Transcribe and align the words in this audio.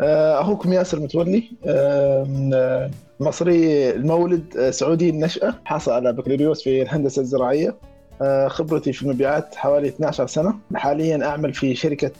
آه، 0.00 0.40
أخوكم 0.40 0.72
ياسر 0.72 1.00
متولي 1.00 1.50
آه، 1.66 2.90
مصري 3.20 3.90
المولد 3.90 4.70
سعودي 4.70 5.10
النشأة 5.10 5.54
حاصل 5.64 5.92
على 5.92 6.12
بكالوريوس 6.12 6.62
في 6.62 6.82
الهندسة 6.82 7.22
الزراعية 7.22 7.76
خبرتي 8.46 8.92
في 8.92 9.02
المبيعات 9.02 9.54
حوالي 9.54 9.88
12 9.88 10.26
سنة. 10.26 10.54
حاليا 10.74 11.26
أعمل 11.26 11.54
في 11.54 11.74
شركة 11.74 12.12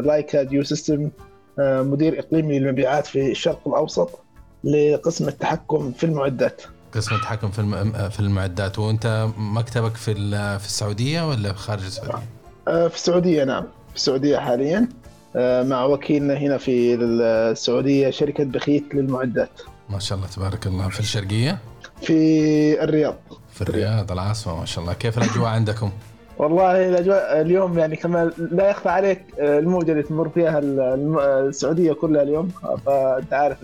لايكا 0.00 0.42
جيو 0.42 0.64
سيستم 0.64 1.10
مدير 1.58 2.18
إقليمي 2.18 2.58
للمبيعات 2.58 3.06
في 3.06 3.30
الشرق 3.30 3.68
الأوسط 3.68 4.20
لقسم 4.64 5.28
التحكم 5.28 5.92
في 5.92 6.04
المعدات. 6.04 6.62
قسم 6.94 7.14
التحكم 7.14 7.50
في 7.50 7.62
في 8.10 8.20
المعدات. 8.20 8.78
وأنت 8.78 9.28
مكتبك 9.38 9.96
في 9.96 10.14
في 10.58 10.66
السعودية 10.66 11.28
ولا 11.28 11.52
خارج 11.52 11.84
السعودية؟ 11.84 12.22
في 12.66 12.94
السعودية 12.94 13.44
نعم. 13.44 13.64
في 13.90 13.96
السعودية 13.96 14.38
حاليا. 14.38 14.78
آه، 14.78 15.07
مع 15.38 15.84
وكيلنا 15.84 16.34
هنا 16.34 16.58
في 16.58 16.94
السعودية 16.94 18.10
شركة 18.10 18.44
بخيت 18.44 18.94
للمعدات. 18.94 19.60
ما 19.90 19.98
شاء 19.98 20.18
الله 20.18 20.28
تبارك 20.28 20.66
الله 20.66 20.88
في 20.88 21.00
الشرقية؟ 21.00 21.58
في 22.02 22.82
الرياض. 22.84 23.16
في 23.52 23.62
الرياض 23.62 24.12
العاصمة 24.12 24.60
ما 24.60 24.66
شاء 24.66 24.82
الله، 24.82 24.94
كيف 24.94 25.18
الأجواء 25.18 25.48
عندكم؟ 25.48 25.90
والله 26.38 26.88
الأجواء 26.88 27.40
اليوم 27.40 27.78
يعني 27.78 27.96
كمان 27.96 28.32
لا 28.38 28.70
يخفى 28.70 28.88
عليك 28.88 29.24
آه، 29.40 29.58
الموجة 29.58 29.92
اللي 29.92 30.02
تمر 30.02 30.28
فيها 30.28 30.58
السعودية 30.58 31.92
كلها 31.92 32.22
اليوم 32.22 32.48
فأنت 32.86 33.32
عارف 33.32 33.58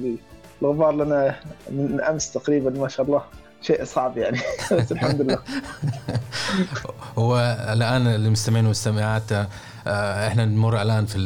الغبار 0.63 0.93
لنا 0.93 1.35
من 1.71 2.01
أمس 2.01 2.33
تقريبا 2.33 2.71
ما 2.71 2.89
شاء 2.89 3.07
الله 3.07 3.23
شيء 3.63 3.85
صعب 3.85 4.19
يعني 4.19 4.39
بس 4.73 4.93
الحمد 4.93 5.21
لله 5.21 5.39
هو 7.19 7.57
الآن 7.73 8.07
المستمعين 8.07 8.65
والمستمعات 8.65 9.33
آه، 9.33 9.49
إحنا 9.87 10.45
نمر 10.45 10.83
الآن 10.83 11.07
في 11.07 11.19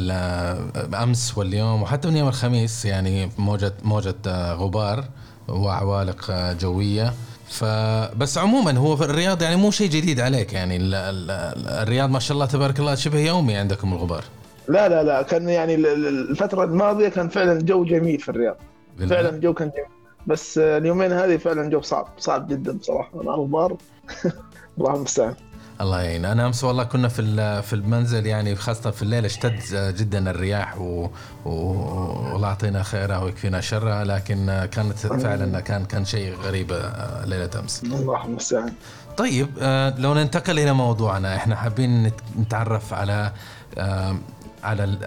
أمس 1.03 1.37
واليوم 1.37 1.81
وحتى 1.81 2.07
من 2.07 2.17
يوم 2.17 2.27
الخميس 2.27 2.85
يعني 2.85 3.29
موجه 3.37 3.73
موجة 3.83 4.15
آه، 4.27 4.53
غبار 4.53 5.03
وعوالق 5.47 6.31
آه، 6.31 6.53
جوية. 6.53 7.13
فبس 7.49 8.37
عموما 8.37 8.77
هو 8.77 8.95
في 8.95 9.03
الرياض 9.03 9.41
يعني 9.41 9.55
مو 9.55 9.71
شيء 9.71 9.89
جديد 9.89 10.19
عليك 10.19 10.53
يعني 10.53 10.77
الرياض 10.81 12.09
ما 12.09 12.19
شاء 12.19 12.35
الله 12.35 12.45
تبارك 12.45 12.79
الله 12.79 12.95
شبه 12.95 13.19
يومي 13.19 13.55
عندكم 13.55 13.93
الغبار. 13.93 14.23
لا 14.67 14.89
لا 14.89 15.03
لا 15.03 15.21
كان 15.21 15.49
يعني 15.49 15.75
الفترة 15.75 16.63
الماضية 16.63 17.09
كان 17.09 17.29
فعلا 17.29 17.61
جو 17.61 17.83
جميل 17.83 18.19
في 18.19 18.29
الرياض. 18.29 18.57
فعلا 19.09 19.29
الجو 19.29 19.53
كان 19.53 19.69
جميل. 19.69 19.87
بس 20.27 20.57
اليومين 20.57 21.11
هذه 21.11 21.37
فعلا 21.37 21.69
جو 21.69 21.81
صعب 21.81 22.07
صعب 22.17 22.47
جدا 22.47 22.77
بصراحة. 22.77 23.23
مع 23.23 23.33
الغبار 23.35 23.77
الله 24.77 24.95
المستعان. 24.95 25.35
الله 25.81 26.01
يعين. 26.01 26.25
أنا 26.25 26.45
أمس 26.45 26.63
والله 26.63 26.83
كنا 26.83 27.07
في 27.07 27.61
في 27.61 27.73
المنزل 27.73 28.25
يعني 28.25 28.55
خاصة 28.55 28.91
في 28.91 29.01
الليل 29.01 29.25
اشتد 29.25 29.59
جدا 29.97 30.31
الرياح 30.31 30.81
و... 30.81 31.09
والله 31.45 32.47
يعطينا 32.47 32.83
خيرها 32.83 33.17
ويكفينا 33.17 33.61
شرها 33.61 34.03
لكن 34.03 34.67
كانت 34.71 34.97
فعلا 34.97 35.59
كان 35.59 35.85
كان 35.85 36.05
شيء 36.05 36.35
غريب 36.35 36.71
آه، 36.71 37.25
ليلة 37.25 37.49
أمس. 37.59 37.83
الله 37.83 38.25
المستعان 38.25 38.73
طيب 39.17 39.49
آه، 39.61 39.93
لو 39.97 40.13
ننتقل 40.13 40.59
إلى 40.59 40.73
موضوعنا 40.73 41.35
إحنا 41.35 41.55
حابين 41.55 42.11
نتعرف 42.39 42.93
على 42.93 43.31
على 44.63 44.97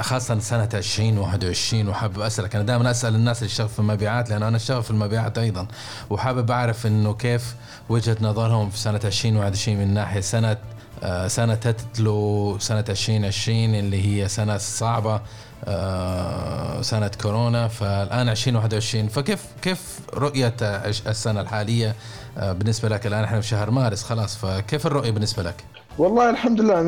خاصة 0.00 0.38
سنة 0.38 0.68
2021 0.74 1.88
وحابب 1.88 2.20
أسألك 2.20 2.54
أنا 2.54 2.64
دائما 2.64 2.90
أسأل 2.90 3.14
الناس 3.14 3.38
اللي 3.38 3.50
يشتغلوا 3.50 3.70
في 3.72 3.78
المبيعات 3.78 4.30
لأنه 4.30 4.48
أنا 4.48 4.56
أشتغل 4.56 4.82
في 4.82 4.90
المبيعات 4.90 5.38
أيضا 5.38 5.66
وحابب 6.10 6.50
أعرف 6.50 6.86
إنه 6.86 7.14
كيف 7.14 7.54
وجهة 7.88 8.16
نظرهم 8.20 8.70
في 8.70 8.78
سنة 8.78 9.00
2021 9.04 9.78
من 9.78 9.94
ناحية 9.94 10.20
سنة 10.20 10.56
آه، 11.02 11.28
سنة 11.28 11.54
تتلو 11.54 12.56
سنة 12.58 12.84
2020 12.88 13.74
اللي 13.74 14.06
هي 14.06 14.28
سنة 14.28 14.56
صعبة 14.58 15.20
آه، 15.64 16.82
سنة 16.82 17.10
كورونا 17.22 17.68
فالآن 17.68 18.28
2021 18.28 19.08
فكيف 19.08 19.44
كيف 19.62 20.00
رؤية 20.14 20.54
السنة 20.60 21.40
الحالية 21.40 21.94
آه، 22.38 22.52
بالنسبة 22.52 22.88
لك 22.88 23.06
الآن 23.06 23.24
إحنا 23.24 23.40
في 23.40 23.46
شهر 23.46 23.70
مارس 23.70 24.02
خلاص 24.02 24.36
فكيف 24.36 24.86
الرؤية 24.86 25.10
بالنسبة 25.10 25.42
لك؟ 25.42 25.64
والله 25.98 26.30
الحمد 26.30 26.60
لله 26.60 26.80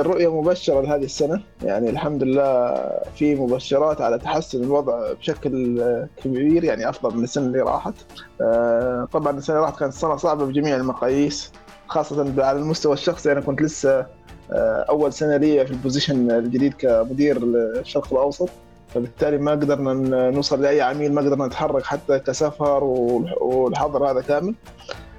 الرؤية 0.00 0.40
مبشرة 0.40 0.80
لهذه 0.80 1.04
السنة. 1.04 1.40
يعني 1.62 1.90
الحمد 1.90 2.22
لله 2.22 2.74
في 3.16 3.34
مبشرات 3.34 4.00
على 4.00 4.18
تحسن 4.18 4.62
الوضع 4.62 5.12
بشكل 5.12 5.82
كبير 6.24 6.64
يعني 6.64 6.88
أفضل 6.88 7.16
من 7.16 7.24
السنة 7.24 7.46
اللي 7.46 7.60
راحت. 7.60 7.94
آه، 8.40 9.08
طبعا 9.12 9.38
السنة 9.38 9.56
اللي 9.56 9.66
راحت 9.66 9.78
كانت 9.78 9.92
سنة 9.92 10.16
صعبة 10.16 10.44
بجميع 10.44 10.76
المقاييس 10.76 11.52
خاصة 11.88 12.44
على 12.44 12.58
المستوى 12.58 12.92
الشخصي. 12.92 13.32
أنا 13.32 13.40
كنت 13.40 13.62
لسه 13.62 14.06
آه، 14.52 14.86
أول 14.88 15.12
سنة 15.12 15.36
لي 15.36 15.66
في 15.66 15.72
البوزيشن 15.72 16.30
الجديد 16.30 16.74
كمدير 16.74 17.36
الشرق 17.36 18.12
الأوسط. 18.12 18.48
فبالتالي 18.94 19.38
ما 19.38 19.50
قدرنا 19.50 20.30
نوصل 20.30 20.62
لأي 20.62 20.80
عميل 20.80 21.14
ما 21.14 21.20
قدرنا 21.20 21.46
نتحرك 21.46 21.84
حتى 21.84 22.18
كسفر 22.18 22.84
والحظر 23.40 24.10
هذا 24.10 24.20
كامل. 24.20 24.54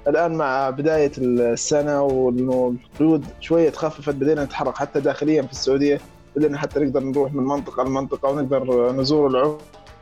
الآن 0.08 0.34
مع 0.34 0.70
بداية 0.70 1.12
السنة 1.18 2.02
وإنه 2.02 2.74
القيود 2.92 3.24
شوية 3.40 3.70
تخففت 3.70 4.14
بدينا 4.14 4.44
نتحرك 4.44 4.76
حتى 4.76 5.00
داخليا 5.00 5.42
في 5.42 5.52
السعودية 5.52 6.00
بدينا 6.36 6.58
حتى 6.58 6.80
نقدر 6.80 7.00
نروح 7.00 7.32
من 7.34 7.42
منطقة 7.42 7.84
لمنطقة 7.84 8.28
ونقدر 8.30 8.92
نزور 8.92 9.26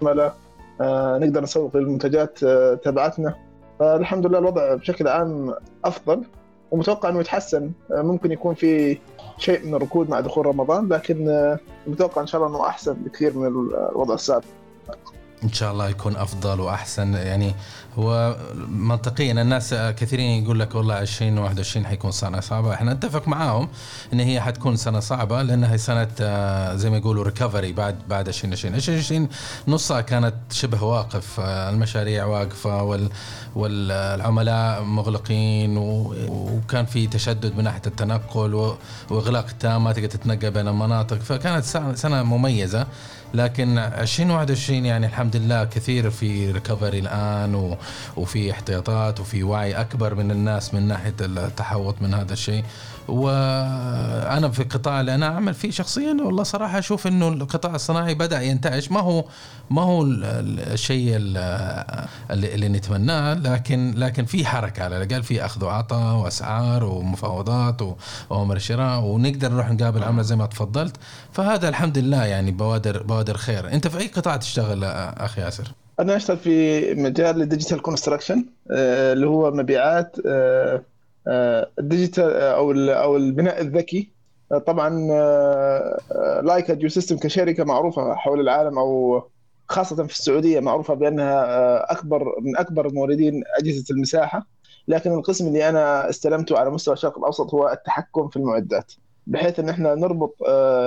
العملاء 0.02 0.36
آه، 0.80 1.18
نقدر 1.18 1.42
نسوق 1.42 1.76
للمنتجات 1.76 2.38
آه، 2.44 2.74
تبعتنا. 2.74 3.34
فالحمد 3.78 4.26
لله 4.26 4.38
الوضع 4.38 4.74
بشكل 4.74 5.08
عام 5.08 5.54
أفضل. 5.84 6.22
ومتوقع 6.72 7.08
إنه 7.08 7.20
يتحسن. 7.20 7.70
آه، 7.92 8.02
ممكن 8.02 8.32
يكون 8.32 8.54
في 8.54 8.98
شيء 9.38 9.66
من 9.66 9.74
الركود 9.74 10.10
مع 10.10 10.20
دخول 10.20 10.46
رمضان 10.46 10.88
لكن 10.88 11.56
متوقع 11.86 12.22
إن 12.22 12.26
شاء 12.26 12.40
الله 12.40 12.56
إنه 12.56 12.66
أحسن 12.66 12.92
بكثير 12.92 13.38
من 13.38 13.46
الوضع 13.46 14.14
السابق. 14.14 14.44
إن 15.44 15.52
شاء 15.52 15.72
الله 15.72 15.88
يكون 15.88 16.16
أفضل 16.16 16.60
وأحسن. 16.60 17.14
يعني 17.14 17.54
هو 17.98 18.36
منطقيا 18.68 19.32
الناس 19.32 19.74
كثيرين 19.74 20.44
يقول 20.44 20.60
لك 20.60 20.74
والله 20.74 21.00
2021 21.00 21.86
حيكون 21.86 22.10
سنة 22.10 22.40
صعبة. 22.40 22.74
إحنا 22.74 22.94
نتفق 22.94 23.28
معاهم 23.28 23.68
إن 24.12 24.20
هي 24.20 24.40
حتكون 24.40 24.76
سنة 24.76 25.00
صعبة 25.00 25.42
لأنها 25.42 25.76
سنة 25.76 26.08
آه، 26.20 26.74
زي 26.74 26.90
ما 26.90 26.96
يقولوا 26.96 27.24
ريكفري 27.24 27.72
بعد 27.72 27.96
بعد 28.08 28.28
2020 28.28 28.74
2020 28.74 29.28
نصها 29.68 30.00
كانت 30.00 30.34
شبه 30.50 30.82
واقف 30.82 31.40
آه، 31.40 31.70
المشاريع 31.70 32.24
واقفة 32.24 32.82
وال 32.82 33.08
والعملاء 33.54 34.82
مغلقين 34.82 35.76
وكان 35.76 36.86
في 36.86 37.06
تشدد 37.06 37.56
من 37.56 37.64
ناحية 37.64 37.82
التنقل 37.86 38.74
وإغلاق 39.10 39.46
تام 39.60 39.84
ما 39.84 39.92
تقدر 39.92 40.06
تتنقل 40.08 40.50
بين 40.50 40.68
المناطق. 40.68 41.18
فكانت 41.18 41.64
سنة 41.94 42.22
مميزة. 42.22 42.86
لكن 43.34 43.78
2021 43.78 44.84
يعني 44.86 45.06
الحمد 45.06 45.36
لله 45.36 45.64
كثير 45.64 46.10
في 46.10 46.52
ريكفري 46.52 46.98
الآن 46.98 47.76
وفي 48.16 48.50
احتياطات 48.50 49.20
وفي 49.20 49.42
وعي 49.42 49.72
أكبر 49.80 50.14
من 50.14 50.30
الناس 50.30 50.74
من 50.74 50.88
ناحية 50.88 51.14
التحوط 51.20 51.94
من 52.02 52.14
هذا 52.14 52.32
الشيء. 52.32 52.64
وأنا 53.08 54.48
في 54.48 54.60
القطاع 54.60 55.00
اللي 55.00 55.14
أنا 55.14 55.26
أعمل 55.26 55.54
فيه 55.54 55.70
شخصيا 55.70 56.16
والله 56.24 56.42
صراحة 56.42 56.78
أشوف 56.78 57.06
إنه 57.06 57.28
القطاع 57.28 57.74
الصناعي 57.74 58.14
بدأ 58.14 58.42
ينتعش. 58.42 58.90
ما 58.90 59.00
هو 59.00 59.24
ما 59.70 59.82
هو 59.82 60.04
الشيء 60.04 61.16
اللي, 61.16 62.04
اللي 62.30 62.68
نتمناه 62.68 63.34
لكن 63.34 63.94
لكن 63.96 64.24
في 64.24 64.46
حركة 64.46 64.84
على 64.84 65.02
الأقل 65.02 65.22
في 65.22 65.44
أخذ 65.44 65.64
وعطاء 65.64 66.16
وأسعار 66.16 66.84
ومفاوضات 66.84 67.82
واوامر 68.30 68.58
شراء 68.58 69.00
ونقدر 69.00 69.52
نروح 69.52 69.70
نقابل 69.70 70.04
عملاء 70.04 70.24
زي 70.24 70.36
ما 70.36 70.46
تفضلت. 70.46 70.96
فهذا 71.32 71.68
الحمد 71.68 71.98
لله 71.98 72.24
يعني 72.24 72.50
بوادر 72.50 73.02
بوادر 73.02 73.36
خير. 73.36 73.72
أنت 73.72 73.88
في 73.88 73.98
أي 73.98 74.06
قطاع 74.06 74.36
تشتغل 74.36 74.84
أخي 74.84 75.40
ياسر؟ 75.40 75.72
أنا 76.00 76.16
أشتغل 76.16 76.36
في 76.36 76.94
مجال 76.94 77.42
ال 77.42 77.47
digital 77.47 77.82
construction 77.82 78.44
آه، 78.70 79.12
اللي 79.12 79.26
هو 79.26 79.50
مبيعات 79.50 80.16
آه، 80.26 80.82
ال 81.28 81.41
digital 81.41 82.32
أو 82.32 82.72
أو 82.72 83.16
البناء 83.16 83.60
الذكي. 83.60 84.12
طبعا 84.66 84.90
لايكا 86.42 86.74
جيو 86.74 86.88
سيستم 86.88 87.16
كشركة 87.16 87.64
معروفة 87.64 88.14
حول 88.14 88.40
العالم 88.40 88.78
أو 88.78 89.22
خاصة 89.68 90.06
في 90.06 90.12
السعودية 90.12 90.60
معروفة 90.60 90.94
بأنها 90.94 91.92
أكبر 91.92 92.34
من 92.40 92.56
أكبر 92.56 92.92
موردين 92.92 93.42
أجهزة 93.58 93.84
المساحة. 93.90 94.46
لكن 94.88 95.12
القسم 95.12 95.46
اللي 95.46 95.68
أنا 95.68 96.10
استلمته 96.10 96.58
على 96.58 96.70
مستوى 96.70 96.94
الشرق 96.94 97.18
الأوسط 97.18 97.54
هو 97.54 97.68
التحكم 97.68 98.28
في 98.28 98.36
المعدات. 98.36 98.92
بحيث 99.26 99.60
إن 99.60 99.68
إحنا 99.68 99.94
نربط 99.94 100.36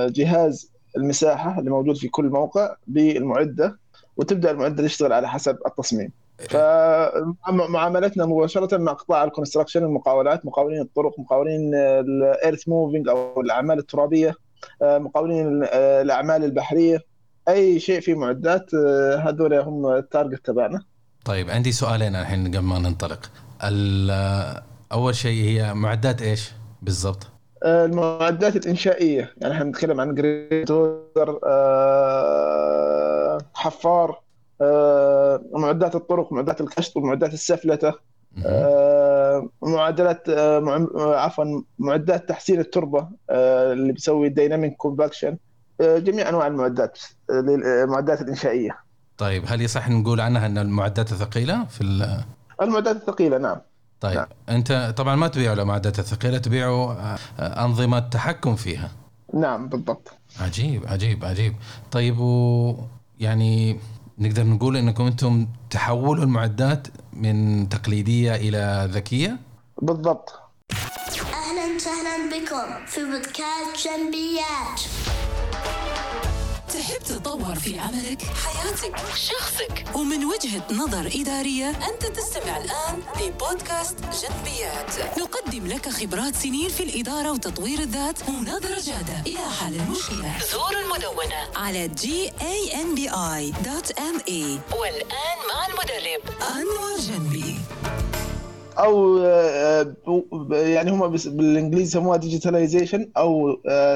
جهاز 0.10 0.72
المساحة 0.98 1.60
اللي 1.60 1.70
موجود 1.72 1.98
في 1.98 2.08
كل 2.08 2.26
موقع 2.26 2.76
بالمعدة 2.88 3.80
وتبدأ 4.18 4.52
المعدة 4.52 4.84
تشتغل 4.84 5.14
على 5.14 5.30
حسب 5.30 5.58
التصميم. 5.68 6.12
فمعاملتنا 6.40 8.26
مباشرة 8.26 8.78
مع 8.78 8.94
قطاع 8.94 9.24
ال 9.24 9.28
construction 9.28 9.84
المقاولات 9.84 10.46
مقاولين 10.46 10.82
الطرق 10.82 11.20
مقاولين 11.20 11.76
ال 11.76 11.91
earth 11.91 12.68
moving 12.68 13.10
أو 13.10 13.42
الأعمال 13.42 13.80
الترابية 13.80 14.36
مقاولين 14.82 15.68
الأعمال 15.74 16.44
البحرية. 16.44 17.00
أي 17.50 17.80
شيء 17.80 18.00
في 18.00 18.14
معدات 18.14 18.76
هذول 19.20 19.54
هم 19.54 19.88
ال 19.88 19.96
target 19.96 20.46
تبعنا. 20.46 20.82
طيب 21.26 21.50
عندي 21.50 21.72
سؤالين 21.72 22.16
الحين 22.16 22.48
قبل 22.48 22.60
ما 22.60 22.80
ننطلق. 22.80 23.32
أول 24.92 25.16
شيء 25.16 25.44
هي 25.44 25.74
معدات 25.74 26.22
إيش 26.22 26.52
بالضبط؟ 26.82 27.28
المعدات 27.66 28.56
الإنشائية. 28.56 29.34
يعني 29.38 29.54
إحنا 29.54 29.64
بنتكلم 29.64 30.02
عن 30.02 30.16
grader 30.16 31.40
آه 31.46 33.38
حفار 33.54 34.25
معدات 35.54 35.96
الطرق 35.96 36.34
معدات 36.34 36.62
الكشط 36.62 36.98
ومعدات 36.98 37.34
السفلتة 37.34 37.94
معدلات 39.62 40.30
عفوا 40.96 41.62
معدات 41.80 42.30
تحسين 42.30 42.60
التربة 42.60 43.07
اللي 43.30 43.94
بيسوي 43.94 44.30
dynamic 44.30 44.76
compaction 44.78 45.38
جميع 45.81 46.30
أنواع 46.30 46.48
المعدات 46.48 47.00
المعدات 47.30 48.22
الإنشائية. 48.22 48.78
طيب 49.18 49.44
هل 49.48 49.62
يصح 49.62 49.90
نقول 49.90 50.22
عنها 50.22 50.46
أن 50.46 50.58
المعدات 50.58 51.12
الثقيله 51.12 51.66
في 51.66 51.81
المعدات 52.62 52.96
الثقيلة 52.96 53.38
نعم. 53.38 53.58
طيب 54.01 54.16
نعم. 54.16 54.28
أنت 54.50 54.94
طبعا 54.98 55.16
ما 55.16 55.28
تبيعوا 55.28 55.56
المعدات 55.56 56.00
الثقيله 56.00 56.38
تبيعوا 56.38 56.92
آه، 56.92 57.18
أنظمة 57.40 58.00
تحكم 58.00 58.56
فيها. 58.56 58.92
نعم 59.34 59.69
بالضبط. 59.69 60.12
عجيب 60.40 60.88
عجيب 60.88 61.25
عجيب. 61.25 61.56
طيب 61.92 62.19
و 62.19 62.75
يعني 63.19 63.80
نقدر 64.20 64.44
نقول 64.44 64.78
إنكم 64.78 65.04
أنتم 65.06 65.48
تحولوا 65.70 66.24
المعدات 66.24 66.88
من 67.14 67.70
تقليدية 67.70 68.36
إلى 68.36 68.90
ذكية؟ 68.92 69.40
بالضبط. 69.82 70.34
أهلا 71.34 71.76
وسهلا 71.76 72.30
بكم 72.30 72.86
في 72.86 73.04
بودكاست 73.04 73.88
جنبيات. 73.88 74.82
تحب 76.74 77.00
تتطور 77.06 77.56
في 77.56 77.80
عملك، 77.80 78.22
حياتك، 78.22 78.96
شخصك. 79.16 79.86
ومن 79.96 80.26
وجهة 80.26 80.64
نظر 80.74 81.10
إدارية 81.22 81.70
أنت 81.70 82.06
تستمع 82.06 82.58
الآن 82.58 83.00
لبودكاست 83.22 83.96
جنبيات. 84.00 85.20
نقدم 85.20 85.68
لك 85.68 85.90
خبرات 85.90 86.36
سنين 86.36 86.70
في 86.70 86.84
الإدارة 86.84 87.32
وتطوير 87.32 87.80
الذات 87.80 88.30
ونظرة 88.30 88.80
جادة. 88.82 89.22
إلى 89.28 89.50
حل 89.60 89.76
المشكلة. 89.76 90.34
زور 90.52 90.76
المدونة. 90.84 91.36
على 91.56 91.90
gambi.me 91.90 93.14
والآن 94.80 95.38
مع 95.50 95.68
المدرب. 95.68 96.22
أنور 96.42 97.00
جنبي. 97.00 97.56
أو 98.78 99.20
آه، 99.20 99.96
يعني 100.52 100.92
هم 100.92 101.08
بالإنجليزي 101.08 101.86
يسموها 101.88 102.18
digitalization 102.18 103.12
أو 103.18 103.54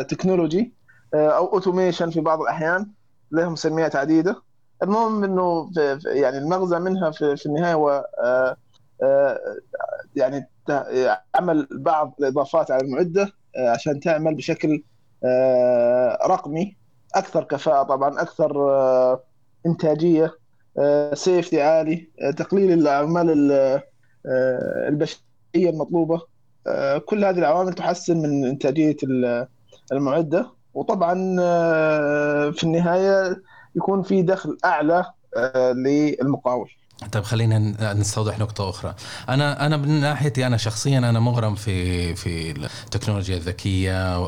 technology 0.09 0.59
آه، 0.59 0.78
أو 1.13 1.53
automation 1.53 2.09
في 2.09 2.21
بعض 2.21 2.41
الأحيان 2.41 2.87
لها 3.31 3.49
مسميات 3.49 3.95
عديده 3.95 4.41
المهم 4.83 5.23
إنه 5.23 5.71
يعني 6.05 6.37
المغزى 6.37 6.79
منها 6.79 7.11
في, 7.11 7.35
في 7.35 7.45
النهاية 7.45 7.73
هو 7.73 8.05
آه، 8.23 8.57
آه، 9.03 9.39
يعني 10.15 10.49
عمل 11.35 11.67
بعض 11.71 12.15
الإضافات 12.19 12.71
على 12.71 12.83
المعدة 12.83 13.31
عشان 13.57 13.99
تعمل 13.99 14.35
بشكل 14.35 14.83
رقمي. 16.25 16.77
أكثر 17.15 17.43
كفاءة 17.43 17.83
طبعا 17.83 18.21
أكثر 18.21 18.51
إنتاجية 19.65 20.31
سيفتي 21.13 21.61
عالي 21.61 22.09
تقليل 22.37 22.71
الأعمال 22.71 23.51
البشرية 24.87 25.69
المطلوبة. 25.69 26.21
كل 27.05 27.25
هذه 27.25 27.39
العوامل 27.39 27.73
تحسن 27.73 28.17
من 28.17 28.45
إنتاجية 28.45 28.97
المعدة. 29.91 30.51
وطبعا 30.79 31.35
آه، 31.39 32.49
في 32.49 32.63
النهاية 32.63 33.41
يكون 33.75 34.01
في 34.01 34.21
دخل 34.21 34.57
أعلى 34.65 35.05
آه، 35.37 35.71
للمقاول. 35.71 36.69
طيب 37.11 37.23
خلينا 37.23 37.93
نستوضح 37.93 38.39
نقطة 38.39 38.69
أخرى. 38.69 38.95
أنا 39.29 39.65
أنا 39.65 39.77
من 39.77 39.99
ناحيتي 39.99 40.47
أنا 40.47 40.57
شخصيا 40.57 40.97
أنا 40.97 41.19
مغرم 41.19 41.55
في 41.55 42.15
في 42.15 42.51
التكنولوجيا 42.51 43.37
الذكية 43.37 44.25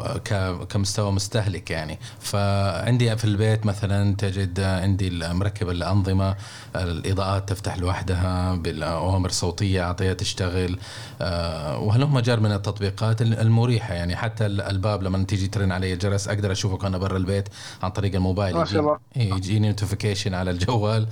كمستوى 0.70 1.12
مستهلك 1.12 1.72
يعني، 1.72 2.00
فعندي 2.20 3.18
في 3.18 3.26
البيت 3.26 3.66
مثلا 3.66 4.16
تجد 4.16 4.60
عندي 4.60 5.10
مركب 5.10 5.70
الأنظمة 5.70 6.36
الإضاءات 6.76 7.50
تفتح 7.50 7.78
لوحدها 7.78 8.56
بالأوامر 8.56 9.30
صوتية 9.30 9.84
أعطيها 9.84 10.14
تشتغل 10.14 10.80
آه، 11.22 11.80
وهلم 11.80 12.20
جرا 12.20 12.40
من 12.40 12.52
التطبيقات 12.52 13.22
المريحة 13.22 13.94
يعني. 13.94 14.16
حتى 14.16 14.46
الباب 14.46 15.04
لما 15.04 15.24
تيجي 15.24 15.48
ترن 15.48 15.72
علي 15.72 15.94
الجرس 15.94 16.28
أقدر 16.28 16.52
أشوفك 16.52 16.86
أنا 16.86 16.98
برا 16.98 17.18
البيت 17.18 17.50
عن 17.84 17.92
طريق 17.92 18.16
الموبايل. 18.16 18.56
ما 18.56 18.66
شاء 18.66 18.80
الله. 18.80 19.00
يجيني 19.16 19.68
notification 19.68 20.34
على 20.34 20.52
الجوال. 20.52 21.08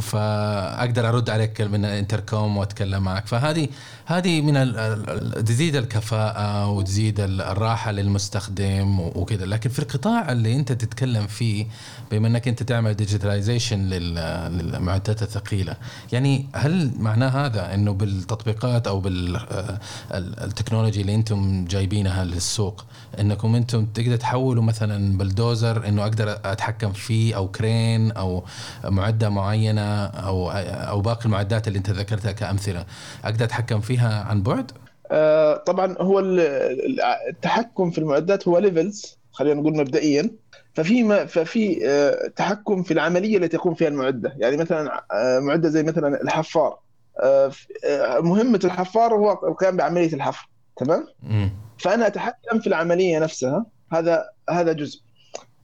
فأقدر 0.00 1.03
أقدر 1.04 1.16
أرد 1.16 1.30
عليك 1.30 1.60
من 1.60 1.84
الانتركوم 1.84 2.56
وأتكلم 2.56 3.02
معك. 3.02 3.26
فهذه 3.26 3.68
هذه 4.06 4.40
من 4.40 4.54
تزيد 5.44 5.76
الكفاءة 5.76 6.68
وتزيد 6.70 7.20
الراحة 7.20 7.92
للمستخدم 7.92 9.00
وكذا. 9.00 9.46
لكن 9.46 9.70
في 9.70 9.78
القطاع 9.78 10.32
اللي 10.32 10.56
أنت 10.56 10.72
تتكلم 10.72 11.26
فيه 11.26 11.66
بما 12.10 12.28
أنك 12.28 12.48
أنت 12.48 12.62
تعمل 12.62 12.94
digitalization 12.94 13.78
للمعدات 13.78 15.22
الثقيلة 15.22 15.76
يعني 16.12 16.46
هل 16.54 16.90
معناه 16.98 17.28
هذا 17.46 17.74
إنه 17.74 17.92
بالتطبيقات 17.92 18.86
أو 18.86 19.00
بال 20.10 20.25
technology 20.25 21.00
اللي 21.00 21.14
أنتم 21.14 21.64
جايبينها 21.64 22.24
للسوق 22.24 22.84
إنكم 23.20 23.54
أنتم 23.54 23.86
تقدر 23.86 24.16
تحولوا 24.16 24.62
مثلا 24.62 25.18
بلدوزر 25.18 25.88
إنه 25.88 26.02
أقدر 26.02 26.38
أتحكم 26.44 26.92
فيه 26.92 27.36
أو 27.36 27.48
crane 27.48 28.12
أو 28.12 28.44
معدة 28.84 29.28
معينة 29.28 30.04
أو 30.04 30.93
أو 30.94 31.00
باقي 31.00 31.24
المعدات 31.24 31.68
اللي 31.68 31.78
أنت 31.78 31.90
ذكرتها 31.90 32.32
كأمثلة 32.32 32.86
أقدر 33.24 33.44
أتحكم 33.44 33.80
فيها 33.80 34.24
عن 34.24 34.42
بعد؟ 34.42 34.72
آه 35.10 35.56
طبعا 35.56 35.96
هو 36.00 36.20
التحكم 37.28 37.90
في 37.90 37.98
المعدات 37.98 38.48
هو 38.48 38.58
levels 38.58 39.18
خلينا 39.32 39.60
نقول 39.60 39.76
مبدئيا. 39.76 40.30
ففي 40.74 41.02
ما 41.02 41.26
ففي 41.26 41.88
آه 41.88 42.28
تحكم 42.36 42.82
في 42.82 42.94
العملية 42.94 43.36
التي 43.38 43.56
تقوم 43.56 43.74
فيها 43.74 43.88
المعدة. 43.88 44.34
يعني 44.36 44.56
مثلا 44.56 45.04
آه 45.12 45.38
معدة 45.40 45.68
زي 45.68 45.82
مثلا 45.82 46.22
الحفار. 46.22 46.78
آه, 47.22 47.52
آه، 47.86 48.20
مهمة 48.20 48.60
الحفار 48.64 49.14
هو 49.14 49.48
القيام 49.48 49.76
بعملية 49.76 50.14
الحفر 50.14 50.48
تمام؟ 50.76 51.06
فأنا 51.78 52.06
أتحكم 52.06 52.60
في 52.60 52.66
العملية 52.66 53.18
نفسها. 53.18 53.66
هذا 53.92 54.24
هذا 54.50 54.72
جزء. 54.72 55.00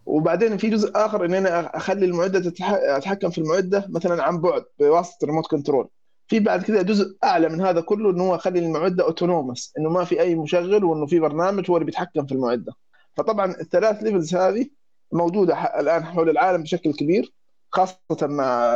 وبعدين 0.06 0.56
في 0.56 0.70
جزء 0.70 0.93
آخر 0.94 1.25
إن 1.25 1.35
أنا 1.35 1.76
أخلي 1.76 2.06
المعدة 2.06 2.52
أتحكم 2.97 3.31
في 3.31 3.38
المعدة 3.38 3.87
مثلا 3.88 4.23
عن 4.23 4.41
بعد 4.41 4.64
بواسطة 4.79 5.26
remote 5.26 5.46
control 5.46 5.88
في 6.29 6.41
بعد 6.41 6.62
كذا 6.62 6.82
جزء 6.82 7.17
أعلى 7.25 7.49
من 7.49 7.61
هذا 7.61 7.81
كله 7.81 8.11
إنه 8.11 8.25
هو 8.25 8.35
يخلي 8.35 8.58
المعدة 8.58 9.05
autonomous 9.04 9.72
إنه 9.79 9.88
ما 9.91 10.05
في 10.05 10.20
أي 10.20 10.35
مشغل 10.35 10.85
وإنه 10.85 11.06
في 11.06 11.19
برنامج 11.19 11.70
هو 11.70 11.76
اللي 11.76 11.87
بيتحكم 11.87 12.26
في 12.26 12.32
المعدة. 12.32 12.73
فطبعا 13.17 13.47
الثلاث 13.61 14.02
levels 14.02 14.34
هذه 14.35 14.67
موجودة 15.12 15.64
الآن 15.81 16.05
حول 16.05 16.31
العالم 16.31 16.62
بشكل 16.62 16.93
كبير 16.93 17.32
خاصة 17.70 17.99
مع 18.23 18.75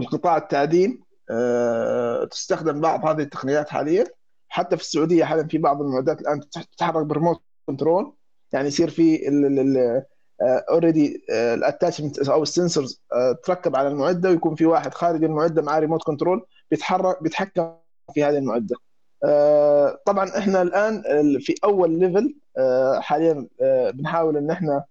القطاع 0.00 0.36
التعدين. 0.36 1.02
آه، 1.30 2.24
تستخدم 2.24 2.80
بعض 2.80 3.06
هذه 3.06 3.22
التقنيات 3.22 3.68
حاليا. 3.68 4.06
حتى 4.48 4.76
في 4.76 4.82
السعودية 4.82 5.24
حاليا 5.24 5.44
في 5.44 5.58
بعض 5.58 5.80
المعدات 5.82 6.20
الآن 6.20 6.40
تتحرك 6.50 7.06
ب 7.06 7.11
remote 7.11 7.42
control 7.66 8.14
يعني 8.52 8.68
يصير 8.68 8.90
في 8.90 9.28
already 10.42 11.24
ال 11.30 11.39
attachment 11.39 12.28
أو 12.28 12.42
ال 12.42 12.50
sensors 12.50 13.02
تركب 13.44 13.76
على 13.76 13.88
المعدة 13.88 14.30
ويكون 14.30 14.54
في 14.54 14.66
واحد 14.66 14.94
خارج 14.94 15.24
المعدة 15.24 15.62
معاه 15.62 15.78
remote 15.78 16.02
control 16.02 16.46
بيتحرك 16.70 17.22
بيتحكم 17.22 17.72
في 18.14 18.24
هذه 18.24 18.38
المعدة. 18.38 18.76
آه، 19.24 20.00
طبعا 20.06 20.38
إحنا 20.38 20.62
الآن 20.62 21.02
في 21.40 21.54
أول 21.64 21.98
level 21.98 22.34
آه، 22.58 23.00
حاليا 23.00 23.46
آه، 23.62 23.90
بنحاول 23.90 24.36
إن 24.36 24.50
إحنا 24.50 24.84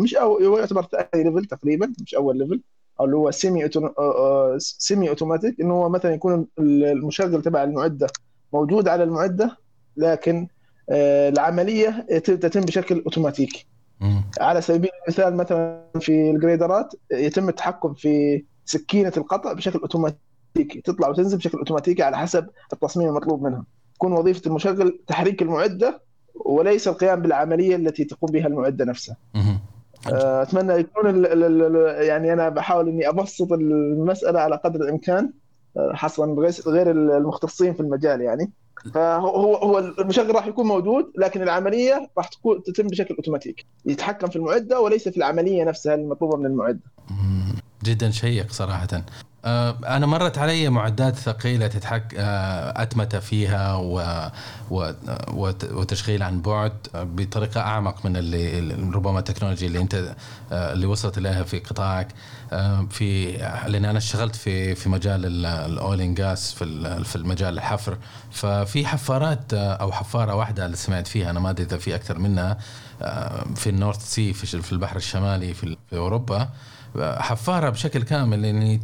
مش 0.00 0.16
هو 0.16 0.58
يعتبر 0.58 0.82
ثاني 0.82 1.24
level 1.24 1.44
تقريبا 1.44 1.92
مش 2.02 2.14
أول 2.14 2.38
level 2.38 2.60
أو 3.00 3.04
اللي 3.04 3.16
هو 3.16 3.30
semi 3.30 3.70
semi 4.58 5.08
automatic 5.08 5.60
إنه 5.60 5.74
هو 5.74 5.88
مثلا 5.88 6.14
يكون 6.14 6.46
المشغل 6.58 7.42
تبع 7.42 7.62
المعدة 7.64 8.06
موجود 8.52 8.88
على 8.88 9.04
المعدة 9.04 9.56
لكن 9.96 10.48
العملية 10.90 12.06
تتم 12.18 12.60
بشكل 12.60 13.02
اوتوماتيكي 13.02 13.66
على 14.40 14.60
سبيل 14.60 14.90
المثال 15.04 15.36
مثلا 15.36 15.84
في 16.00 16.30
الجريدرات 16.30 16.94
يتم 17.12 17.48
التحكم 17.48 17.94
في 17.94 18.44
سكينة 18.64 19.12
القطع 19.16 19.52
بشكل 19.52 19.78
أوتوماتيكي 19.78 20.80
تطلع 20.84 21.08
وتنزل 21.08 21.38
بشكل 21.38 21.58
أوتوماتيكي 21.58 22.02
على 22.02 22.18
حسب 22.18 22.46
التصميم 22.72 23.08
المطلوب 23.08 23.42
منها. 23.42 23.64
تكون 23.94 24.12
وظيفة 24.12 24.42
المشغل 24.46 25.00
تحريك 25.06 25.42
المعدة 25.42 26.02
وليس 26.34 26.88
القيام 26.88 27.22
بالعملية 27.22 27.76
التي 27.76 28.04
تقوم 28.04 28.30
بها 28.32 28.46
المعدة 28.46 28.84
نفسها. 28.84 29.16
آه، 30.12 30.42
أتمنى 30.42 30.72
يكون 30.72 31.10
ال 31.10 31.26
ال 31.26 31.62
ال 31.62 32.04
يعني 32.04 32.32
أنا 32.32 32.48
بحاول 32.48 32.88
إني 32.88 33.08
أبسط 33.08 33.52
المسألة 33.52 34.40
على 34.40 34.56
قدر 34.56 34.80
الإمكان 34.80 35.32
آه، 35.76 35.92
حصرا 35.94 36.36
غير 36.66 36.90
المختصين 36.90 37.74
في 37.74 37.80
المجال 37.80 38.20
يعني. 38.20 38.50
فهو 38.94 39.54
هو 39.54 39.78
المشغل 39.78 40.34
راح 40.34 40.46
يكون 40.46 40.66
موجود 40.66 41.12
لكن 41.16 41.42
العملية 41.42 42.10
راح 42.18 42.28
تكون 42.28 42.62
تتم 42.62 42.86
بشكل 42.86 43.14
اوتوماتيكي 43.14 43.66
يتحكم 43.86 44.26
في 44.26 44.36
المعدة 44.36 44.80
وليس 44.80 45.08
في 45.08 45.16
العملية 45.16 45.64
نفسها 45.64 45.94
المطلوبة 45.94 46.36
من 46.36 46.46
المعدة. 46.46 46.80
جدا 47.84 48.10
شيق 48.10 48.52
صراحة. 48.52 48.88
آه، 49.44 49.76
أنا 49.86 50.06
مرت 50.06 50.38
علي 50.38 50.68
معدات 50.68 51.16
ثقيلة 51.16 51.66
تتحك 51.66 52.14
آه، 52.18 52.82
أتمتة 52.82 53.18
فيها 53.18 53.74
و... 53.74 53.94
و... 54.70 54.92
وت- 55.32 55.72
وتشغيل 55.72 56.22
عن 56.22 56.42
بعد 56.42 56.72
بطريقة 56.94 57.60
أعمق 57.60 58.06
من 58.06 58.16
اللي 58.16 58.60
ربما 58.94 59.18
التكنولوجيا 59.18 59.66
اللي 59.68 59.80
أنت 59.80 59.94
آه، 60.52 60.72
اللي 60.72 60.86
وصلت 60.86 61.18
إليها 61.18 61.42
في 61.42 61.58
قطاعك. 61.58 62.08
في 62.90 63.32
لأن 63.66 63.84
أنا 63.84 63.98
اشتغلت 63.98 64.36
في 64.36 64.74
في 64.74 64.88
مجال 64.88 65.46
الأويل 65.46 66.00
اند 66.00 66.16
جاس 66.16 66.52
في 66.52 67.04
في 67.04 67.16
المجال 67.16 67.54
الحفر. 67.54 67.98
ففي 68.30 68.86
حفارات 68.86 69.54
أو 69.54 69.92
حفارة 69.92 70.34
واحدة 70.34 70.66
اللي 70.66 70.76
سمعت 70.76 71.06
فيها 71.06 71.30
أنا 71.30 71.40
ما 71.40 71.50
أدري 71.50 71.64
إذا 71.66 71.78
في 71.78 71.94
أكثر 71.94 72.18
منها 72.18 72.58
في 73.56 73.66
ال 73.70 73.76
North 73.76 74.08
Sea 74.14 74.32
في 74.32 74.72
البحر 74.72 74.96
الشمالي 74.96 75.54
في 75.54 75.76
أوروبا. 75.92 76.48
حفارة 77.02 77.70
بشكل 77.70 78.02
كامل 78.02 78.44
يعني 78.44 78.80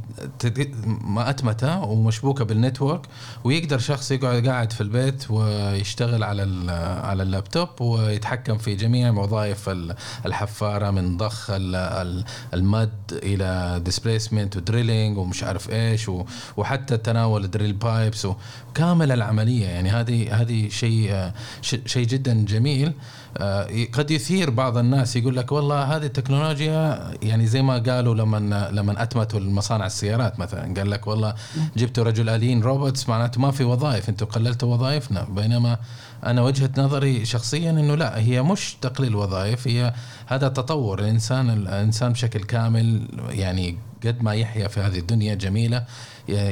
أتمته 1.16 1.82
ومشبوكة 1.84 2.44
بال 2.44 2.57
network 2.57 3.00
ويقدر 3.44 3.78
شخص 3.78 4.10
يقعد 4.10 4.46
قاعد 4.48 4.72
في 4.72 4.80
البيت 4.80 5.30
ويشتغل 5.30 6.22
على 6.22 6.72
على 7.04 7.22
اللابتوب 7.22 7.68
ويتحكم 7.80 8.58
في 8.58 8.74
جميع 8.74 9.10
وظائف 9.10 9.68
ال- 9.68 9.94
الحفارة 10.26 10.90
من 10.90 11.16
ضخ 11.16 11.50
ال- 11.50 11.74
ال- 11.76 12.24
ال 12.54 12.63
mud 12.63 12.90
إلى 13.12 13.80
displacement 13.84 14.56
و 14.56 14.63
drilling 14.63 15.18
ومش 15.18 15.44
عارف 15.44 15.70
إيش 15.70 16.10
وحتى 16.56 16.96
تناول 16.96 17.50
drill 17.50 17.72
pipes 17.72 18.26
وكامل 18.70 19.12
العملية. 19.12 19.66
يعني 19.66 19.90
هذه 19.90 20.40
هذه 20.40 20.68
شيء 20.68 21.30
شيء 21.62 22.06
جدا 22.06 22.44
جميل. 22.44 22.92
آه، 23.38 23.68
قد 23.92 24.10
يثير 24.10 24.50
بعض 24.50 24.78
الناس 24.78 25.16
يقول 25.16 25.36
لك 25.36 25.52
والله 25.52 25.82
هذه 25.96 26.06
التكنولوجيا 26.06 27.10
يعني 27.22 27.46
زي 27.46 27.62
ما 27.62 27.78
قالوا 28.04 28.14
لما 28.14 28.70
لما 28.72 29.02
أتمتوا 29.02 29.40
المصانع 29.40 29.86
السيارات 29.86 30.38
مثلا. 30.38 30.74
قال 30.74 30.90
لك 30.90 31.06
والله 31.06 31.34
جبتوا 31.76 32.04
رجل 32.04 32.28
آليين 32.28 32.62
روبوتس 32.62 33.08
معناته 33.08 33.40
ما 33.40 33.50
في 33.50 33.64
وظائف 33.64 34.08
أنتم 34.08 34.26
قللتوا 34.26 34.74
وظائفنا. 34.74 35.26
بينما 35.30 35.78
أنا 36.24 36.42
وجهة 36.42 36.70
نظري 36.78 37.24
شخصيا 37.24 37.70
إنه 37.70 37.94
لا 37.94 38.18
هي 38.18 38.42
مش 38.42 38.76
تقليل 38.80 39.14
وظائف 39.16 39.68
هي 39.68 39.94
هذا 40.26 40.48
تطور. 40.48 40.98
الإنسان 40.98 41.50
الإنسان 41.50 42.12
بشكل 42.12 42.44
كامل 42.44 43.08
يعني 43.28 43.78
قد 44.04 44.22
ما 44.22 44.34
يحيا 44.34 44.68
في 44.68 44.80
هذه 44.80 44.98
الدنيا 44.98 45.34
جميلة 45.34 45.84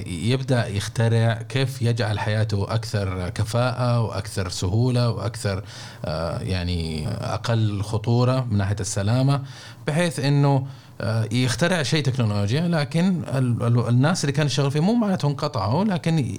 يبدأ 0.06 0.66
يخترع 0.66 1.42
كيف 1.49 1.82
يجعل 1.82 2.18
حياته 2.18 2.75
أكثر 2.75 3.28
كفاءة 3.28 4.00
وأكثر 4.00 4.49
سهولة 4.49 5.11
وأكثر 5.11 5.64
آه، 6.04 6.38
يعني 6.38 7.09
أقل 7.09 7.82
خطورة 7.82 8.47
من 8.50 8.56
ناحية 8.56 8.76
السلامة 8.80 9.42
بحيث 9.87 10.21
إنه 10.21 10.66
يخترع 11.32 11.82
شيء 11.82 12.02
تكنولوجيا 12.04 12.68
لكن 12.68 13.22
ال- 13.34 13.62
ال- 13.62 13.88
الناس 13.88 14.25
اللي 14.25 14.32
كانوا 14.32 14.46
يشتغلوا 14.46 14.70
فيه 14.70 14.80
مو 14.80 14.94
معناته 14.94 15.28
انقطعوا 15.28 15.84
لكن 15.84 16.34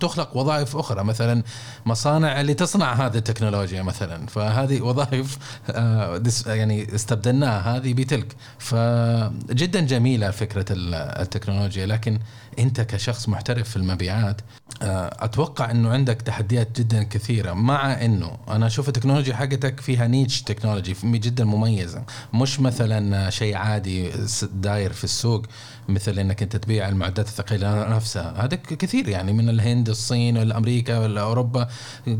تخلق 0.00 0.36
وظائف 0.36 0.76
أخرى 0.76 1.04
مثلا 1.04 1.42
مصانع 1.86 2.40
اللي 2.40 2.54
تصنع 2.54 2.92
هذه 2.92 3.16
التكنولوجيا 3.16 3.82
مثلا. 3.82 4.26
فهذه 4.26 4.80
وظائف 4.80 5.38
آه، 5.70 6.22
يعني 6.46 6.94
استبدلناها 6.94 7.76
هذه 7.76 7.94
بتلك. 7.94 8.36
فجدا 8.58 9.80
جميلة 9.80 10.30
فكرة 10.30 10.66
ال- 10.72 10.94
التكنولوجيا 10.94 11.86
لكن 11.86 12.18
انت 12.58 12.80
كشخص 12.80 13.28
محترف 13.28 13.68
في 13.70 13.76
المبيعات 13.76 14.40
آه، 14.82 15.24
أتوقع 15.24 15.70
انه 15.70 15.90
عندك 15.90 16.22
تحديات 16.22 16.80
جدا 16.80 17.02
كثيرة 17.02 17.52
مع 17.52 18.04
انه 18.04 18.36
أنا 18.48 18.66
أشوف 18.66 18.88
التكنولوجيا 18.88 19.36
حقتك 19.36 19.80
فيها 19.80 20.06
niche 20.06 20.42
technology 20.42 20.94
جدا 21.04 21.44
مميزة 21.44 22.02
مش 22.34 22.60
مثلا 22.60 23.30
شيء 23.30 23.56
عادي 23.56 24.10
داير 24.52 24.92
في 24.92 25.04
السوق. 25.04 25.46
مثل 25.88 26.18
إنك 26.18 26.42
أنت 26.42 26.56
تبيع 26.56 26.88
المعدات 26.88 27.28
الثقيلة 27.28 27.88
نفسها. 27.88 28.44
هذا 28.44 28.56
كثير 28.56 29.08
يعني 29.08 29.32
من 29.32 29.48
الهند 29.48 29.88
الصين 29.88 30.38
والامريكا 30.38 30.98
واوروبا 30.98 31.68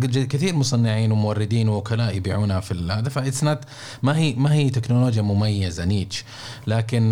كثير 0.06 0.54
مصنعين 0.54 1.12
وموردين 1.12 1.68
ووكلاء 1.68 2.16
يبيعونها 2.16 2.60
في 2.60 2.74
هذا. 2.90 3.08
ف 3.08 3.15
it's 3.15 3.44
not 3.44 3.58
ما 4.02 4.16
هي 4.16 4.34
ما 4.34 4.52
هي 4.52 4.70
تكنولوجيا 4.70 5.22
مميزة 5.22 5.84
niche. 5.84 6.24
لكن 6.66 7.10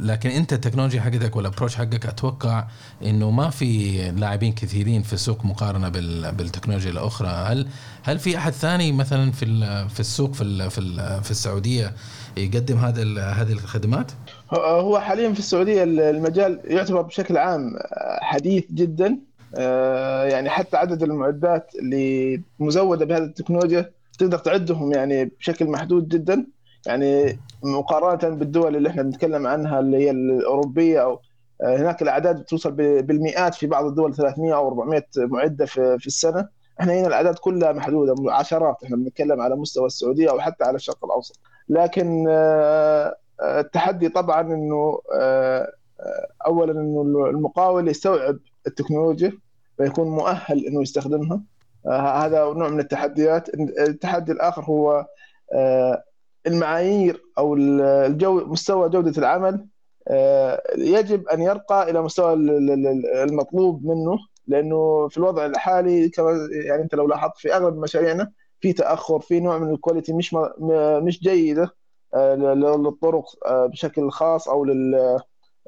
لكن 0.00 0.30
أنت 0.30 0.52
التكنولوجيا 0.52 1.00
حقتك 1.00 1.36
والابروش 1.36 1.76
حقك 1.76 2.06
أتوقع 2.06 2.66
إنه 3.04 3.30
ما 3.30 3.50
في 3.50 3.98
لاعبين 4.12 4.52
كثيرين 4.52 5.02
في 5.02 5.12
السوق 5.12 5.44
مقارنة 5.44 5.88
بال- 5.88 6.32
بالتكنولوجيا 6.32 6.90
الأخرى. 6.90 7.28
هل 7.28 7.68
هل 8.02 8.18
في 8.18 8.38
أحد 8.38 8.52
ثاني 8.52 8.92
مثلا 8.92 9.32
في 9.32 9.46
في 9.88 10.00
السوق 10.00 10.32
في 10.32 10.70
في 11.22 11.30
السعودية 11.30 11.92
يقدم 12.36 12.76
هذا 12.76 13.02
هذه 13.22 13.52
الخدمات؟ 13.52 14.12
هو 14.54 14.98
حاليا 14.98 15.32
في 15.32 15.38
السعودية 15.38 15.82
المجال 15.84 16.60
يعتبر 16.64 17.02
بشكل 17.02 17.36
عام 17.36 17.72
حديث 18.20 18.64
جدا. 18.70 19.18
آه، 19.54 20.24
يعني 20.24 20.50
حتى 20.50 20.76
عدد 20.76 21.02
المعدات 21.02 21.74
اللي 21.78 22.42
مزودة 22.58 23.04
بهذه 23.04 23.22
التكنولوجيا 23.22 23.90
تقدر 24.18 24.38
تعدهم 24.38 24.92
يعني 24.92 25.24
بشكل 25.24 25.66
محدود 25.66 26.08
جدا. 26.08 26.46
يعني 26.86 27.38
مقارنة 27.62 28.36
بالدول 28.36 28.76
اللي 28.76 28.88
إحنا 28.88 29.02
بنتكلم 29.02 29.46
عنها 29.46 29.80
اللي 29.80 29.96
هي 29.96 30.10
الأوروبية 30.10 31.02
أو 31.02 31.20
آه، 31.62 31.76
هناك 31.76 32.02
الأعداد 32.02 32.40
بتوصل 32.40 32.70
بالمئات 33.02 33.54
في 33.54 33.66
بعض 33.66 33.84
الدول 33.84 34.14
300 34.14 34.54
أو 34.54 34.68
400 34.68 35.04
معدة 35.16 35.66
في 35.66 36.06
السنة. 36.06 36.48
إحنا 36.80 36.92
هنا 36.92 37.06
الأعداد 37.06 37.34
كلها 37.34 37.72
محدودة 37.72 38.14
عشرات 38.32 38.76
إحنا 38.84 38.96
بنتكلم 38.96 39.40
على 39.40 39.56
مستوى 39.56 39.86
السعودية 39.86 40.30
أو 40.30 40.40
حتى 40.40 40.64
على 40.64 40.76
الشرق 40.76 41.04
الأوسط. 41.04 41.40
لكن 41.68 42.26
آه، 42.28 43.16
آه، 43.40 43.60
التحدي 43.60 44.08
طبعا 44.08 44.40
إنه 44.40 45.00
آه، 45.14 45.72
اولا 46.46 46.72
إنه 46.72 47.26
المقاول 47.30 47.88
يستوعب 47.88 48.38
التكنولوجيا 48.66 49.32
ويكون 49.78 50.08
مؤهل 50.08 50.66
إنه 50.66 50.82
يستخدمها. 50.82 51.40
هذا 51.90 52.44
نوع 52.44 52.68
من 52.68 52.80
التحديات. 52.80 53.48
التحدي 53.78 54.32
الآخر 54.32 54.62
هو 54.64 55.06
المعايير 56.46 57.22
أو 57.38 57.54
الجو 57.54 58.44
مستوى 58.46 58.88
جودة 58.88 59.12
العمل. 59.18 59.66
يجب 60.78 61.28
أن 61.28 61.42
يرقى 61.42 61.90
إلى 61.90 62.02
مستوى 62.02 62.32
ال- 62.32 62.50
ال- 62.50 62.86
ال- 62.86 63.06
المطلوب 63.06 63.84
منه 63.84 64.18
لأنه 64.46 65.08
في 65.08 65.18
الوضع 65.18 65.46
الحالي 65.46 66.08
كما 66.08 66.48
يعني 66.50 66.82
أنت 66.82 66.94
لو 66.94 67.06
لاحظت 67.08 67.36
في 67.38 67.54
أغلب 67.54 67.76
مشاريعنا 67.78 68.32
في 68.60 68.72
تأخر 68.72 69.20
في 69.20 69.40
نوع 69.40 69.58
من 69.58 69.70
الكواليتي 69.74 70.12
مش 70.12 70.36
مش 71.02 71.20
جيدة 71.20 71.74
آه، 72.14 72.34
للطرق 72.34 73.24
آه، 73.46 73.66
بشكل 73.66 74.10
خاص 74.10 74.48
أو 74.48 74.64
لل 74.64 74.94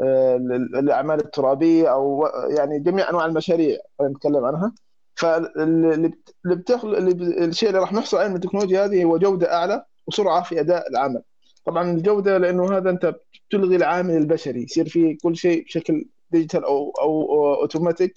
آه، 0.00 1.14
الترابية 1.14 1.88
أو 1.92 2.26
يعني 2.48 2.78
جميع 2.78 3.10
أنواع 3.10 3.26
المشاريع 3.26 3.78
خلينا 3.98 4.12
نتكلم 4.14 4.44
عنها 4.44 4.72
فاللي 5.14 6.08
بت- 6.08 6.34
اللي 6.44 6.56
بتخل... 6.56 6.94
اللي. 6.94 7.44
الشيء 7.44 7.68
اللي 7.68 7.80
راح 7.80 7.92
نحصل 7.92 8.16
عليه 8.16 8.28
من 8.28 8.36
التكنولوجيا 8.36 8.84
هذه 8.84 9.04
هو 9.04 9.18
جودة 9.18 9.52
أعلى 9.54 9.84
وسرعة 10.06 10.42
في 10.42 10.60
أداء 10.60 10.88
العمل 10.90 11.22
طبعا 11.64 11.90
الجودة 11.90 12.38
لأنه 12.38 12.76
هذا 12.76 12.90
أنت 12.90 13.14
بتلغي 13.48 13.76
العامل 13.76 14.16
البشري 14.16 14.62
يصير 14.62 14.88
في 14.88 15.14
كل 15.14 15.36
شيء 15.36 15.64
بشكل 15.64 16.08
digital 16.30 16.64
أو 16.64 16.92
أو 17.00 17.54
اوتوماتيك 17.54 18.14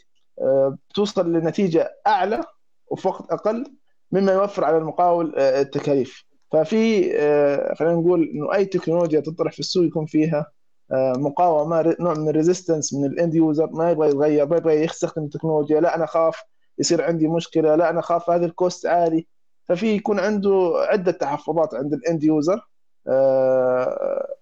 بتوصل 0.90 1.34
لنتيجة 1.34 1.98
أعلى 2.08 2.42
وفي 2.88 3.08
وقت 3.08 3.32
أقل 3.32 3.63
مما 4.12 4.32
يوفر 4.32 4.63
على 4.63 4.77
المقاول 4.77 5.36
آه، 5.38 5.62
التكاليف. 5.62 6.24
ففي 6.51 7.12
آه، 7.20 7.74
خلينا 7.74 7.96
نقول 7.96 8.24
إنه 8.24 8.53
أي 8.53 8.65
تكنولوجيا 8.65 9.20
تطرح 9.20 9.53
في 9.53 9.60
السوق 9.60 9.86
يكون 9.86 10.06
فيها 10.06 10.51
آه، 10.91 11.13
مقاومة 11.18 11.96
نوع 12.00 12.13
من 12.13 12.30
ال 12.29 12.35
resistance 12.35 12.93
من 12.94 13.06
ال 13.05 13.13
end 13.13 13.36
user 13.36 13.70
ما 13.72 13.91
يبغى 13.91 14.08
يتغير 14.08 14.48
ما 14.48 14.58
يبغى 14.58 14.74
يستخدم 14.74 15.24
التكنولوجيا 15.24 15.82
لا 15.82 15.96
أنا 15.96 16.03
أخاف 16.03 16.41
يصير 16.80 17.03
عندي 17.03 17.27
مشكلة 17.27 17.75
لا 17.75 17.89
أنا 17.89 18.00
أخاف 18.00 18.30
هذا 18.30 18.46
ال 18.46 18.53
cost 18.53 18.86
عالي. 18.86 19.27
ففي 19.65 19.88
يكون 19.96 20.20
عنده 20.20 20.74
عدة 20.77 21.12
تحفظات 21.12 21.74
عند 21.74 21.94
ال 21.93 22.01
end 22.01 22.24
user 22.24 22.71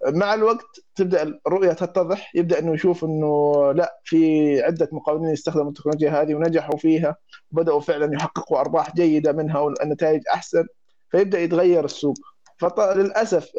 مع 0.08 0.34
الوقت 0.34 0.80
تبدأ 0.96 1.40
الرؤية 1.48 1.74
تتضح 1.74 2.36
يبدأ 2.36 2.60
إنه 2.60 2.74
يشوف 2.74 3.04
إنه 3.04 3.72
لا 3.72 4.00
في 4.04 4.62
عدة 4.62 4.90
مقاولين 4.92 5.30
يستخدموا 5.30 5.70
التكنولوجيا 5.70 6.22
هذه 6.22 6.36
ونجحوا 6.36 6.78
فيها 6.78 7.16
وبدأوا 7.52 7.80
فعلا 7.80 8.16
يحققوا 8.16 8.60
أرباح 8.60 8.96
جيدة 8.96 9.32
منها 9.32 9.60
والنتائج 9.60 10.22
أحسن 10.34 10.66
فيبدأ 11.12 11.40
يتغير 11.40 11.86
السوق. 11.86 12.16
فللأسف 12.58 13.52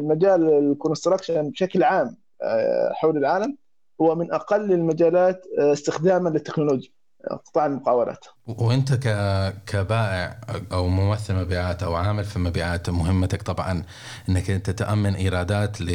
مجال 0.00 0.54
ال 0.58 0.65
construction 0.65 1.50
بشكل 1.50 1.82
عام 1.82 2.16
آه، 2.42 2.92
حول 2.92 3.16
العالم 3.16 3.56
هو 4.00 4.14
من 4.14 4.32
أقل 4.32 4.72
المجالات 4.72 5.46
آه، 5.58 5.72
استخداما 5.72 6.28
للتكنولوجيا. 6.28 6.90
قطاع 7.30 7.66
المقاولات 7.66 8.26
وانت 8.46 8.92
ك 8.94 9.06
كبائع 9.66 10.40
أو 10.72 10.88
ممثل 10.88 11.34
مبيعات 11.34 11.82
أو 11.82 11.94
عامل 11.94 12.24
في 12.24 12.38
مبيعات 12.38 12.90
مهمتك 12.90 13.42
طبعا 13.42 13.82
انك 14.28 14.50
انت 14.50 14.70
تأمن 14.70 15.14
ايرادات 15.14 15.80
ل... 15.80 15.86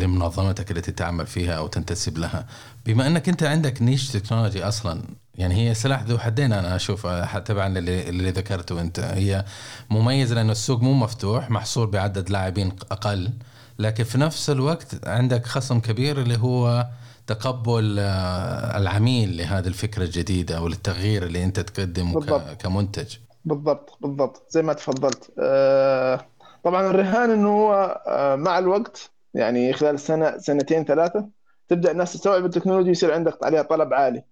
لمنظمتك 0.00 0.70
التي 0.70 0.92
تعمل 0.92 1.26
فيها 1.26 1.52
أو 1.54 1.66
تنتسب 1.66 2.18
لها. 2.18 2.46
بما 2.86 3.06
انك 3.06 3.28
انت 3.28 3.42
عندك 3.42 3.82
نيش 3.82 4.08
تكنولوجي 4.12 4.64
أصلا 4.64 5.02
يعني 5.34 5.54
هي 5.54 5.74
سلاح 5.74 6.02
ذو 6.02 6.18
حدين 6.18 6.52
أنا 6.52 6.76
اشوفها 6.76 7.38
تبعا 7.38 7.78
اللي, 7.78 8.08
اللي 8.08 8.30
ذكرته 8.30 8.80
انت. 8.80 9.00
هي 9.00 9.44
مميزة 9.90 10.34
لأنه 10.34 10.52
السوق 10.52 10.82
مو 10.82 10.92
مفتوح 10.94 11.50
محصور 11.50 11.86
بعدد 11.86 12.30
لاعبين 12.30 12.72
أقل 12.90 13.30
لكن 13.78 14.04
في 14.04 14.18
نفس 14.18 14.50
الوقت 14.50 15.08
عندك 15.08 15.46
خصم 15.46 15.80
كبير 15.80 16.20
اللي 16.22 16.38
هو 16.38 16.86
تقبل 17.26 17.96
آه، 17.98 18.78
العميل 18.78 19.36
لهذه 19.36 19.66
الفكرة 19.66 20.02
الجديدة 20.02 20.58
أو 20.58 20.68
للتغيير 20.68 21.22
اللي 21.22 21.44
أنت 21.44 21.60
تقدمه 21.60 22.14
بالضبط. 22.14 22.62
كمنتج. 22.62 23.16
بالضبط 23.44 23.98
بالضبط. 24.00 24.46
زي 24.48 24.62
ما 24.62 24.72
تفضلت. 24.72 25.32
آه، 25.38 26.20
طبعا 26.64 26.90
الرهان 26.90 27.30
إنه 27.30 27.48
هو 27.48 28.02
آه، 28.06 28.36
مع 28.36 28.58
الوقت 28.58 29.10
يعني 29.34 29.72
خلال 29.72 30.00
سنة 30.00 30.38
سنتين 30.38 30.84
ثلاثة 30.84 31.28
تبدأ 31.68 31.90
الناس 31.90 32.12
تستوعب 32.12 32.44
التكنولوجيا 32.44 32.90
يصير 32.90 33.12
عندك 33.14 33.44
عليها 33.44 33.62
طلب 33.62 33.94
عالي. 33.94 34.24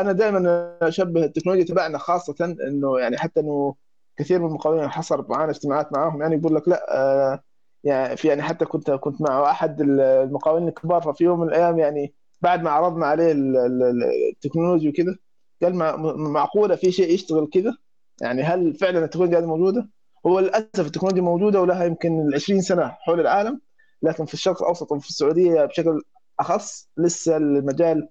أنا 0.00 0.12
دائما 0.12 0.72
أشبه 0.82 1.24
التكنولوجيا 1.24 1.66
تبعنا 1.66 1.98
خاصة 1.98 2.56
إنه 2.68 2.98
يعني 2.98 3.18
حتى 3.18 3.40
إنه 3.40 3.74
كثير 4.16 4.38
من 4.38 4.46
المقاولين 4.46 4.88
حصل 4.88 5.26
معانا 5.28 5.50
اجتماعات 5.50 5.92
معاهم 5.92 6.22
يعني 6.22 6.36
يقول 6.36 6.54
لك 6.54 6.68
لا 6.68 7.42
يعني 7.84 8.16
في 8.16 8.28
يعني 8.28 8.42
حتى 8.42 8.64
كنت 8.64 8.90
كنت 8.90 9.20
مع 9.22 9.50
أحد 9.50 9.80
المقاولين 9.80 10.68
الكبار 10.68 11.02
ففي 11.02 11.24
يوم 11.24 11.40
من 11.40 11.48
الأيام 11.48 11.78
يعني 11.78 12.14
بعد 12.42 12.62
ما 12.62 12.70
عرضنا 12.70 13.06
عليه 13.06 13.32
ال- 13.32 13.56
ال- 13.56 14.04
التكنولوجيا 14.34 14.90
وكذا 14.90 15.16
قال 15.62 15.74
مع- 15.76 15.96
معقولة 16.16 16.76
في 16.76 16.92
شيء 16.92 17.14
يشتغل 17.14 17.48
كذا 17.52 17.76
يعني 18.20 18.42
هل 18.42 18.74
فعلا 18.74 19.04
التكنولوجيا 19.04 19.38
هذه 19.38 19.46
موجودة؟ 19.46 19.88
هو 20.26 20.40
للأسف 20.40 20.86
التكنولوجيا 20.86 21.22
موجودة 21.22 21.60
ولها 21.60 21.84
يمكن 21.84 22.30
20 22.34 22.60
سنة 22.60 22.88
حول 22.88 23.20
العالم 23.20 23.60
لكن 24.02 24.24
في 24.24 24.34
الشرق 24.34 24.62
الأوسط 24.62 24.92
وفي 24.92 25.08
السعودية 25.08 25.64
بشكل 25.64 26.02
أخص 26.40 26.88
لسه 26.96 27.36
المجال 27.36 28.08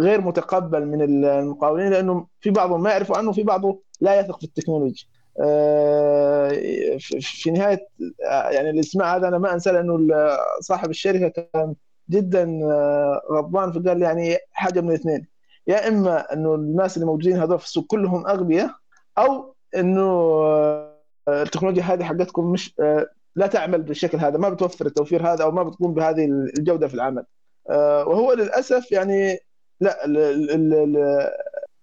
غير 0.00 0.20
متقبل 0.20 0.86
من 0.86 1.02
المقاولين 1.24 1.90
لأنه 1.90 2.26
في 2.40 2.50
بعضهم 2.50 2.82
ما 2.82 2.90
يعرفوا 2.90 3.16
عنه 3.16 3.30
وفي 3.30 3.42
بعضه 3.42 3.82
لا 4.00 4.20
يثق 4.20 4.38
في 4.38 4.44
التكنولوجيا. 4.44 5.04
آه، 5.40 6.48
في- 7.20 7.50
نهاية 7.50 7.86
آه، 8.30 8.48
يعني 8.50 8.70
الاجتماع 8.70 9.16
هذا 9.16 9.28
أنا 9.28 9.38
ما 9.38 9.54
انسى 9.54 9.72
لأنه 9.72 9.98
صاحب 10.60 10.90
الشركة 10.90 11.28
كان 11.54 11.74
جدا 12.10 12.60
آه، 12.64 13.22
غضبان 13.32 13.72
فقال 13.72 14.02
يعني 14.02 14.36
حاجة 14.52 14.80
من 14.80 14.88
الاثنين. 14.88 15.26
يا 15.66 15.88
إما 15.88 16.32
إنه 16.32 16.54
الناس 16.54 16.96
اللي 16.96 17.06
موجودين 17.06 17.36
هذول 17.36 17.58
في 17.58 17.64
السوق 17.64 17.86
كلهم 17.86 18.26
أغبياء 18.26 18.70
أو 19.18 19.54
إنه 19.76 20.32
التكنولوجيا 21.28 21.82
هذه 21.82 22.04
حقتكم 22.04 22.52
مش 22.52 22.74
لا 23.36 23.46
تعمل 23.46 23.82
بالشكل 23.82 24.18
هذا 24.18 24.38
ما 24.38 24.48
بتوفر 24.48 24.86
التوفير 24.86 25.26
هذا 25.32 25.44
أو 25.44 25.50
ما 25.50 25.62
بتقوم 25.62 25.94
بهذه 25.94 26.24
الجودة 26.24 26.88
في 26.88 26.94
العمل. 26.94 27.24
وهو 28.06 28.32
للأسف 28.32 28.92
يعني 28.92 29.38
لا 29.80 30.06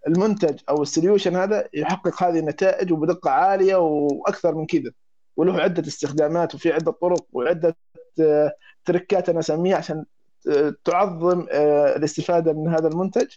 المنتج 0.08 0.60
أو 0.70 0.82
السوليوشن 0.82 1.36
هذا 1.36 1.68
يحقق 1.74 2.24
هذه 2.24 2.39
النتائج 2.39 2.91
وبدقة 2.91 3.32
عالية 3.32 3.75
وأكثر 3.75 4.56
من 4.56 4.65
كذا. 4.65 4.91
وله 5.38 5.62
عدة 5.62 5.88
استخدامات 5.88 6.56
وفي 6.56 6.74
عدة 6.74 6.91
طرق 6.91 7.25
وعدة 7.34 7.77
آه، 8.22 8.53
تركات 8.86 9.29
أنا 9.29 9.39
أسميها 9.39 9.77
عشان 9.77 10.06
آه، 10.50 10.75
تعظم 10.86 11.46
آه، 11.51 11.96
الاستفادة 11.96 12.53
من 12.53 12.68
هذا 12.68 12.88
المنتج. 12.88 13.27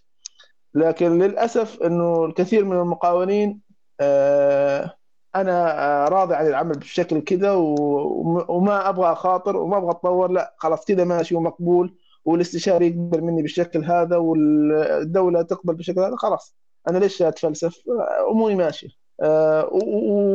لكن 0.74 1.18
للأسف 1.18 1.82
إنه 1.82 2.24
الكثير 2.24 2.64
من 2.64 2.76
المقاولين 2.76 3.60
أنا 5.34 6.08
راضي 6.08 6.34
عن 6.34 6.46
العمل 6.46 6.72
بالشكل 6.78 7.20
كذا 7.20 7.52
وما 7.52 8.88
أبغى 8.88 9.12
أخاطر 9.12 9.56
وما 9.56 9.76
أبغى 9.76 9.90
أتطور. 9.90 10.30
لا 10.30 10.54
خلاص 10.58 10.84
كذا 10.84 11.04
ماشي 11.04 11.34
ومقبول. 11.34 11.94
والاستشاري 12.24 12.86
يقبل 12.86 13.20
مني 13.22 13.42
بالشكل 13.42 13.84
هذا 13.84 14.16
والدولة 14.16 15.42
تقبل 15.42 15.74
بالشكل 15.74 16.00
هذا 16.00 16.16
خلاص. 16.16 16.54
أنا 16.88 16.98
ليش 16.98 17.22
أتفلسف؟ 17.22 17.82
أموري 18.30 18.54
ماشية. 18.54 18.88
آه، 19.22 19.68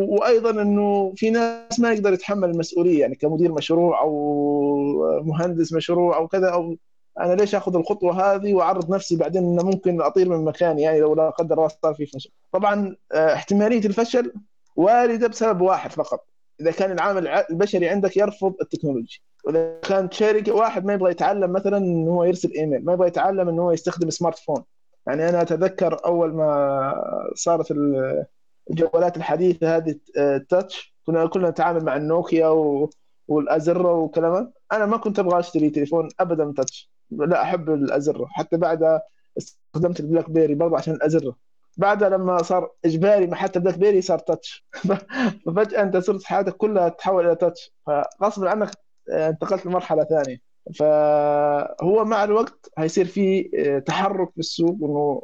وأيضا 0.10 0.50
إنه 0.62 1.14
في 1.16 1.30
ناس 1.30 1.80
ما 1.80 1.94
يقدر 1.94 2.14
يتحمل 2.14 2.50
المسؤولية 2.50 3.00
يعني 3.02 3.16
كمدير 3.16 3.52
مشروع 3.52 4.02
أو 4.02 5.22
مهندس 5.24 5.74
مشروع 5.74 6.18
أو 6.18 6.28
كذا 6.28 6.50
أو 6.50 6.76
أنا 7.20 7.34
ليش 7.34 7.56
آخذ 7.56 7.76
الخطوة 7.76 8.36
هذه 8.36 8.54
وأعرض 8.54 8.94
نفسي 8.96 9.16
بعدين 9.16 9.44
إنه 9.44 9.64
ممكن 9.64 10.02
أطير 10.02 10.30
من 10.30 10.46
مكاني؟ 10.46 10.82
يعني 10.82 11.00
لو 11.00 11.16
لا 11.16 11.30
قدر 11.30 11.56
الله 11.56 11.68
صار 11.68 11.94
في 11.94 12.06
فشل. 12.06 12.30
طبعا 12.52 12.96
آه، 13.12 13.34
احتمالية 13.34 13.86
الفشل 13.86 14.34
واردة 14.76 15.28
بسبب 15.28 15.62
واحد 15.62 15.92
فقط. 15.92 16.27
إذا 16.62 16.72
كان 16.72 16.92
العامل 16.92 17.22
الع- 17.28 17.46
البشري 17.50 17.90
عندك 17.90 18.18
يرفض 18.18 18.54
التكنولوجيا 18.62 19.20
وإذا 19.46 19.80
كانت 19.80 20.14
شركة 20.14 20.52
واحد 20.56 20.86
ما 20.86 20.94
يبغى 20.94 21.12
يتعلم 21.12 21.52
مثلا 21.52 21.78
انه 21.78 22.12
هو 22.12 22.24
يرسل 22.24 22.52
إيميل 22.52 22.86
ما 22.86 22.94
يبغى 22.94 23.08
يتعلم 23.08 23.50
انه 23.50 23.62
هو 23.62 23.72
يستخدم 23.72 24.10
smartphone 24.10 24.64
يعني 25.08 25.30
أنا 25.30 25.42
أتذكر 25.42 26.06
أول 26.06 26.34
ما 26.34 27.32
صارت 27.36 27.72
ال- 27.72 28.26
الجوالات 28.70 29.18
الحديثة 29.18 29.76
هذه 29.78 29.96
آه، 30.18 30.36
ال 30.38 30.48
touch 30.48 30.96
كنا 31.06 31.28
كلنا 31.28 31.50
نتعامل 31.50 31.86
مع 31.86 31.96
النوكيا 31.96 32.48
و... 32.48 32.90
والأزرة 33.28 33.94
وكلام 33.94 34.54
أنا 34.72 34.86
ما 34.86 34.98
كنت 34.98 35.20
أبغى 35.20 35.40
أشتري 35.40 35.70
تليفون 35.70 36.10
ابدا 36.20 36.54
touch 36.58 36.92
لا 37.12 37.42
أحب 37.42 37.70
الأزرة. 37.70 38.26
حتى 38.30 38.58
بعد 38.58 39.02
استخدمت 39.38 40.00
البلاك 40.00 40.30
بيري 40.30 40.56
برضه 40.56 40.78
عشان 40.78 40.94
الأزرة. 40.94 41.36
بعدها 41.78 42.10
لما 42.10 42.44
صار 42.44 42.72
إجباري 42.86 43.28
ما 43.28 43.36
حتى 43.36 43.60
بلاك 43.60 43.78
بيري 43.78 44.02
صار 44.02 44.20
touch 44.20 44.66
ففجأة 45.46 45.84
أنت 45.84 45.98
صرت 45.98 46.24
حياتك 46.24 46.58
كلها 46.58 46.90
تتحول 46.90 47.26
إلى 47.26 47.36
touch 47.36 47.74
فغصب 47.86 48.46
عنك 48.46 48.70
آه، 49.12 49.30
انتقلت 49.30 49.66
لمرحلة 49.66 50.04
ثانية. 50.04 50.48
فهو 50.76 52.06
مع 52.06 52.24
الوقت 52.24 52.72
هيصير 52.78 53.06
في 53.06 53.52
آه، 53.58 53.80
تحرك 53.80 54.32
في 54.32 54.40
السوق 54.40 54.78
إنه 54.84 55.22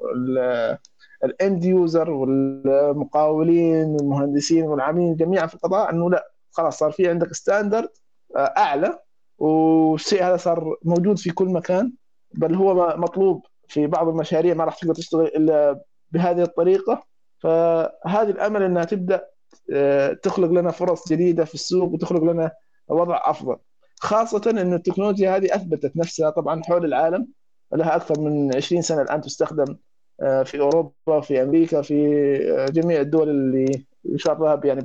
ال 1.23 1.34
end 1.34 1.65
user 1.65 2.11
والمقاولين 2.11 3.85
والمهندسين 3.85 4.63
والعاملين 4.63 5.15
جميعا 5.15 5.47
في 5.47 5.55
القطاع 5.55 5.89
إنه 5.89 6.09
لا 6.09 6.31
خلاص 6.51 6.77
صار 6.77 6.91
في 6.91 7.09
عندك 7.09 7.33
standard 7.33 7.89
أعلى 8.37 8.99
والشيء 9.37 10.23
هذا 10.23 10.37
صار 10.37 10.77
موجود 10.83 11.17
في 11.19 11.29
كل 11.29 11.47
مكان 11.47 11.93
بل 12.33 12.55
هو 12.55 12.95
مطلوب 12.97 13.45
في 13.67 13.87
بعض 13.87 14.07
المشاريع 14.07 14.53
ما 14.53 14.63
راح 14.65 14.75
تقدر 14.75 14.93
تشتغل 14.93 15.25
إلا 15.25 15.83
بهذه 16.13 16.41
الطريقة 16.41 17.03
فهذه 17.39 18.29
الأمل 18.29 18.63
إنها 18.63 18.83
تبدأ 18.83 19.27
آه، 19.73 20.13
تخلق 20.13 20.51
لنا 20.51 20.71
فرص 20.71 21.09
جديدة 21.09 21.45
في 21.45 21.53
السوق 21.53 21.93
وتخلق 21.93 22.23
لنا 22.23 22.51
وضع 22.87 23.21
أفضل. 23.25 23.57
خاصة 23.99 24.41
إن 24.51 24.73
التكنولوجيا 24.73 25.37
هذه 25.37 25.55
أثبتت 25.55 25.97
نفسها 25.97 26.29
طبعا 26.29 26.61
حول 26.63 26.85
العالم 26.85 27.27
لها 27.73 27.95
أكثر 27.95 28.19
من 28.21 28.55
20 28.55 28.81
سنة 28.81 29.01
الآن 29.01 29.21
تستخدم 29.21 29.77
آه، 30.21 30.43
في 30.43 30.59
أوروبا 30.59 31.21
في 31.21 31.43
أمريكا 31.43 31.81
في 31.81 31.95
آه، 32.51 32.65
جميع 32.65 33.01
الدول 33.01 33.29
اللي 33.29 33.85
يشار 34.05 34.39
لها 34.39 34.61
يعني 34.63 34.81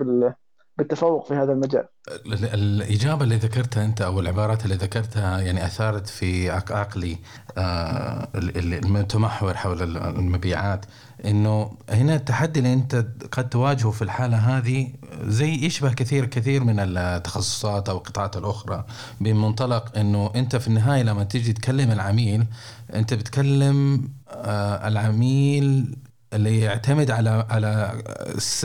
بالتفوق 0.79 1.29
في 1.29 1.35
هذا 1.35 1.53
المجال. 1.53 1.85
ال- 2.27 2.45
الإجابة 2.55 3.25
اللي 3.25 3.37
ذكرتها 3.37 3.85
أنت 3.85 4.03
أو 4.03 4.21
العبارات 4.21 4.65
اللي 4.65 4.75
ذكرتها 4.75 5.41
يعني 5.41 5.67
أثارت 5.67 6.07
في 6.09 6.51
عق- 6.51 6.73
عقلي 6.73 7.19
آه، 7.59 8.29
ال- 8.35 8.59
ال- 8.59 8.85
المتمحور 8.85 9.55
حول 9.55 9.83
ال- 9.83 9.97
المبيعات. 9.97 10.85
إنه 11.25 11.71
هنا 11.91 12.15
التحدي 12.15 12.59
اللي 12.61 12.73
أنت 12.73 13.05
قد 13.33 13.49
تواجهه 13.49 13.91
في 13.91 14.03
الحالة 14.03 14.37
هذه 14.37 14.93
زي 15.25 15.55
يشبه 15.55 15.93
كثير 15.93 16.27
كثير 16.27 16.65
من 16.65 16.77
التخصصات 16.81 17.89
أو 17.89 17.97
القطاعات 17.97 18.37
الأخرى 18.37 18.85
بمنطلق 19.21 19.99
إنه 19.99 20.31
أنت 20.35 20.57
في 20.57 20.69
النهاية 20.69 21.03
لما 21.03 21.25
تيجي 21.25 21.53
تكلم 21.53 21.91
العميل 21.91 22.47
أنت 22.95 23.15
بتكلم 23.15 24.09
آه، 24.31 24.89
العميل 24.89 25.97
اللي 26.33 26.61
يعتمد 26.61 27.11
على 27.11 27.47
على 27.51 28.03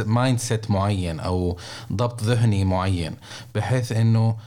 mindset 0.06 0.72
معين 0.72 1.20
أو 1.20 1.58
ضبط 1.94 2.24
ذهني 2.24 2.66
معين 2.66 3.16
بحيث 3.56 3.92
إنه 3.92 4.38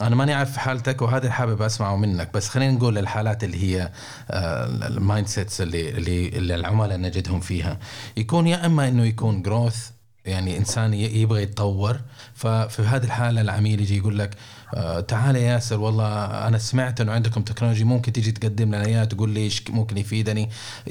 أنا 0.00 0.14
ماني 0.16 0.34
عارف 0.34 0.56
حالتك 0.56 1.02
وهذا 1.02 1.30
حابب 1.30 1.62
أسمعه 1.62 1.96
منك 1.96 2.30
بس 2.34 2.48
خلينا 2.48 2.72
نقول 2.72 2.98
الحالات 2.98 3.44
اللي 3.44 3.62
هي 3.62 3.92
ال 4.30 5.26
mindsets 5.28 5.60
اللي 5.60 5.90
اللي 5.90 6.28
اللي 6.28 6.54
العملاء 6.54 6.98
نجدهم 6.98 7.40
فيها. 7.40 7.78
يكون 8.16 8.46
يا 8.46 8.66
إما 8.66 8.88
إنه 8.88 9.04
يكون 9.04 9.42
growth 9.42 9.90
يعني 10.26 10.58
إنسان 10.58 10.94
يبغى 10.94 11.42
يتطور. 11.42 12.00
ففي 12.34 12.82
هذه 12.82 13.04
الحالة 13.04 13.40
العميل 13.40 13.80
يجي 13.80 13.96
يقول 13.96 14.18
لك 14.18 14.30
آه، 14.74 15.00
تعال 15.00 15.36
يا 15.36 15.40
ياسر 15.40 15.80
والله 15.80 16.24
أنا 16.48 16.58
سمعت 16.58 17.00
إنه 17.00 17.12
عندكم 17.12 17.42
technology 17.42 17.84
ممكن 17.84 18.12
تيجي 18.12 18.32
تقدم 18.32 18.68
لنا 18.68 18.86
إياها 18.86 19.04
تقول 19.04 19.30
لي 19.30 19.40
إيش 19.40 19.70
ممكن 19.70 19.98
يفيدني. 19.98 20.50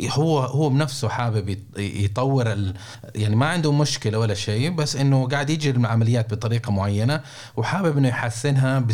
هو 0.10 0.40
هو 0.40 0.70
بنفسه 0.70 1.10
حابب 1.10 1.58
يطور 1.78 2.52
ال 2.52 2.74
يعني 3.16 3.36
ما 3.36 3.46
عنده 3.46 3.72
مشكلة 3.72 4.20
ولا 4.20 4.34
شيء 4.34 4.70
بس 4.70 4.96
إنه 4.96 5.28
قاعد 5.28 5.50
يجي 5.50 5.70
العمليات 5.70 6.34
بطريقة 6.34 6.72
معينة 6.72 7.22
وحابب 7.58 7.98
إنه 7.98 8.08
يحسنها 8.08 8.86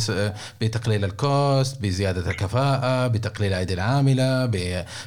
بتقليل 0.62 1.06
ال 1.06 1.21
cost 1.21 1.82
بزيادة 1.82 2.32
الكفاءة 2.32 3.08
بتقليل 3.08 3.54
الأيدي 3.54 3.74
العاملة 3.74 4.46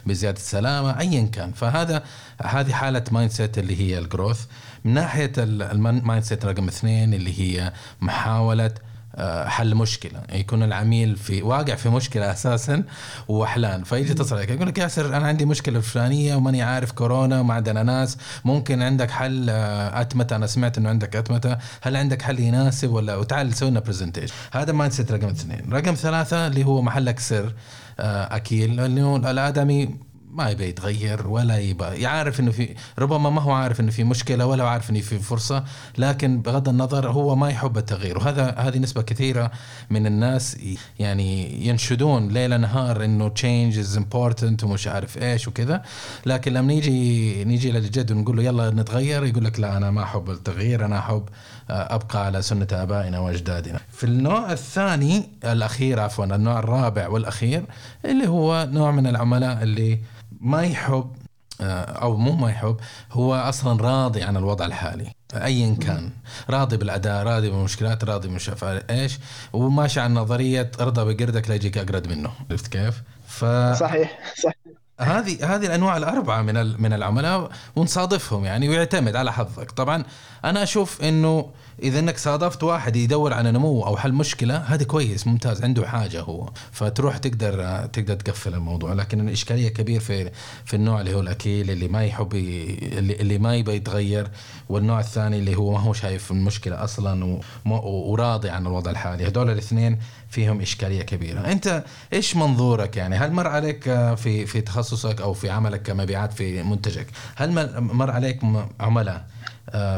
بزيادة 0.07 0.39
السلامة 0.39 1.01
ايا 1.01 1.27
كان. 1.33 1.53
فهذا 1.53 2.03
هذه 2.43 2.73
حالة 2.73 3.05
mindset 3.11 3.59
اللي 3.59 3.81
هي 3.81 3.99
ال 3.99 4.05
growth 4.05 4.45
من 4.85 4.95
ناحية 4.95 5.33
ال 5.39 6.23
mindset 6.23 6.45
رقم 6.45 6.69
اثنين 6.69 7.15
اللي 7.15 7.41
هي 7.41 7.73
محاولة 8.01 8.71
آه، 9.15 9.49
حل 9.49 9.75
مشكلة. 9.75 10.21
يكون 10.33 10.63
العميل 10.63 11.17
في 11.17 11.43
واقع 11.43 11.75
في 11.75 11.89
مشكلة 11.89 12.33
أساسا 12.33 12.83
ووحلان 13.29 13.85
فيجي 13.85 14.11
يتصل 14.11 14.37
عليك 14.37 14.51
يقول 14.51 14.69
لك 14.69 14.79
ياسر 14.79 15.17
أنا 15.17 15.27
عندي 15.27 15.45
مشكلة 15.45 15.79
الفلانية 15.79 16.35
وماني 16.35 16.63
عارف 16.63 16.93
كورونا 16.93 17.41
وما 17.41 17.55
عندنا 17.55 17.83
ناس. 17.83 18.19
ممكن 18.45 18.83
عندك 18.83 19.11
حل 19.11 19.47
آه، 19.51 20.01
أتمتة. 20.01 20.37
أنا 20.37 20.47
سمعت 20.47 20.79
إنه 20.79 20.89
عندك 20.89 21.17
أتمتة. 21.17 21.57
هل 21.83 21.97
عندك 21.97 22.23
حل 22.23 22.41
يناسب 22.41 22.91
ولا؟ 22.91 23.17
وتعال 23.17 23.55
سوي 23.55 23.71
لنا 23.71 23.81
presentation 23.81 24.35
هذا 24.53 24.73
mindset 24.73 25.13
رقم 25.13 25.29
اثنين. 25.29 25.73
رقم 25.73 25.95
ثلاثة 25.95 26.47
اللي 26.47 26.65
هو 26.65 26.83
محلك 26.83 27.19
سر 27.19 27.53
آه، 28.01 28.37
أكيل. 28.37 28.77
لأنه 28.77 29.17
الآدمي 29.17 30.10
ما 30.33 30.51
يبي 30.51 30.65
يتغير 30.65 31.27
ولا 31.27 31.59
يبغى 31.59 32.01
يعرف 32.01 32.41
إنه 32.41 32.51
في 32.51 32.75
ربما 32.99 33.31
ما 33.31 33.41
هو 33.43 33.53
عارف 33.53 33.81
إنه 33.81 33.91
في 33.91 34.05
مشكلة 34.05 34.47
ولا 34.47 34.65
عارف 34.65 34.91
إنه 34.91 35.01
في 35.01 35.19
فرصة 35.19 35.65
لكن 35.99 36.43
بغض 36.43 36.69
النظر 36.69 37.11
هو 37.11 37.37
ما 37.37 37.49
يحب 37.51 37.79
التغيير 37.79 38.19
وهذا 38.19 38.51
هذه 38.59 38.79
نسبة 38.79 39.03
كثيرة 39.03 39.51
من 39.91 40.07
الناس 40.07 40.57
يعني 40.99 41.61
ينشدون 41.67 42.29
ليل 42.29 42.61
نهار 42.61 43.05
إنه 43.05 43.29
change 43.29 43.79
is 43.79 43.97
important 43.97 44.65
ومش 44.65 44.87
عارف 44.87 45.19
إيش 45.19 45.49
وكذا 45.49 45.83
لكن 46.27 46.53
لما 46.53 46.67
نيجي 46.67 47.45
نيجي 47.45 47.73
للجد 47.73 48.13
ونقول 48.13 48.37
له 48.37 48.43
يلا 48.43 48.71
نتغير 48.71 49.25
يقول 49.25 49.45
لك 49.45 49.61
لا 49.61 49.77
أنا 49.77 49.91
ما 49.91 50.03
أحب 50.03 50.31
التغيير 50.31 50.85
أنا 50.85 50.99
أحب 50.99 51.25
آه، 51.71 51.95
أبقى 51.95 52.27
على 52.27 52.43
سنة 52.43 52.67
آبائنا 52.73 53.19
وأجدادنا. 53.19 53.81
في 53.93 54.05
النوع 54.05 54.53
الثاني 54.53 55.29
الأخير 55.45 56.01
عفوا 56.01 56.25
النوع 56.25 56.59
الرابع 56.59 57.09
والأخير 57.09 57.65
اللي 58.05 58.29
هو 58.29 58.69
نوع 58.73 58.91
من 58.91 59.07
العملاء 59.07 59.63
اللي 59.63 59.99
ما 60.41 60.63
يحب 60.63 61.13
آه، 61.61 61.85
أو 61.85 62.17
مو 62.17 62.33
ما 62.33 62.51
يحب 62.51 62.77
هو 63.13 63.35
أصلا 63.35 63.83
راضي 63.83 64.23
عن 64.23 64.37
الوضع 64.37 64.67
الحالي 64.67 65.13
ايا 65.35 65.77
كان. 65.81 66.11
راضي 66.51 66.77
بالأداء 66.77 67.23
راضي 67.23 67.51
بالمشكلات 67.51 68.05
راضي 68.05 68.29
مش 68.29 68.51
إيش؟ 68.91 69.19
وماشي 69.53 70.01
على 70.01 70.15
نظرية 70.15 70.71
ارضى 70.81 71.15
بقردك 71.15 71.49
لا 71.49 71.55
يجيك 71.55 71.79
أقرد 71.79 72.09
منه. 72.09 72.31
عرفت 72.51 72.67
كيف؟ 72.67 73.03
ف 73.29 73.45
صحيح 73.75 74.19
صح 74.43 74.53
هذه 75.01 75.55
هذه 75.55 75.67
الأنواع 75.67 75.97
الأربعة 75.97 76.43
من 76.43 76.83
من 76.83 76.93
العملاء 76.93 77.51
ونصادفهم 77.77 78.45
يعني 78.45 78.69
ويعتمد 78.69 79.17
على 79.17 79.33
حظك. 79.33 79.71
طبعا 79.71 80.05
أنا 80.45 80.63
أشوف 80.63 81.03
إنه 81.03 81.51
إذا 81.83 81.99
إنك 81.99 82.19
صادفت 82.19 82.63
واحد 82.63 82.97
يدور 82.97 83.33
على 83.33 83.53
نمو 83.53 83.87
أو 83.87 83.97
حل 83.97 84.13
مشكلة 84.13 84.57
هذا 84.57 84.85
كويس 84.85 85.27
ممتاز 85.27 85.63
عنده 85.63 85.87
حاجة 85.87 86.21
هو. 86.21 86.51
فتروح 86.73 87.17
تقدر 87.17 87.87
تقدر 87.87 88.15
تقفل 88.15 88.55
الموضوع. 88.55 88.93
لكن 88.93 89.29
الإشكالية 89.29 89.69
كبير 89.69 90.01
في 90.01 90.31
في 90.65 90.75
النوع 90.75 91.01
اللي 91.01 91.15
هو 91.15 91.21
الأكيل 91.21 91.71
اللي 91.71 91.89
ما 91.89 92.05
يحب 92.05 92.35
اللي, 92.35 93.15
اللي 93.15 93.39
ما 93.39 93.57
يبغى 93.57 93.77
يتغير. 93.77 94.29
والنوع 94.69 95.01
الثاني 95.01 95.39
اللي 95.39 95.57
هو 95.57 95.73
ما 95.73 95.81
هو 95.81 95.93
شايف 95.93 96.31
المشكلة 96.31 96.85
أصلا 96.85 97.41
وراضي 97.67 98.51
عن 98.51 98.67
الوضع 98.67 98.91
الحالي. 98.91 99.27
هذول 99.27 99.51
الاثنين 99.51 99.99
فيهم 100.31 100.61
إشكالية 100.61 101.03
كبيرة. 101.03 101.41
أنت 101.41 101.85
إيش 102.13 102.37
منظورك 102.37 102.97
يعني؟ 102.97 103.17
هل 103.17 103.33
مر 103.33 103.47
عليك 103.47 103.85
في 104.15 104.47
في 104.47 104.61
تخصصك 104.61 105.21
أو 105.21 105.33
في 105.33 105.51
عملك 105.51 105.83
كمبيعات 105.83 106.33
في 106.33 106.63
منتجك؟ 106.63 107.07
هل 107.37 107.53
مر 107.81 108.11
عليك 108.11 108.41
عملاء؟ 108.81 109.15
آه، 109.17 109.40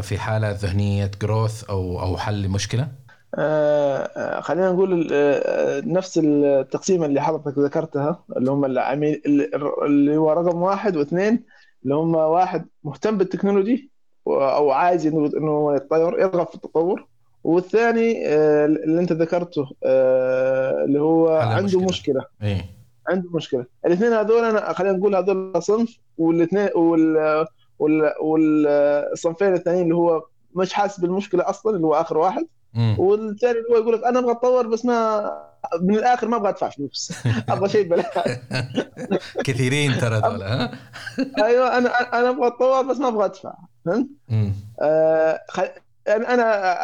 في 0.02 0.18
حالة 0.18 0.50
ذهنية 0.50 1.10
جروث 1.22 1.64
أو 1.64 2.00
أو 2.00 2.16
حل 2.16 2.42
لمشكلة؟ 2.42 2.88
آه, 3.38 3.96
آه، 3.96 4.40
خلينا 4.40 4.72
نقول 4.72 5.08
آه 5.12 5.80
نفس 5.86 6.20
التقسيمه 6.24 7.06
اللي 7.06 7.20
حضرتك 7.20 7.58
ذكرتها 7.58 8.24
اللي 8.36 8.50
هم 8.50 8.64
العميل 8.64 9.22
اللي 9.26 10.16
هو 10.16 10.32
رقم 10.32 10.62
واحد 10.62 10.96
واثنين 10.96 11.44
اللي 11.84 11.94
هم 11.94 12.14
واحد 12.14 12.66
مهتم 12.84 13.18
بالتكنولوجي 13.18 13.90
أو 14.26 14.70
عايز 14.70 15.06
انه 15.06 15.30
إنه 15.36 15.74
يتطور 15.76 16.20
يرغب 16.20 16.46
في 16.46 16.54
التطور 16.54 17.06
والثاني 17.44 18.28
آه 18.28 18.66
اللي 18.66 19.00
أنت 19.00 19.12
ذكرته 19.12 19.66
آه 19.84 20.84
اللي 20.84 21.00
هو 21.00 21.28
عنده 21.36 21.64
مشكله, 21.64 21.84
مشكلة. 21.84 22.24
إيه؟ 22.42 22.64
عنده 23.08 23.30
مشكلة 23.30 23.66
الاثنين 23.86 24.12
هذول 24.12 24.44
انا 24.44 24.72
خلينا 24.72 24.98
نقول 24.98 25.16
هذول 25.16 25.62
صنف 25.62 25.98
والاثنين 26.18 26.68
وال 26.76 27.46
والصنفين 28.22 29.54
الثانيين 29.54 29.82
اللي 29.84 29.94
هو 29.94 30.22
مش 30.54 30.72
حاسس 30.72 31.00
بالمشكلة 31.00 31.50
أصلا 31.50 31.76
اللي 31.76 31.86
هو 31.86 31.94
آخر 31.94 32.18
واحد. 32.18 32.46
والثاني 32.98 33.58
اللي 33.58 33.68
هو 33.72 33.76
يقول 33.76 33.94
لك 33.94 34.04
أنا 34.04 34.18
أبغى 34.18 34.32
أتطور 34.32 34.66
بس 34.66 34.84
ما 34.84 35.30
من 35.82 35.94
الآخر 35.94 36.28
ما 36.28 36.36
أبغى 36.36 36.48
أدفع 36.48 36.68
فلوس. 36.68 37.12
أبغى 37.48 37.68
شيء 37.68 37.88
بلاش 37.88 38.04
كثيرين 39.46 39.98
ترى 39.98 40.14
هذول 40.14 40.42
ها؟ 40.42 40.70
أيوه 41.46 41.78
أنا 41.78 41.88
أنا 42.20 42.30
أبغى 42.30 42.46
أتطور 42.46 42.82
بس 42.82 42.96
ما 42.98 43.08
أبغى 43.08 43.24
أدفع. 43.24 43.54
فهمت؟ 43.84 44.08
آه 44.82 45.40
يعني 46.06 46.28
أنا 46.28 46.76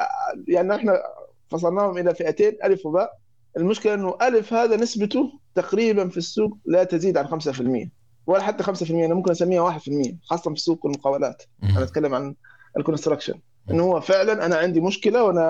يعني 0.48 0.74
إحنا 0.74 1.02
فصلناهم 1.50 1.98
إلى 1.98 2.14
فئتين 2.14 2.58
ألف 2.64 2.86
وباء. 2.86 3.18
المشكلة 3.56 3.94
إنه 3.94 4.16
ألف 4.22 4.52
هذا 4.54 4.76
نسبته 4.76 5.32
تقريبا 5.54 6.08
في 6.08 6.16
السوق 6.16 6.58
لا 6.66 6.84
تزيد 6.84 7.16
عن 7.16 7.40
5% 7.40 7.88
ولا 8.28 8.42
حتى 8.42 8.64
5% 8.64 8.90
أنا 8.90 9.14
ممكن 9.14 9.30
أسميها 9.30 9.78
1% 9.78 10.16
خاصة 10.22 10.54
في 10.54 10.60
سوق 10.60 10.86
المقاولات. 10.86 11.42
أنا 11.62 11.82
أتكلم 11.82 12.14
عن 12.14 12.34
الكونستراكشن 12.76 13.40
إنه 13.70 13.82
هو 13.82 14.00
فعلا 14.00 14.46
أنا 14.46 14.56
عندي 14.56 14.80
مشكلة 14.80 15.24
وأنا 15.24 15.42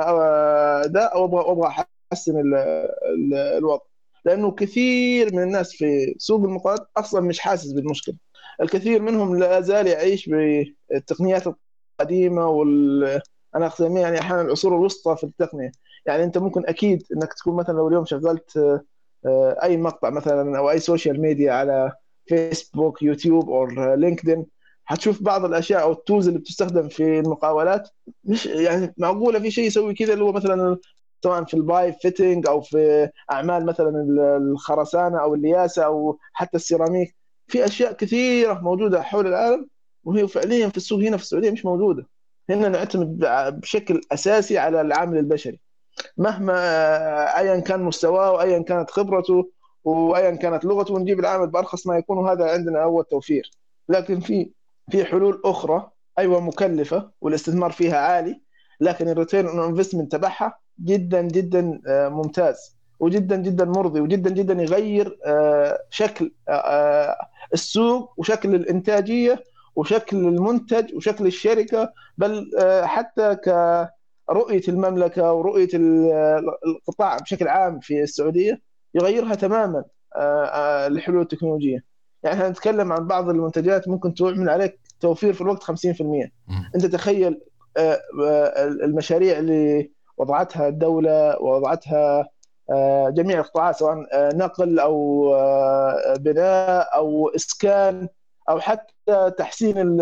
ده 0.87 1.11
أبغى 1.12 1.53
أبغى 1.53 1.75
أحسن 2.12 2.43
الوضع. 3.35 3.83
لأنه 4.25 4.51
كثير 4.51 5.35
من 5.35 5.43
الناس 5.43 5.73
في 5.73 6.14
سوق 6.19 6.45
المقاولات 6.45 6.88
أصلا 6.97 7.21
مش 7.21 7.38
حاسس 7.41 7.73
بالمشكلة. 7.73 8.14
الكثير 8.62 9.03
منهم 9.03 9.38
لا 9.38 9.61
زال 9.61 9.87
يعيش 9.87 10.29
بالتقنيات 10.29 11.45
القديمة 12.01 12.47
وال 12.47 13.21
أنا 13.57 13.67
أسميها 13.67 14.03
يعني 14.03 14.21
أحيانا 14.21 14.43
العصور 14.43 14.77
الوسطى 14.77 15.17
في 15.17 15.25
التقنية. 15.25 15.73
يعني 16.07 16.25
أنت 16.25 16.38
ممكن 16.38 16.67
أكيد 16.67 17.03
إنك 17.17 17.35
تكون 17.35 17.57
مثلا 17.57 17.75
لو 17.75 17.88
اليوم 17.88 18.05
شغلت 18.05 18.57
آه، 19.27 19.57
أي 19.62 19.77
مقطع 19.77 20.11
مثلا 20.11 20.59
أو 20.59 20.71
أي 20.71 20.79
social 20.79 21.21
media 21.21 21.53
على 21.53 21.93
فيسبوك 22.29 23.03
يوتيوب 23.03 23.51
أو 23.51 23.67
LinkedIn 23.95 24.47
حتشوف 24.85 25.23
بعض 25.23 25.45
الأشياء 25.45 25.83
أو 25.83 25.93
ال 25.93 25.99
tools 25.99 26.29
اللي 26.29 26.41
بتستخدم 26.41 26.88
في 26.88 27.19
المقاولات. 27.19 27.88
مش 28.25 28.47
يعني 28.47 28.95
معقولة 28.99 29.38
في 29.38 29.51
شيء 29.51 29.64
يسوي 29.67 29.95
كذا 29.95 30.12
اللي 30.12 30.25
هو 30.25 30.33
مثلا 30.33 30.79
سواء 31.23 31.45
في 31.45 31.55
ال 31.55 31.62
pipe 31.62 31.95
fitting 32.03 32.47
أو 32.47 32.61
في 32.61 33.09
أعمال 33.33 33.67
مثلا 33.67 34.07
الخرسانة 34.37 35.19
أو 35.23 35.35
اللياسة 35.35 35.85
أو 35.85 36.19
حتى 36.33 36.57
السيراميك. 36.57 37.17
في 37.47 37.64
أشياء 37.64 37.93
كثيرة 37.93 38.61
موجودة 38.62 39.03
حول 39.03 39.27
العالم 39.27 39.69
وهي 40.05 40.29
فعليا 40.29 40.69
في 40.69 40.77
السوق 40.77 41.01
هنا 41.01 41.17
في 41.17 41.23
السعودية 41.23 41.51
مش 41.51 41.64
موجودة. 41.64 42.07
هنا 42.51 42.69
نعتمد 42.69 43.19
بشكل 43.61 44.01
أساسي 44.12 44.59
على 44.59 44.81
العامل 44.81 45.19
البشري. 45.19 45.61
مهما 46.17 46.55
ايا 47.38 47.61
كان 47.61 47.83
مستواه 47.83 48.33
وايا 48.33 48.62
كانت 48.62 48.91
خبرته 48.91 49.51
وايا 49.88 50.31
كانت 50.31 50.64
لغته 50.64 50.94
ونجيب 50.94 51.20
العامل 51.20 51.46
بأرخص 51.46 51.87
ما 51.87 51.96
يكون 51.96 52.18
وهذا 52.18 52.51
عندنا 52.51 52.83
اول 52.83 53.05
توفير 53.05 53.51
لكن 53.88 54.20
في 54.20 54.51
في 54.90 55.05
حلول 55.05 55.42
أخرى 55.44 55.90
أيوه 56.18 56.40
مكلفة 56.40 57.11
والاستثمار 57.20 57.72
فيها 57.72 57.96
عالي 57.96 58.40
لكن 58.81 59.09
ال 59.09 59.16
return 59.16 59.59
on 59.59 59.69
investment 59.69 60.12
تبعها 60.12 60.59
جدا 60.85 61.22
جدا 61.22 61.81
آه، 61.88 62.09
ممتاز 62.09 62.79
وجدا 63.01 63.37
جدا 63.37 63.64
مرضي 63.64 64.01
وجدا 64.01 64.31
جدا 64.31 64.62
يغير 64.62 65.18
آه، 65.27 65.79
شكل 65.90 66.33
آه، 66.48 67.16
السوق 67.55 68.12
وشكل 68.16 68.55
الإنتاجية 68.55 69.44
وشكل 69.77 70.16
المنتج 70.16 70.94
وشكل 70.94 71.27
الشركة. 71.27 71.92
بل 72.18 72.51
حتى 72.85 73.37
كرؤية 73.37 74.62
المملكة 74.68 75.33
ورؤية 75.33 75.68
القطاع 76.66 77.18
بشكل 77.18 77.48
عام 77.48 77.81
في 77.81 78.03
السعودية 78.03 78.61
يغيرها 78.99 79.35
تماما 79.35 79.85
الحلول 80.17 81.17
آه، 81.17 81.21
آه، 81.21 81.23
التكنولوجية. 81.23 81.85
يعني 82.23 82.37
إحنا 82.37 82.49
نتكلم 82.49 82.93
عن 82.93 83.07
بعض 83.07 83.29
المنتجات 83.29 83.89
ممكن 83.89 84.15
تعمل 84.15 84.49
عليك 84.49 84.81
توفير 85.01 85.33
في 85.33 85.41
الوقت 85.41 85.63
50% 85.63 86.33
أنت 86.75 86.87
تخيل 86.87 87.41
آه، 87.77 88.01
المشاريع 88.85 89.39
اللي 89.39 89.91
وضعتها 90.17 90.69
الدولة 90.69 91.43
ووضعتها 91.43 92.29
جميع 93.11 93.39
القطاعات 93.39 93.77
سواء 93.77 93.97
نقل 94.15 94.79
أو 94.79 95.29
بناء 96.21 96.97
أو 96.97 97.29
إسكان 97.29 98.09
أو 98.49 98.61
حتى 98.61 99.31
تحسين 99.39 99.97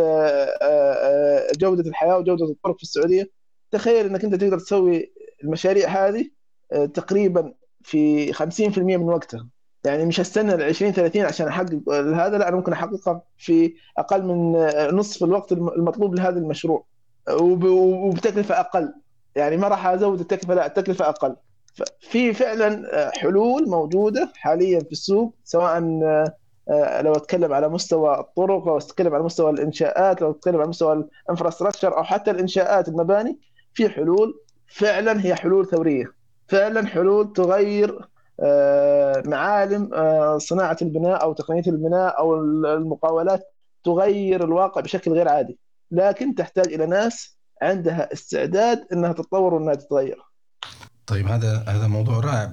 جودة 1.59 1.89
الحياة 1.89 2.19
وجودة 2.19 2.45
الطرق 2.45 2.77
في 2.77 2.83
السعودية. 2.83 3.31
تخيل 3.71 4.07
إنك 4.07 4.25
أنت 4.25 4.35
تقدر 4.35 4.59
تسوي 4.59 5.13
المشاريع 5.45 5.89
هذه 5.89 6.31
تقريبا 6.95 7.55
في 7.87 8.33
50% 8.33 8.79
من 8.79 9.09
وقتها. 9.09 9.46
يعني 9.85 10.05
مش 10.07 10.20
هستنى 10.20 10.55
ال 10.55 10.62
20 10.62 10.92
30 10.92 11.22
عشان 11.22 11.46
أحقق 11.46 11.81
هذا 11.92 12.38
لا 12.38 12.49
أنا 12.49 12.57
ممكن 12.57 12.72
أحققها 12.72 13.22
في 13.38 13.75
أقل 13.99 14.22
من 14.22 14.53
نصف 14.96 15.25
الوقت 15.25 15.53
المطلوب 15.53 16.14
لهذا 16.14 16.38
المشروع. 16.38 16.85
وبتكلفة 17.40 18.61
أقل. 18.61 18.92
يعني 19.37 19.57
ما 19.57 19.68
راح 19.68 19.87
أزود 19.87 20.20
التكلفة 20.20 20.55
لا 20.55 20.66
التكلفة 20.66 21.09
أقل. 21.09 21.37
في 22.01 22.35
فعلا 22.35 23.11
حلول 23.14 23.68
موجودة 23.68 24.33
حاليا 24.35 24.81
في 24.81 24.92
السوق 24.92 25.35
سواء 25.44 25.81
لو 27.01 27.12
أتكلم 27.12 27.53
على 27.53 27.68
مستوى 27.68 28.18
الطرق 28.18 28.66
لو 28.66 28.79
أتكلم 28.79 29.14
على 29.14 29.25
مستوى 29.25 29.51
الإنشاءات 29.51 30.22
لو 30.22 30.31
أتكلم 30.31 30.57
على 30.57 30.68
مستوى 30.68 31.05
الانفراستراكشر 31.25 31.99
أو 31.99 32.05
حتى 32.05 32.31
الإنشاءات 32.31 32.88
المباني 32.88 33.38
في 33.75 33.88
حلول. 33.88 34.40
فعلا 34.68 35.25
هي 35.27 35.35
حلول 35.35 35.66
ثورية. 35.66 36.16
فعلا 36.49 36.87
حلول 36.87 37.33
تغير 37.33 38.09
آه، 38.41 39.23
معالم 39.27 39.95
آه، 39.95 40.39
صناعة 40.39 40.77
البناء 40.83 41.23
أو 41.23 41.33
تقنية 41.33 41.63
البناء 41.67 42.19
أو 42.19 42.35
المقاولات 42.75 43.55
تغير 43.85 44.45
الواقع 44.45 44.81
بشكل 44.81 45.13
غير 45.13 45.29
عادي. 45.29 45.59
لكن 45.91 46.35
تحتاج 46.35 46.73
إلى 46.73 46.87
ناس 46.87 47.37
عندها 47.63 48.13
استعداد 48.13 48.87
إنها 48.93 49.13
تتطور 49.13 49.55
وإنها 49.55 49.75
تتغير. 49.75 50.19
طيب 51.07 51.27
هذا 51.27 51.65
هذا 51.69 51.87
موضوع 51.87 52.21
رائع. 52.21 52.53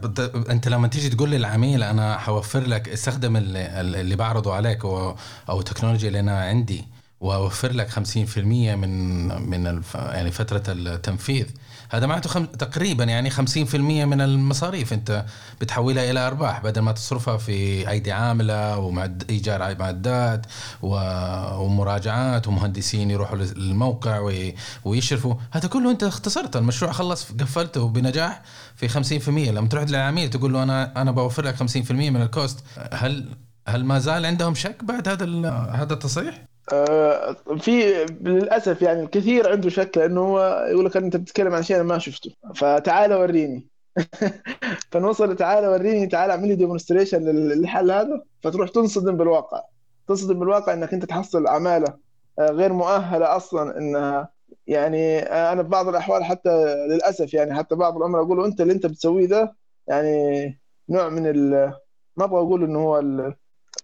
أنت 0.49 0.67
لما 0.67 0.88
تيجي 0.88 1.10
تقول 1.10 1.32
للعميل 1.32 1.84
أنا 1.84 2.17
حوفر 2.17 2.67
لك 2.67 2.89
استخدم 2.89 3.38
اللي, 3.38 3.82
اللي 3.82 4.15
بعرضه 4.15 4.53
عليك 4.53 4.86
أو 4.86 5.60
التكنولوجيا 5.60 6.08
اللي 6.08 6.19
أنا 6.19 6.39
عندي 6.39 6.86
وأوفر 7.21 7.71
لك 7.71 7.89
50% 7.89 8.38
من 8.38 9.27
من 9.49 9.82
يعني 9.95 10.32
فترة 10.32 10.63
التنفيذ. 10.67 11.45
هذا 11.93 12.06
معناته 12.08 12.29
خم 12.29 12.45
تقريبا 12.45 13.03
يعني 13.03 13.29
50% 13.32 13.75
من 13.75 14.21
المصاريف 14.21 14.93
أنت 14.93 15.25
بتحولها 15.62 16.12
إلى 16.12 16.27
أرباح 16.27 16.63
بدل 16.63 16.82
ما 16.82 16.91
تصرفها 16.91 17.38
في 17.38 17.89
أيدي 17.89 18.12
عاملة 18.12 18.77
ومعد 18.77 19.23
إيجار 19.29 19.75
معدات 19.79 20.45
و- 20.82 21.58
ومراجعات 21.63 22.47
ومهندسين 22.47 23.12
يروحوا 23.12 23.38
للموقع 23.38 24.19
وي- 24.19 24.56
ويشرفوا. 24.86 25.36
هذا 25.51 25.67
كله 25.67 25.91
أنت 25.91 26.03
اختصرت 26.03 26.56
المشروع 26.56 26.91
خلص 26.91 27.32
قفلته 27.32 27.88
بنجاح 27.88 28.41
في 28.75 28.88
50% 28.88 29.51
لما 29.51 29.67
تروح 29.67 29.84
للعميل 29.84 30.29
تقول 30.29 30.53
له 30.53 30.63
أنا 30.63 31.01
أنا 31.01 31.12
بوفر 31.12 31.43
لك 31.45 31.56
50% 31.56 31.91
من 32.10 32.21
ال 32.21 32.28
cost. 32.28 32.59
هل 32.93 33.29
هل 33.67 33.86
ما 33.86 33.99
زال 33.99 34.25
عندهم 34.25 34.56
شك 34.56 34.84
بعد 34.84 35.08
هذا 35.08 35.25
هذا 35.71 35.93
التصريح؟ 35.93 36.41
آه، 36.73 37.32
في 37.60 38.06
للأسف 38.21 38.82
يعني 38.82 39.04
الكثير 39.04 39.49
عنده 39.52 39.69
شك 39.69 39.97
لأنه 39.97 40.21
هو 40.21 40.65
يقول 40.71 40.86
لك 40.86 40.97
أنت 40.97 41.15
بتتكلم 41.17 41.54
عن 41.54 41.63
شيء 41.63 41.76
أنا 41.76 41.84
ما 41.84 41.97
شفته. 41.97 42.32
فتعال 42.56 43.13
وريني. 43.13 43.67
فنوصل 44.91 45.36
تعال 45.36 45.65
وريني 45.65 46.08
تعال 46.08 46.30
اعمل 46.32 46.47
لي 46.47 46.56
demonstration 46.55 47.23
للحل 47.23 47.91
هذا. 47.91 48.23
فتروح 48.43 48.69
تنصدم 48.69 49.17
بالواقع. 49.17 49.62
تصدم 50.08 50.39
بالواقع 50.39 50.73
إنك 50.73 50.93
أنت 50.93 51.06
تحصل 51.06 51.47
عماله 51.47 51.97
آه، 52.39 52.49
غير 52.52 52.73
مؤهلة 52.73 53.36
أصلا 53.36 53.78
إنها 53.78 54.30
يعني 54.67 55.19
آه، 55.19 55.52
أنا 55.54 55.63
في 55.63 55.69
بعض 55.69 55.88
الأحوال 55.88 56.23
حتى 56.23 56.49
للأسف 56.89 57.34
يعني 57.34 57.56
حتى 57.56 57.76
بعض 57.76 57.97
العملاء 57.97 58.23
يقولوا 58.23 58.45
أنت 58.47 58.62
اللي 58.62 58.73
أنت 58.73 58.86
بتسويه 58.86 59.28
ده 59.28 59.56
يعني 59.88 60.60
نوع 60.89 61.10
من 61.10 61.28
ال 61.28 61.73
ما 62.17 62.26
أبغى 62.26 62.39
أقول 62.39 62.63
إنه 62.63 62.80
هو 62.80 62.99
ال- 62.99 63.36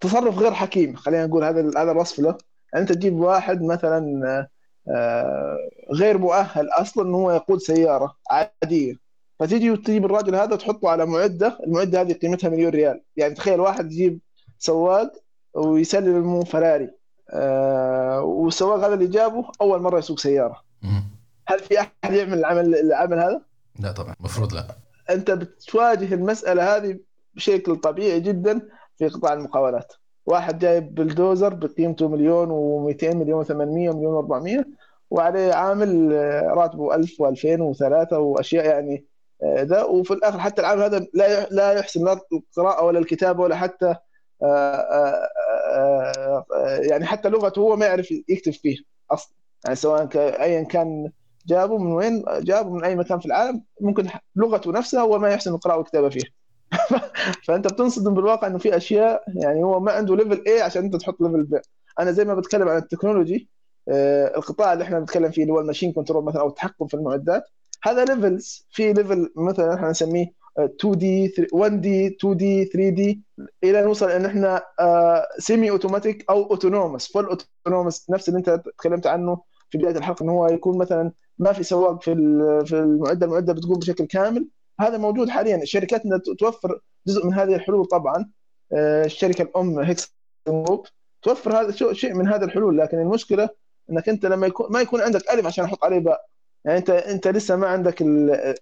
تصرف 0.01 0.37
غير 0.39 0.53
حكيم. 0.53 0.95
خلينا 0.95 1.25
نقول 1.25 1.43
هذا 1.43 1.71
هذا 1.83 1.91
الوصف 1.91 2.19
له. 2.19 2.37
أنت 2.75 2.91
تجيب 2.91 3.13
واحد 3.13 3.61
مثلا 3.61 4.47
آه، 4.87 5.57
غير 5.93 6.17
مؤهل 6.17 6.69
أصلا 6.69 7.09
انه 7.09 7.17
هو 7.17 7.31
يقود 7.31 7.59
سيارة 7.59 8.15
عادية. 8.29 8.93
فتيجي 9.39 9.71
وتجيب 9.71 10.05
الراجل 10.05 10.35
هذا 10.35 10.55
تحطه 10.55 10.89
على 10.89 11.05
معدة، 11.05 11.57
المعدة 11.67 12.01
هذه 12.01 12.13
قيمتها 12.13 12.49
مليون 12.49 12.71
ريال، 12.71 13.01
يعني 13.17 13.33
تخيل 13.33 13.59
واحد 13.59 13.91
يجيب 13.91 14.19
سواق 14.59 15.11
ويسلمه 15.53 16.43
فراري. 16.43 16.89
آه، 17.33 18.21
والسواق 18.21 18.85
هذا 18.85 18.93
اللي 18.93 19.07
جابه 19.07 19.51
أول 19.61 19.81
مرة 19.81 19.99
يسوق 19.99 20.19
سيارة،. 20.19 20.63
هل 21.47 21.59
في 21.59 21.79
أحد 21.79 22.13
يعمل 22.13 22.33
العمل 22.33 22.75
العمل 22.75 23.19
هذا؟ 23.19 23.41
لا 23.79 23.91
طبعا 23.91 24.15
المفروض 24.19 24.53
لا. 24.53 24.65
أنت 25.09 25.31
بتواجه 25.31 26.13
المسألة 26.13 26.75
هذه 26.75 26.99
بشكل 27.35 27.75
طبيعي 27.75 28.19
جدا 28.19 28.61
في 28.97 29.07
قطاع 29.07 29.33
المقاولات. 29.33 29.93
واحد 30.29 30.59
جايب 30.59 30.95
بلدوزر 30.95 31.53
بقيمته 31.53 32.07
مليون 32.07 32.47
و200 32.49 33.15
مليون 33.15 33.45
و800 33.45 33.51
مليون 33.51 34.27
و400 34.27 34.63
وعليه 35.11 35.53
عامل 35.53 36.13
آه، 36.13 36.41
راتبه 36.41 36.95
1000 36.95 37.09
و2000 37.23 37.59
و3 37.59 38.13
وأشياء 38.13 38.65
يعني 38.65 39.05
آه، 39.43 39.63
ده 39.63 39.87
وفي 39.87 40.13
الآخر 40.13 40.39
حتى 40.39 40.61
العامل 40.61 40.81
هذا 40.83 41.07
لا 41.13 41.49
لا 41.49 41.71
يحسن 41.73 42.05
لا 42.05 42.19
القراءة 42.33 42.83
ولا 42.85 42.99
الكتابة 42.99 43.43
ولا 43.43 43.55
حتى 43.55 43.95
آه، 44.43 44.45
آه، 44.45 45.29
آه، 45.75 46.45
آه، 46.55 46.77
يعني 46.81 47.05
حتى 47.05 47.29
لغته 47.29 47.59
هو 47.59 47.75
ما 47.75 47.85
يعرف 47.85 48.11
يكتب 48.29 48.51
فيه 48.53 48.77
أصلا. 49.11 49.35
يعني 49.65 49.75
سواء 49.75 50.09
ايا 50.15 50.63
كان 50.63 51.11
جابه 51.47 51.77
من 51.77 51.91
وين 51.91 52.23
جابه 52.39 52.69
من 52.69 52.83
أي 52.83 52.95
مكان 52.95 53.19
في 53.19 53.25
العالم 53.25 53.63
ممكن 53.81 54.07
لغته 54.35 54.71
نفسها 54.71 55.01
هو 55.01 55.19
ما 55.19 55.29
يحسن 55.29 55.53
القراءة 55.53 55.77
والكتابة 55.77 56.09
فيها. 56.09 56.38
فانت 57.47 57.73
بتنصدم 57.73 58.13
بالواقع 58.13 58.47
إنه 58.47 58.57
في 58.57 58.77
أشياء 58.77 59.23
يعني 59.27 59.63
هو 59.63 59.79
ما 59.79 59.91
عنده 59.91 60.15
level 60.15 60.43
A 60.47 60.61
عشان 60.61 60.83
أنت 60.83 60.95
تحط 60.95 61.21
level 61.21 61.47
B. 61.53 61.59
أنا 61.99 62.11
زي 62.11 62.25
ما 62.25 62.35
بتكلم 62.35 62.67
عن 62.67 62.77
ال 62.77 62.84
technology 62.84 63.49
آه، 63.89 64.37
القطاع 64.37 64.73
اللي 64.73 64.83
إحنا 64.83 64.99
بنتكلم 64.99 65.31
فيه 65.31 65.41
اللي 65.41 65.53
هو 65.53 65.59
ال 65.59 65.63
machine 65.63 65.93
control 65.93 66.23
مثلا 66.25 66.41
أو 66.41 66.47
التحكم 66.47 66.87
في 66.87 66.93
المعدات 66.93 67.43
هذا 67.83 68.05
levels 68.05 68.67
في 68.71 68.93
level 68.93 69.31
مثلا 69.35 69.75
إحنا 69.75 69.89
نسميه 69.89 70.25
آه، 70.59 70.69
2D 70.85 71.29
1D 71.55 71.87
2D 72.23 72.69
3D 72.73 73.17
إلى 73.63 73.81
نوصل 73.81 74.09
إن 74.09 74.25
إحنا 74.25 74.61
semi-automatic 75.37 76.25
أو 76.29 76.43
autonomous 76.43 77.11
full 77.11 77.25
autonomous 77.25 78.09
نفس 78.09 78.29
اللي 78.29 78.37
أنت 78.39 78.61
تكلمت 78.77 79.07
عنه 79.07 79.41
في 79.69 79.77
بداية 79.77 79.97
الحلقة 79.97 80.23
انه 80.23 80.31
هو 80.31 80.47
يكون 80.47 80.77
مثلا 80.77 81.11
ما 81.39 81.53
في 81.53 81.63
سواق 81.63 82.01
في 82.03 82.15
في 82.65 82.79
المعدة 82.79 83.25
المعدة 83.25 83.53
بتقوم 83.53 83.79
بشكل 83.79 84.05
كامل. 84.05 84.47
هذا 84.79 84.97
موجود 84.97 85.29
حاليا. 85.29 85.55
الشركات 85.55 86.05
انها 86.05 86.17
توفر 86.39 86.79
جزء 87.07 87.25
من 87.25 87.33
هذه 87.33 87.55
الحلول 87.55 87.85
طبعا. 87.85 88.29
آه، 88.73 89.05
الشركة 89.05 89.41
الأم 89.41 89.79
هيكس 89.79 90.15
جروب 90.47 90.85
توفر 91.21 91.61
هذا 91.61 91.93
شيء 91.93 92.13
من 92.13 92.27
هذه 92.27 92.43
الحلول. 92.43 92.77
لكن 92.77 92.99
المشكلة 92.99 93.49
إنك 93.89 94.09
أنت 94.09 94.25
لما 94.25 94.47
يكون 94.47 94.67
ما 94.71 94.81
يكون 94.81 95.01
عندك 95.01 95.31
ألف 95.33 95.45
عشان 95.45 95.65
أحط 95.65 95.83
عليه 95.85 95.99
باء. 95.99 96.25
يعني 96.65 96.77
انت 96.77 96.89
أنت 96.89 97.27
لسه 97.27 97.55
ما 97.55 97.67
عندك 97.67 98.01
ال- 98.01 98.31
آه، 98.31 98.55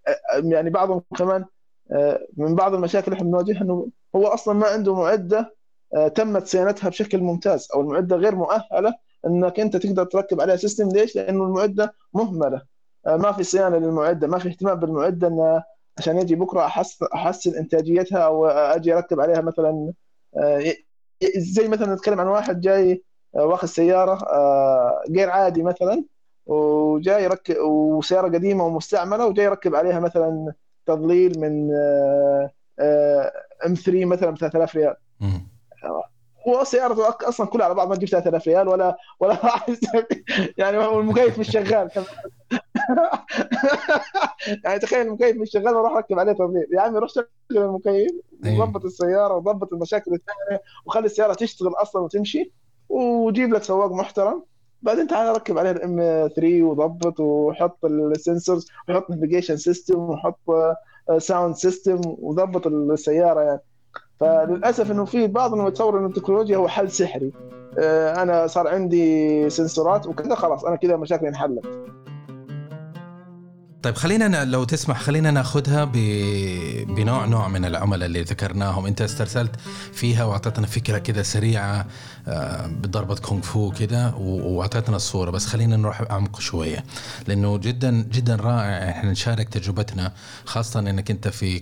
يعني 0.44 0.70
بعضهم 0.70 1.02
كمان 1.18 1.46
آه، 1.92 2.28
من 2.38 2.56
بعض 2.56 2.74
المشاكل 2.74 3.06
اللي 3.06 3.18
إحنا 3.18 3.28
بنواجهها 3.30 3.62
إنه 3.62 3.88
هو 4.16 4.28
أصلا 4.28 4.54
ما 4.54 4.68
عنده 4.68 4.96
معدة 4.96 5.56
آه، 5.96 6.08
تمت 6.08 6.48
صيانتها 6.48 6.90
بشكل 6.90 7.18
ممتاز 7.18 7.68
أو 7.76 7.82
المعدة 7.82 8.16
غير 8.16 8.36
مؤهلة 8.36 8.94
إنك 9.28 9.60
أنت 9.60 9.78
تقدر 9.78 10.04
تركب 10.06 10.42
عليها 10.42 10.56
سيستم 10.56 10.90
ليش؟ 10.90 11.16
لأنه 11.16 11.44
المعدة 11.44 11.94
مهملة. 12.14 12.62
آه، 13.08 13.18
ما 13.18 13.32
في 13.32 13.44
صيانة 13.44 13.78
للمعدة 13.78 14.28
ما 14.28 14.38
في 14.40 14.50
اهتمام 14.50 14.76
بالمعدة 14.80 15.28
إنها 15.28 15.66
عشان 15.98 16.18
يجي 16.18 16.36
بكرة 16.36 16.66
أحس 16.66 17.04
احسن 17.04 17.56
إنتاجيتها 17.56 18.18
أو 18.20 18.48
أجي 18.48 18.94
اركب 18.94 19.20
عليها 19.20 19.42
مثلا 19.42 19.94
آه، 20.38 20.74
زي 21.38 21.68
مثلا 21.68 21.94
نتكلم 21.94 22.20
عن 22.20 22.28
واحد 22.28 22.62
جاي 22.62 23.04
آه، 23.36 23.46
واخذ 23.46 23.68
سيارة 23.68 24.24
آه، 24.24 25.04
غير 25.12 25.30
عادي 25.30 25.64
مثلا 25.64 26.04
وجاي 26.46 27.24
يركب 27.24 27.56
وسيارة 27.62 28.28
قديمة 28.28 28.66
ومستعملة 28.66 29.26
وجاي 29.26 29.46
يركب 29.46 29.76
عليها 29.76 30.00
مثلا 30.00 30.54
تضليل 30.86 31.40
من 31.40 31.70
ام 33.66 33.74
3 33.74 34.06
مثلا 34.06 34.30
ب 34.32 34.38
3000 34.38 34.76
ريال 34.76 34.96
مم. 35.20 35.48
هو 36.48 36.64
سيارته 36.64 37.10
أك- 37.12 37.28
أصلا 37.28 37.48
كلها 37.48 37.66
على 37.66 37.76
بعض 37.76 37.90
ما 37.90 37.96
تجيب 37.96 38.10
3000 38.10 38.48
ريال 38.48 38.68
ولا 38.68 38.98
ولا 39.20 39.38
يعني 40.58 40.86
المكيف 40.86 41.40
مش 41.40 41.50
شغال. 41.52 41.90
يعني 44.64 44.80
تخيل 44.80 45.08
المكيف 45.08 45.38
مش 45.38 45.52
شغال 45.52 45.76
وأروح 45.76 45.92
أركب 45.92 46.20
عليه 46.20 46.32
تضليل 46.32 46.68
يا 46.74 46.82
عمي 46.82 47.00
روح 47.00 47.10
شغل 47.10 47.28
المكيف 47.52 48.12
أيوة. 48.46 48.64
وظبط 48.64 48.86
السيارة 48.86 49.34
وظبط 49.36 49.74
المشاكل 49.74 50.12
الثانية 50.14 50.62
وخلي 50.86 51.06
السيارة 51.06 51.34
تشتغل 51.34 51.74
أصلا 51.76 52.02
وتمشي 52.02 52.52
وجيب 52.90 53.54
لك 53.54 53.64
سواق 53.64 53.92
محترم. 53.92 54.44
بعدين 54.82 55.08
تعال 55.08 55.36
ركب 55.36 55.58
عليه 55.58 55.72
الإم 55.72 55.98
3 56.36 56.64
وظبط 56.64 57.20
وحط 57.20 57.86
ال 57.86 57.96
sensors 57.96 58.68
وحط 58.90 59.10
navigation 59.10 59.58
system 59.58 60.00
وحط 60.00 60.40
sound 61.18 61.56
system 61.56 62.02
وظبط 62.06 62.68
السيارة 62.68 63.42
يعني. 63.42 63.62
فللأسف 64.20 64.92
إنه 64.92 65.06
في 65.06 65.28
بعضهم 65.28 65.68
يتصور 65.68 66.00
إنه 66.00 66.08
التكنولوجيا 66.08 66.58
هو 66.58 66.68
حل 66.68 66.92
سحري. 66.92 67.32
آه، 67.80 68.22
أنا 68.22 68.48
صار 68.48 68.68
عندي 68.68 69.50
سنسورات 69.50 70.08
وكذا 70.08 70.36
خلاص 70.36 70.66
أنا 70.66 70.76
كذا 70.76 70.98
مشاكلي 70.98 71.30
انحلت. 71.30 71.66
طيب 73.84 73.96
خلينا 73.96 74.46
لو 74.46 74.64
تسمح 74.64 75.02
خلينا 75.02 75.32
ناخذها. 75.32 75.86
بنوع 76.86 77.26
نوع 77.26 77.48
من 77.48 77.66
العملاء 77.66 78.06
اللي 78.06 78.22
ذكرناهم 78.22 78.86
انت 78.86 79.02
استرسلت 79.02 79.56
فيها 79.94 80.24
وأعطيتنا 80.24 80.68
فكرة 80.68 80.98
كده 80.98 81.24
سريعة 81.24 81.88
آه، 82.28 82.68
بضربة 82.68 83.16
كونغ 83.16 83.42
فو 83.42 83.72
كده 83.72 84.16
وأعطيتنا 84.16 84.96
الصورة 84.96 85.32
بس 85.32 85.46
خلينا 85.46 85.78
نروح 85.78 86.02
أعمق 86.12 86.40
شوية 86.40 86.84
لأنه 87.28 87.58
جدا 87.58 87.92
جدا 88.12 88.36
رائع 88.36 88.90
إحنا 88.90 89.12
نشارك 89.12 89.50
تجربتنا 89.50 90.14
خاصة 90.46 90.80
إنك 90.80 91.12
أنت 91.12 91.28
في 91.28 91.60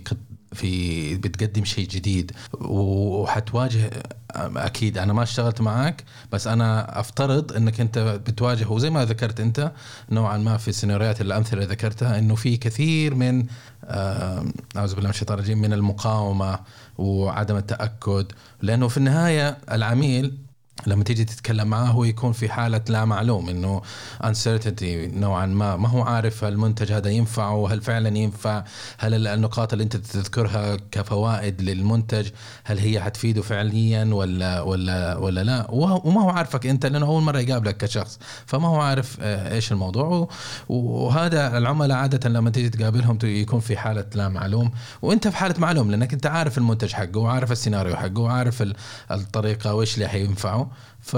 في 0.52 1.14
بتقدم 1.16 1.64
شيء 1.64 1.88
جديد. 1.88 2.32
وحتواجه 2.60 3.90
أكيد 4.36 4.98
أنا 4.98 5.12
ما 5.12 5.22
اشتغلت 5.22 5.60
معك 5.60 6.04
بس 6.32 6.46
أنا 6.46 7.00
أفترض 7.00 7.52
إنك 7.52 7.80
أنت 7.80 7.98
بتواجه 7.98 8.68
وزي 8.68 8.90
ما 8.90 9.04
ذكرت 9.04 9.40
أنت 9.40 9.72
نوعا 10.10 10.38
ما 10.38 10.56
في 10.56 10.68
السيناريوهات 10.68 11.20
الأمثلة 11.20 11.62
اللي 11.62 11.74
ذكرتها 11.74 12.18
إنه 12.18 12.34
في 12.34 12.56
كثير 12.56 13.14
من 13.14 13.46
آه، 13.84 14.44
أعوذ 14.76 14.94
بالله 14.94 15.08
من 15.08 15.14
الشيطان 15.14 15.38
الرجيم 15.38 15.58
من 15.58 15.72
المقاومة 15.72 16.58
وعدم 16.98 17.56
التأكد. 17.56 18.26
لأنه 18.62 18.88
في 18.88 18.96
النهاية 18.96 19.58
العميل 19.72 20.45
لما 20.86 21.04
تيجي 21.04 21.24
تتكلم 21.24 21.68
معاه 21.68 21.86
هو 21.86 22.04
يكون 22.04 22.32
في 22.32 22.48
حالة 22.48 22.80
لا 22.88 23.04
معلوم 23.04 23.48
إنه 23.48 23.82
uncertainty 24.22 24.82
نوعا 25.14 25.46
ما. 25.46 25.76
ما 25.76 25.88
هو 25.88 26.02
عارف 26.02 26.44
المنتج 26.44 26.92
هذا 26.92 27.10
ينفع 27.10 27.48
وهل 27.48 27.80
فعلا 27.80 28.18
ينفع 28.18 28.64
هل 28.98 29.26
النقاط 29.26 29.72
اللي 29.72 29.84
أنت 29.84 29.96
تذكرها 29.96 30.76
كفوائد 30.90 31.62
للمنتج 31.62 32.28
هل 32.64 32.78
هي 32.78 33.00
حتفيده 33.00 33.42
فعليا 33.42 34.04
ولا 34.14 34.60
ولا 34.60 35.16
ولا 35.16 35.44
لا. 35.44 35.66
وما 35.70 36.22
هو 36.22 36.30
عارفك 36.30 36.66
أنت 36.66 36.86
لأنه 36.86 37.06
أول 37.06 37.22
مرة 37.22 37.38
يقابلك 37.38 37.76
كشخص. 37.76 38.18
فما 38.46 38.68
هو 38.68 38.80
عارف 38.80 39.16
آه، 39.20 39.54
إيش 39.54 39.72
الموضوع. 39.72 40.28
وهذا 40.68 41.58
العملاء 41.58 41.98
عادة 41.98 42.28
لما 42.28 42.50
تيجي 42.50 42.68
تقابلهم 42.68 43.18
يكون 43.24 43.60
في 43.60 43.76
حالة 43.76 44.06
لا 44.14 44.28
معلوم. 44.28 44.70
وأنت 45.02 45.28
في 45.28 45.36
حالة 45.36 45.54
معلوم 45.58 45.90
لأنك 45.90 46.12
أنت 46.12 46.26
عارف 46.26 46.58
المنتج 46.58 46.92
حقه 46.92 47.18
وعارف 47.18 47.52
السيناريو 47.52 47.96
حقه 47.96 48.20
وعارف 48.20 48.64
الطريقة 49.10 49.74
وإيش 49.74 49.94
اللي 49.94 50.08
حينفعه. 50.08 50.65
ف 51.00 51.16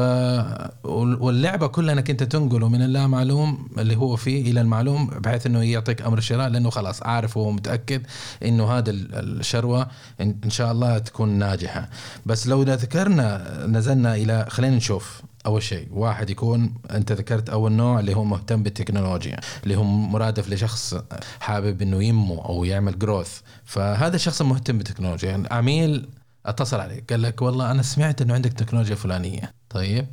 واللعبة 0.84 1.66
كلها 1.66 1.94
انك 1.94 2.10
انت 2.10 2.22
تنقله 2.22 2.68
من 2.68 2.82
اللا 2.82 3.06
معلوم 3.06 3.68
اللي 3.78 3.96
هو 3.96 4.16
فيه 4.16 4.50
إلى 4.50 4.60
المعلوم 4.60 5.06
بحيث 5.06 5.46
إنه 5.46 5.62
يعطيك 5.62 6.02
أمر 6.02 6.18
الشراء 6.18 6.48
لأنه 6.48 6.70
خلاص 6.70 7.02
عارف 7.02 7.36
وهو 7.36 7.50
متأكد 7.50 8.02
إنه 8.44 8.70
هذا 8.72 8.90
الشروة 8.90 9.88
ان 10.20 10.50
شاء 10.50 10.72
الله 10.72 10.98
تكون 10.98 11.28
ناجحة. 11.28 11.88
بس 12.26 12.46
لو 12.46 12.62
ذكرنا 12.62 13.66
نزلنا 13.66 14.14
إلى 14.14 14.46
خلينا 14.48 14.76
نشوف 14.76 15.22
أول 15.46 15.62
شيء 15.62 15.88
واحد 15.90 16.30
يكون 16.30 16.74
أنت 16.90 17.12
ذكرت 17.12 17.50
أول 17.50 17.72
نوع 17.72 18.00
اللي 18.00 18.16
هو 18.16 18.24
مهتم 18.24 18.62
بالتكنولوجيا 18.62 19.40
اللي 19.64 19.76
هو 19.76 19.84
مرادف 19.84 20.48
لشخص 20.50 20.94
حابب 21.40 21.82
إنه 21.82 22.04
ينمو 22.04 22.38
أو 22.40 22.64
يعمل 22.64 22.98
growth 22.98 23.40
فهذا 23.64 24.16
الشخص 24.16 24.42
مهتم 24.42 24.78
بالتكنولوجيا 24.78 25.30
يعني 25.30 25.48
عميل 25.50 26.08
أتصل 26.48 26.80
عليك 26.80 27.12
قال 27.12 27.22
لك 27.22 27.42
والله 27.42 27.70
أنا 27.70 27.82
سمعت 27.82 28.22
إنه 28.22 28.34
عندك 28.34 28.52
تكنولوجيا 28.52 28.94
فلانية. 28.94 29.54
طيب. 29.70 30.06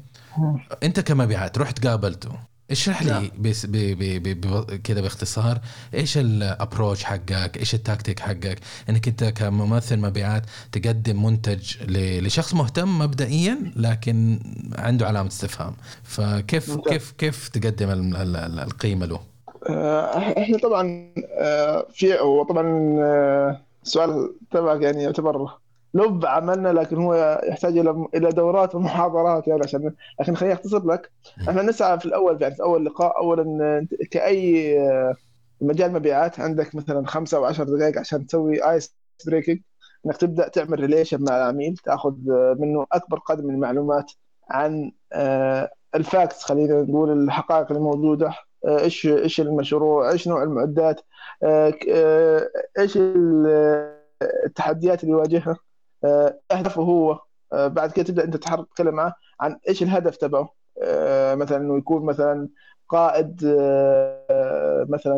أنت 0.83 0.99
كمبيعات 0.99 1.57
رحت 1.57 1.87
قابلته. 1.87 2.31
اشرح 2.71 3.03
لي 3.03 3.11
نعم. 3.11 3.29
بس 3.39 3.65
كذا 4.83 5.01
باختصار 5.01 5.59
إيش 5.93 6.17
ال 6.17 6.27
approach 6.27 7.03
حقك؟ 7.03 7.57
إيش 7.57 7.75
التاكتيك 7.75 8.19
حقك؟ 8.19 8.59
إنك 8.89 9.07
أنت 9.07 9.23
كممثل 9.23 9.97
مبيعات 9.97 10.43
تقدم 10.71 11.25
منتج 11.25 11.75
لشخص 11.87 12.53
مهتم 12.53 12.99
مبدئيا 12.99 13.71
لكن 13.75 14.39
عنده 14.77 15.07
علامة 15.07 15.27
استفهام. 15.27 15.73
فكيف 16.03 16.69
ممتاز. 16.69 16.93
كيف 16.93 17.11
كيف 17.11 17.47
تقدم 17.47 18.15
القيمة 18.59 19.05
له؟ 19.05 19.19
آه، 19.69 20.41
إحنا 20.41 20.57
طبعا 20.57 21.13
آه، 21.39 21.87
في 21.93 22.13
وطبعا 22.13 22.95
آه، 22.99 23.61
سؤال 23.83 24.33
تبعك 24.51 24.81
يعني 24.81 25.03
يعتبر 25.03 25.57
لب 25.95 26.25
عملنا 26.25 26.69
لكن 26.73 26.97
هو 26.97 27.41
يحتاج 27.47 27.77
إلى 27.77 28.05
إلى 28.15 28.29
دورات 28.29 28.75
ومحاضرات 28.75 29.47
يعني 29.47 29.61
عشان 29.63 29.93
لكن 30.19 30.35
خليني 30.35 30.53
أختصر 30.53 30.85
لك. 30.85 31.11
إحنا 31.49 31.61
نسعى 31.61 31.99
في 31.99 32.05
الأول 32.05 32.41
يعني 32.41 32.55
في 32.55 32.63
أول 32.63 32.85
لقاء. 32.85 33.17
اولا 33.17 33.87
كأي 34.11 34.77
مجال 35.61 35.93
مبيعات 35.93 36.39
عندك 36.39 36.75
مثلا 36.75 37.07
خمسة 37.07 37.37
أو 37.37 37.45
10 37.45 37.63
دقائق 37.63 37.99
عشان 37.99 38.27
تسوي 38.27 38.71
ice 38.71 38.95
breaking 39.27 39.59
إنك 40.05 40.17
تبدأ 40.17 40.47
تعمل 40.47 40.79
relation 40.79 41.23
مع 41.23 41.37
العميل 41.37 41.77
تأخذ 41.77 42.15
منه 42.59 42.85
أكبر 42.91 43.19
قدر 43.19 43.43
من 43.43 43.53
المعلومات 43.55 44.11
عن 44.49 44.91
آه، 45.13 45.69
الفاكتس 45.95 46.43
خلينا 46.43 46.81
نقول 46.81 47.11
الحقائق 47.23 47.71
الموجوده 47.71 48.33
آه، 48.65 48.79
إيش 48.79 49.05
إيش 49.07 49.41
المشروع 49.41 50.11
إيش 50.11 50.27
نوع 50.27 50.43
المعدات 50.43 51.01
آه، 51.43 51.73
إيش 52.79 52.97
التحديات 54.45 55.03
اللي 55.03 55.13
يواجهها. 55.13 55.51
آه، 55.51 55.64
أهدافه 56.51 56.81
هو 56.81 57.19
آه، 57.53 57.67
بعد 57.67 57.91
كده 57.91 58.05
تبدأ 58.05 58.23
أنت 58.23 58.37
تتكلم 58.37 58.95
معه 58.95 59.15
عن 59.39 59.59
إيش 59.69 59.83
الهدف 59.83 60.17
تبعه. 60.17 60.49
آه، 60.83 61.35
مثلا 61.35 61.57
إنه 61.57 61.77
يكون 61.77 62.05
مثلا 62.05 62.49
قائد 62.89 63.45
مثلا 64.89 65.17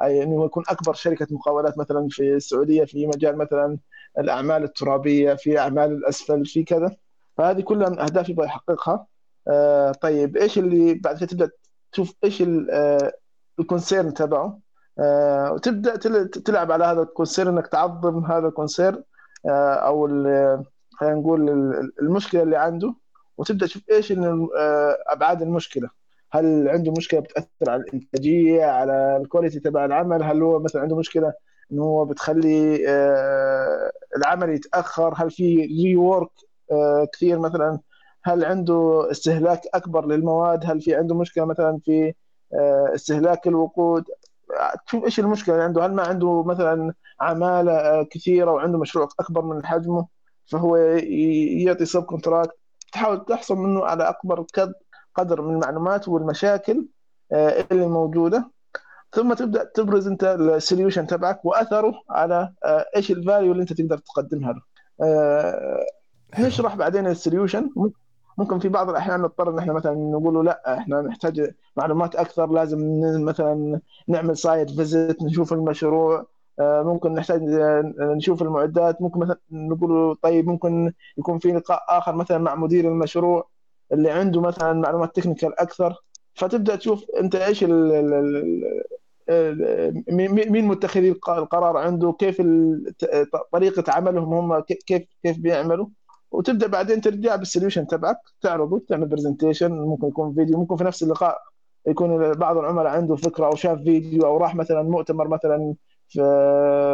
إنه 0.00 0.44
يكون 0.44 0.64
أكبر 0.68 0.92
شركة 0.94 1.26
مقاولات 1.30 1.78
مثلا 1.78 2.08
في 2.10 2.34
السعودية 2.34 2.84
في 2.84 3.06
مجال 3.06 3.36
مثلا 3.38 3.78
الأعمال 4.18 4.64
الترابية 4.64 5.34
في 5.34 5.58
أعمال 5.58 5.92
الأسفل 5.92 6.46
في 6.46 6.64
كذا. 6.64 6.96
فهذه 7.36 7.60
كلها 7.60 8.04
أهداف 8.04 8.28
يبغى 8.28 8.46
يحققها. 8.46 9.06
طيب 9.92 10.36
إيش 10.36 10.58
اللي 10.58 10.94
بعد 10.94 11.16
كده 11.16 11.26
تبدأ 11.26 11.50
تشوف 11.92 12.14
إيش 12.24 12.42
ال 13.60 13.67
concern 13.67 14.14
تبعه؟ 14.14 14.58
وتبدأ 15.52 15.96
تلعب 16.26 16.72
على 16.72 16.84
هذا 16.84 17.02
ال 17.02 17.08
concern 17.08 17.48
إنك 17.48 17.66
تعظم 17.66 18.24
هذا 18.24 18.48
ال 18.48 18.54
concern 18.54 18.94
آه، 18.96 19.04
أو 19.46 20.06
خلينا 20.92 21.14
نقول 21.16 21.50
المشكلة 22.02 22.42
اللي 22.42 22.56
عنده 22.56 22.94
وتبدأ 23.38 23.66
تشوف 23.66 23.82
إيش 23.90 24.12
آه، 24.12 24.96
أبعاد 25.08 25.42
المشكلة. 25.42 25.88
هل 26.32 26.68
عنده 26.68 26.92
مشكلة 26.92 27.20
بتأثر 27.20 27.70
على 27.70 27.82
الإنتاجية 27.82 28.64
على 28.64 29.16
ال 29.16 29.21
quality 29.21 29.60
تبع 29.60 29.84
العمل؟ 29.84 30.22
هل 30.22 30.42
هو 30.42 30.58
مثلا 30.58 30.82
عنده 30.82 30.96
مشكلة 30.96 31.32
انه 31.72 31.82
هو 31.82 32.04
بتخلي 32.04 32.88
آه، 32.88 33.92
العمل 34.16 34.50
يتأخر؟ 34.50 35.14
هل 35.16 35.30
في 35.30 35.56
rework 35.56 36.30
كثير 37.12 37.38
مثلا؟ 37.38 37.78
هل 38.24 38.44
عنده 38.44 39.08
استهلاك 39.10 39.60
أكبر 39.74 40.06
للمواد؟ 40.06 40.64
هل 40.64 40.80
في 40.80 40.94
عنده 40.94 41.14
مشكلة 41.14 41.44
مثلا 41.44 41.78
في 41.84 42.14
استهلاك 42.94 43.46
الوقود؟ 43.46 44.04
تشوف 44.86 45.04
إيش 45.04 45.20
المشكلة؟ 45.20 45.54
اللي 45.54 45.64
عنده 45.64 45.86
هل 45.86 45.94
ما 45.94 46.02
عنده 46.02 46.42
مثلا 46.42 46.94
عمالة 47.20 47.72
آه، 47.72 48.02
كثيرة 48.10 48.50
وعنده 48.50 48.78
مشروع 48.78 49.08
أكبر 49.20 49.44
من 49.44 49.66
حجمه 49.66 50.06
فهو 50.46 50.76
يعطي 50.76 51.84
subcontract 51.84 52.56
تحاول 52.92 53.24
تحصل 53.24 53.56
منه 53.56 53.84
على 53.84 54.08
أكبر 54.08 54.46
قدر 55.14 55.42
من 55.42 55.54
المعلومات 55.54 56.08
والمشاكل 56.08 56.86
آه، 57.32 57.64
اللي 57.72 57.86
موجودة. 57.86 58.50
ثم 59.12 59.34
تبدأ 59.34 59.64
تبرز 59.64 60.06
أنت 60.06 60.24
ال 60.24 60.33
solution 60.33 61.06
تبعك 61.06 61.44
وأثره 61.44 61.94
على 62.10 62.52
آه، 62.64 62.86
إيش 62.96 63.10
ال 63.10 63.17
value 63.17 63.52
اللي 63.52 63.62
أنت 63.62 63.72
تقدر 63.72 63.98
تقدمها 63.98 64.52
له. 64.52 64.62
نشرح 66.38 66.74
بعدين 66.76 67.06
ال 67.06 67.13
solution 67.13 67.70
ممكن 68.38 68.58
في 68.58 68.68
بعض 68.68 68.90
الأحيان 68.90 69.20
نضطر 69.22 69.50
إن 69.50 69.58
إحنا 69.58 69.72
مثلا 69.72 69.94
نقول 69.94 70.34
له 70.34 70.42
لا 70.42 70.78
إحنا 70.78 71.02
نحتاج 71.02 71.54
معلومات 71.76 72.16
أكثر 72.16 72.52
لازم 72.52 72.78
مثلا 73.24 73.80
نعمل 74.08 74.36
site 74.36 74.70
visit 74.70 75.22
نشوف 75.22 75.52
المشروع 75.52 76.26
آه، 76.60 76.82
ممكن 76.82 77.14
نحتاج 77.14 77.42
نشوف 78.00 78.42
المعدات 78.42 79.02
ممكن 79.02 79.20
مثلا 79.20 79.38
نقول 79.52 80.16
طيب 80.22 80.46
ممكن 80.46 80.92
يكون 81.18 81.38
في 81.38 81.52
لقاء 81.52 81.84
آخر 81.88 82.14
مثلا 82.16 82.38
مع 82.38 82.54
مدير 82.54 82.88
المشروع 82.88 83.48
اللي 83.92 84.10
عنده 84.10 84.40
مثلا 84.40 84.72
معلومات 84.72 85.16
technical 85.16 85.60
أكثر. 85.60 85.94
فتبدأ 86.34 86.76
تشوف 86.76 87.04
أنت 87.20 87.34
إيش 87.34 87.64
مين 90.50 90.64
متخذي 90.64 91.08
القرار 91.10 91.76
عنده 91.76 92.12
كيف 92.12 92.42
طريقة 93.52 93.92
عملهم 93.92 94.34
هم 94.34 94.60
كيف 94.60 94.78
كيف 95.22 95.38
بيعملوا. 95.38 95.86
وتبدأ 96.30 96.66
بعدين 96.66 97.00
ترجع 97.00 97.36
بال 97.36 97.46
solution 97.46 97.86
تبعك 97.86 98.18
تعرضه 98.40 98.82
تعمل 98.88 99.06
presentation 99.06 99.72
ممكن 99.72 100.08
يكون 100.08 100.34
فيديو 100.34 100.58
ممكن 100.58 100.76
في 100.76 100.84
نفس 100.84 101.02
اللقاء 101.02 101.38
يكون 101.86 102.32
بعض 102.32 102.58
العملاء 102.58 102.86
عنده 102.92 103.16
فكرة 103.16 103.46
أو 103.46 103.54
شاف 103.54 103.78
فيديو 103.78 104.22
أو 104.26 104.36
راح 104.36 104.54
مثلا 104.54 104.82
مؤتمر 104.82 105.28
مثلا 105.28 105.74
في 106.08 106.20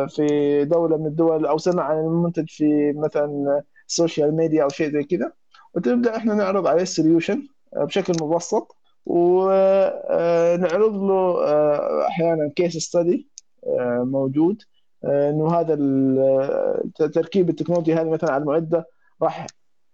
في 0.09 0.65
دولة 0.65 0.97
من 0.97 1.07
الدول 1.07 1.47
أو 1.47 1.59
سمع 1.59 1.83
عن 1.83 1.99
المنتج 1.99 2.49
في 2.49 2.93
مثلا 2.93 3.63
ال 3.89 3.96
social 3.96 4.37
media 4.37 4.63
أو 4.63 4.69
شيء 4.69 4.93
زي 4.93 5.03
كذا. 5.03 5.33
وتبدأ 5.75 6.17
إحنا 6.17 6.35
نعرض 6.35 6.67
عليه 6.67 6.83
ال 6.83 6.89
solution 6.89 7.43
بشكل 7.77 8.13
مبسط 8.23 8.77
ونعرض 9.07 10.97
له 11.03 11.45
أحيانا 12.07 12.53
case 12.57 12.77
study 12.77 13.29
موجود. 14.01 14.63
إنه 15.05 15.55
هذا 15.55 15.75
تركيب 17.09 17.51
التكنولوجيا 17.51 18.01
هذه 18.01 18.11
مثلا 18.11 18.33
على 18.33 18.43
المعدة 18.43 18.87
راح 19.23 19.47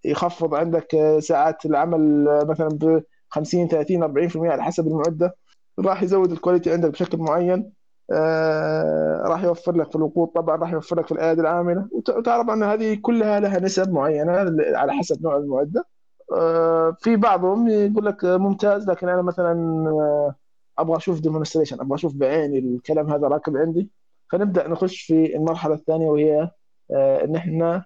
يخفض 0.05 0.55
عندك 0.55 1.17
ساعات 1.21 1.67
العمل 1.67 2.25
مثلا 2.49 2.69
ب 2.69 3.03
50 3.31 3.69
30 3.69 4.31
40% 4.31 4.37
على 4.37 4.63
حسب 4.63 4.87
المعدة. 4.87 5.37
راح 5.79 6.03
يزود 6.03 6.33
ال 6.33 6.38
quality 6.38 6.73
عندك 6.73 6.91
بشكل 6.91 7.19
معين 7.19 7.73
آه 8.13 9.23
راح 9.27 9.45
يوفر 9.45 9.77
لك 9.77 9.91
في 9.91 9.97
الوقود 9.97 10.29
طبعا 10.29 10.57
راح 10.57 10.73
يوفر 10.73 10.97
لك 11.01 11.07
في 11.07 11.13
الايادي 11.13 11.41
العاملة. 11.41 11.89
وتعرف 11.93 12.51
أن 12.51 12.63
هذه 12.63 12.95
كلها 13.03 13.41
لها 13.41 13.61
نسب 13.61 13.93
معينة 13.93 14.33
على 14.77 14.93
حسب 14.93 15.23
نوع 15.23 15.37
المعدة. 15.37 15.85
آه 16.33 16.97
في 17.01 17.17
بعضهم 17.17 17.69
يقول 17.69 18.07
لك 18.07 18.25
ممتاز 18.25 18.91
لكن 18.91 19.09
أنا 19.09 19.23
مثلا 19.23 19.53
آه، 19.89 20.35
أبغى 20.79 20.97
أشوف 20.97 21.21
demonstration 21.21 21.81
أبغى 21.81 21.95
أشوف 21.95 22.15
بعيني 22.15 22.59
الكلام 22.59 23.11
هذا 23.13 23.29
راكب 23.29 23.57
عندي. 23.57 23.91
فنبدأ 24.33 24.69
نخش 24.69 25.03
في 25.03 25.37
المرحلة 25.37 25.75
الثانية 25.75 26.07
وهي 26.11 26.51
آه، 26.91 27.25
إن 27.25 27.37
إحنا 27.37 27.75
آه، 27.77 27.85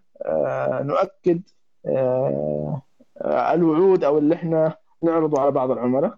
نؤكد 0.83 1.42
آه، 1.87 2.83
الوعود 3.26 4.05
أو 4.05 4.18
اللي 4.18 4.35
إحنا 4.35 4.74
نعرضه 5.02 5.40
على 5.40 5.50
بعض 5.50 5.70
العملاء. 5.70 6.14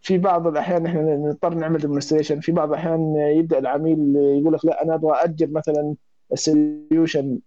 في 0.00 0.18
بعض 0.18 0.46
الأحيان 0.46 0.86
إحنا 0.86 1.16
نضطر 1.16 1.54
نعمل 1.54 1.78
demonstration 1.78 2.40
في 2.40 2.52
بعض 2.52 2.68
الأحيان 2.68 3.16
يبدأ 3.16 3.58
العميل 3.58 4.16
يقول 4.16 4.54
لك 4.54 4.64
لا 4.64 4.82
أنا 4.82 4.94
أبغى 4.94 5.12
أجل 5.24 5.52
مثلا 5.52 5.94
ال 6.32 6.44
solution 6.44 7.38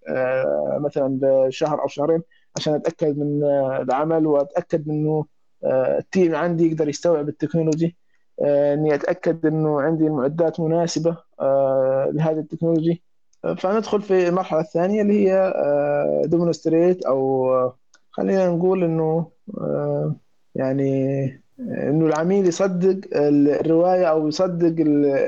مثلا 0.80 1.20
بشهر 1.22 1.82
أو 1.82 1.88
شهرين 1.88 2.22
عشان 2.58 2.74
أتأكد 2.74 3.18
من 3.18 3.44
آه، 3.44 3.82
العمل 3.82 4.28
وأتأكد 4.28 4.90
إنه 4.90 5.26
آه، 5.64 5.98
ال 5.98 6.05
team 6.05 6.36
عندي 6.36 6.72
يقدر 6.72 6.90
يستوعب 6.90 7.30
ال 7.30 7.36
technology. 7.36 7.98
آه، 8.42 8.74
إني 8.74 8.96
أتأكد 8.96 9.46
إنه 9.46 9.82
عندي 9.82 10.08
المعدات 10.08 10.60
مناسبة 10.60 11.18
آه، 11.40 12.10
لهذه 12.14 12.40
ال 12.40 12.44
technology. 12.44 12.92
آه، 12.92 13.15
فندخل 13.54 14.02
في 14.02 14.28
المرحلة 14.28 14.60
الثانية 14.60 15.02
اللي 15.02 15.30
هي 15.30 15.54
demonstrate 16.26 17.06
أو 17.06 17.50
آه، 17.54 17.78
خلينا 18.12 18.50
نقول 18.50 18.84
إنه 18.84 19.32
آه، 19.58 20.16
يعني 20.56 21.24
آه، 21.60 21.90
إنه 21.90 22.06
العميل 22.06 22.48
يصدق 22.48 23.00
الرواية 23.16 24.06
أو 24.06 24.28
يصدق 24.28 24.82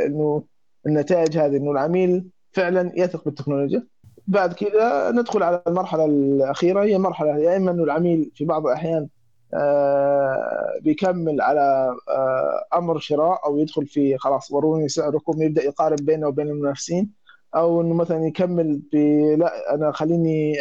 إنه 0.05 0.43
النتائج 0.87 1.37
هذه 1.37 1.57
إنه 1.57 1.71
العميل 1.71 2.25
فعلا 2.51 2.91
يثق 2.95 3.25
بالتكنولوجيا. 3.25 3.87
بعد 4.27 4.53
كذا 4.53 5.11
ندخل 5.11 5.43
على 5.43 5.63
المرحلة 5.67 6.05
الأخيرة 6.05 6.83
هي 6.83 6.97
مرحلة 6.97 7.37
يا 7.37 7.57
إما 7.57 7.71
إنه 7.71 7.83
العميل 7.83 8.31
في 8.35 8.45
بعض 8.45 8.67
الأحيان 8.67 9.07
آه، 9.53 10.79
بيكمل 10.81 11.41
على 11.41 11.95
آه، 12.09 12.77
أمر 12.77 12.99
شراء 12.99 13.45
أو 13.45 13.57
يدخل 13.57 13.87
في 13.87 14.17
خلاص 14.17 14.51
وروني 14.51 14.89
سعركم 14.89 15.41
يبدأ 15.41 15.63
يقارن 15.63 15.95
بينه 15.95 16.27
وبين 16.27 16.47
المنافسين. 16.47 17.11
أو 17.57 17.81
إنه 17.81 17.93
مثلا 17.93 18.25
يكمل 18.27 18.81
ب 18.93 18.95
لا 19.39 19.75
أنا 19.75 19.91
خليني 19.91 20.55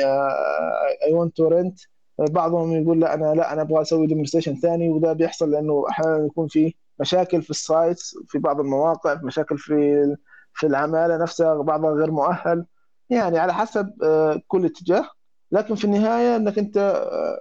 I 1.06 1.12
want 1.14 1.36
to 1.36 1.48
rent 1.48 1.78
بعضهم 2.18 2.72
يقول 2.82 3.00
لا 3.00 3.14
أنا 3.14 3.34
لا 3.34 3.52
أنا 3.52 3.62
أبغى 3.62 3.82
أسوي 3.82 4.06
demonstration 4.06 4.54
ثاني 4.56 4.88
وده 4.88 5.12
بيحصل 5.12 5.50
لأنه 5.50 5.84
أحيانا 5.90 6.26
يكون 6.26 6.48
في 6.48 6.74
مشاكل 7.00 7.42
في 7.42 7.50
السايت 7.50 8.00
في 8.28 8.38
بعض 8.38 8.60
المواقع 8.60 9.14
مشاكل 9.22 9.58
في 9.58 10.16
في 10.54 10.66
العمالة 10.66 11.16
نفسها 11.16 11.54
بعضها 11.54 11.90
غير 11.92 12.10
مؤهل. 12.10 12.66
يعني 13.10 13.38
على 13.38 13.54
حسب 13.54 13.92
آه، 14.04 14.42
كل 14.48 14.64
اتجاه. 14.66 15.10
لكن 15.52 15.74
في 15.74 15.84
النهاية 15.84 16.36
إنك 16.36 16.58
أنت 16.58 16.76
آه، 16.78 17.40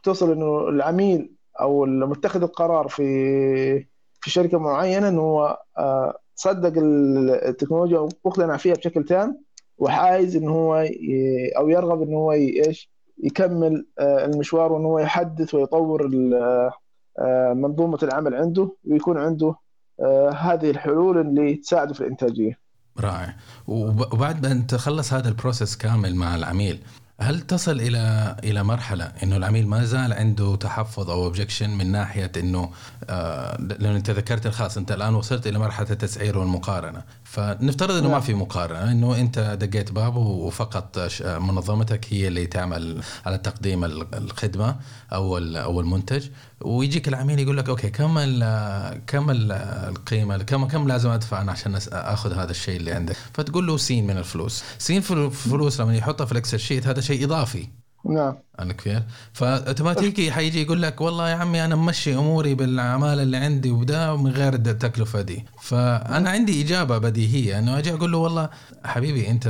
بتوصل 0.00 0.32
إنه 0.32 0.68
العميل 0.68 1.34
أو 1.60 1.84
المتخذ 1.84 2.42
القرار 2.42 2.88
في 2.88 3.04
في 4.20 4.30
شركة 4.30 4.58
معينة 4.58 5.08
إنه 5.08 5.20
هو 5.22 5.62
آه، 5.78 6.18
صدق 6.36 6.72
التكنولوجيا 7.46 8.08
واقتنع 8.24 8.56
فيها 8.56 8.74
بشكل 8.74 9.04
تام 9.04 9.42
وعايز 9.78 10.36
انه 10.36 10.50
هو 10.52 10.76
ي- 10.80 11.48
أو 11.58 11.68
يرغب 11.68 12.02
انه 12.02 12.16
هو 12.16 12.32
ي- 12.32 12.66
إيش 12.66 12.90
يكمل 13.22 13.86
آه، 13.98 14.24
المشوار 14.24 14.72
وانه 14.72 14.88
هو 14.88 14.98
يحدث 14.98 15.54
ويطور 15.54 16.10
آه، 17.18 17.52
منظومة 17.52 17.98
العمل 18.02 18.34
عنده 18.34 18.72
ويكون 18.84 19.18
عنده 19.18 19.54
آه، 20.00 20.30
هذه 20.30 20.70
الحلول 20.70 21.18
اللي 21.18 21.54
تساعده 21.54 21.94
في 21.94 22.00
الإنتاجية. 22.00 22.58
رائع 23.00 23.36
وب- 23.68 24.12
وبعد 24.14 24.46
ما 24.46 24.62
تخلص 24.68 25.12
هذا 25.12 25.28
ال 25.28 25.34
process 25.34 25.76
كامل 25.76 26.14
مع 26.14 26.34
العميل 26.34 26.78
هل 27.20 27.40
تصل 27.40 27.80
إلى 27.80 28.36
إلى 28.44 28.62
مرحلة 28.64 29.04
إنه 29.22 29.36
العميل 29.36 29.66
ما 29.68 29.84
زال 29.84 30.12
عنده 30.12 30.56
تحفظ 30.56 31.10
أو 31.10 31.24
objection 31.24 31.70
من 31.70 31.92
ناحية 31.92 32.32
إنه 32.36 32.70
آه 33.10 33.56
لأنه 33.60 33.96
أنت 33.96 34.10
ذكرت 34.10 34.48
خلاص 34.48 34.76
أنت 34.76 34.92
الآن 34.92 35.14
وصلت 35.14 35.46
إلى 35.46 35.58
مرحلة 35.58 35.90
التسعير 35.90 36.38
والمقارنة 36.38 37.02
فنفترض 37.24 37.90
إنه 37.94 38.02
ما 38.06 38.08
نعم. 38.12 38.20
في 38.20 38.34
مقارنة 38.34 38.92
إنه 38.92 39.16
أنت 39.20 39.38
دقيت 39.60 39.92
باب 39.92 40.16
وفقط 40.16 40.98
منظمتك 41.22 42.06
هي 42.12 42.28
اللي 42.28 42.46
تعمل 42.46 43.02
على 43.26 43.38
تقديم 43.38 43.84
ال- 43.84 44.14
الخدمة 44.14 44.76
أو 45.12 45.38
أو 45.38 45.80
المنتج 45.80 46.28
ويجيك 46.60 47.08
العميل 47.08 47.38
يقول 47.38 47.56
لك 47.56 47.68
okay 47.68 47.90
كم 47.90 48.18
ال- 48.18 49.00
كم 49.06 49.30
ال- 49.30 49.52
القيمة 49.88 50.38
كم 50.38 50.64
كم 50.64 50.88
لازم 50.88 51.10
أدفع 51.10 51.40
أنا 51.40 51.52
عشان 51.52 51.78
أخذ 51.92 52.32
هذا 52.34 52.50
الشيء 52.50 52.76
اللي 52.76 52.92
عندك؟ 52.92 53.16
فتقول 53.34 53.66
له 53.66 53.76
س 53.76 54.06
من 54.06 54.16
الفلوس. 54.18 54.62
س 54.78 55.00
فل- 55.00 55.30
فلوس 55.30 55.80
لما 55.80 55.96
يحطها 55.96 56.24
في 56.24 56.32
ال 56.32 56.37
Excel 56.37 56.60
sheet 56.60 56.86
هذا 56.86 57.00
شيء 57.00 57.24
إضافي. 57.24 57.68
نعم. 58.04 58.34
عندك 58.58 58.76
كيف؟ 58.76 59.02
ف 59.32 59.39
automatically 59.39 60.32
حيجي 60.32 60.62
يقول 60.62 60.82
لك 60.82 61.00
والله 61.00 61.28
يا 61.30 61.34
عمي 61.34 61.64
أنا 61.64 61.76
ممشي 61.76 62.14
أموري 62.14 62.54
بالعماله 62.54 63.22
اللي 63.22 63.36
عندي 63.36 63.70
وبدا 63.70 64.12
من 64.16 64.30
غير 64.30 64.54
التكلفه 64.54 65.20
دي، 65.20 65.44
فأنا 65.62 66.30
عندي 66.30 66.62
إجابة 66.62 66.98
بديهية 66.98 67.58
إنه 67.58 67.78
أجي 67.78 67.92
أقول 67.94 68.12
له 68.12 68.18
والله 68.18 68.50
حبيبي 68.84 69.30
أنت 69.30 69.46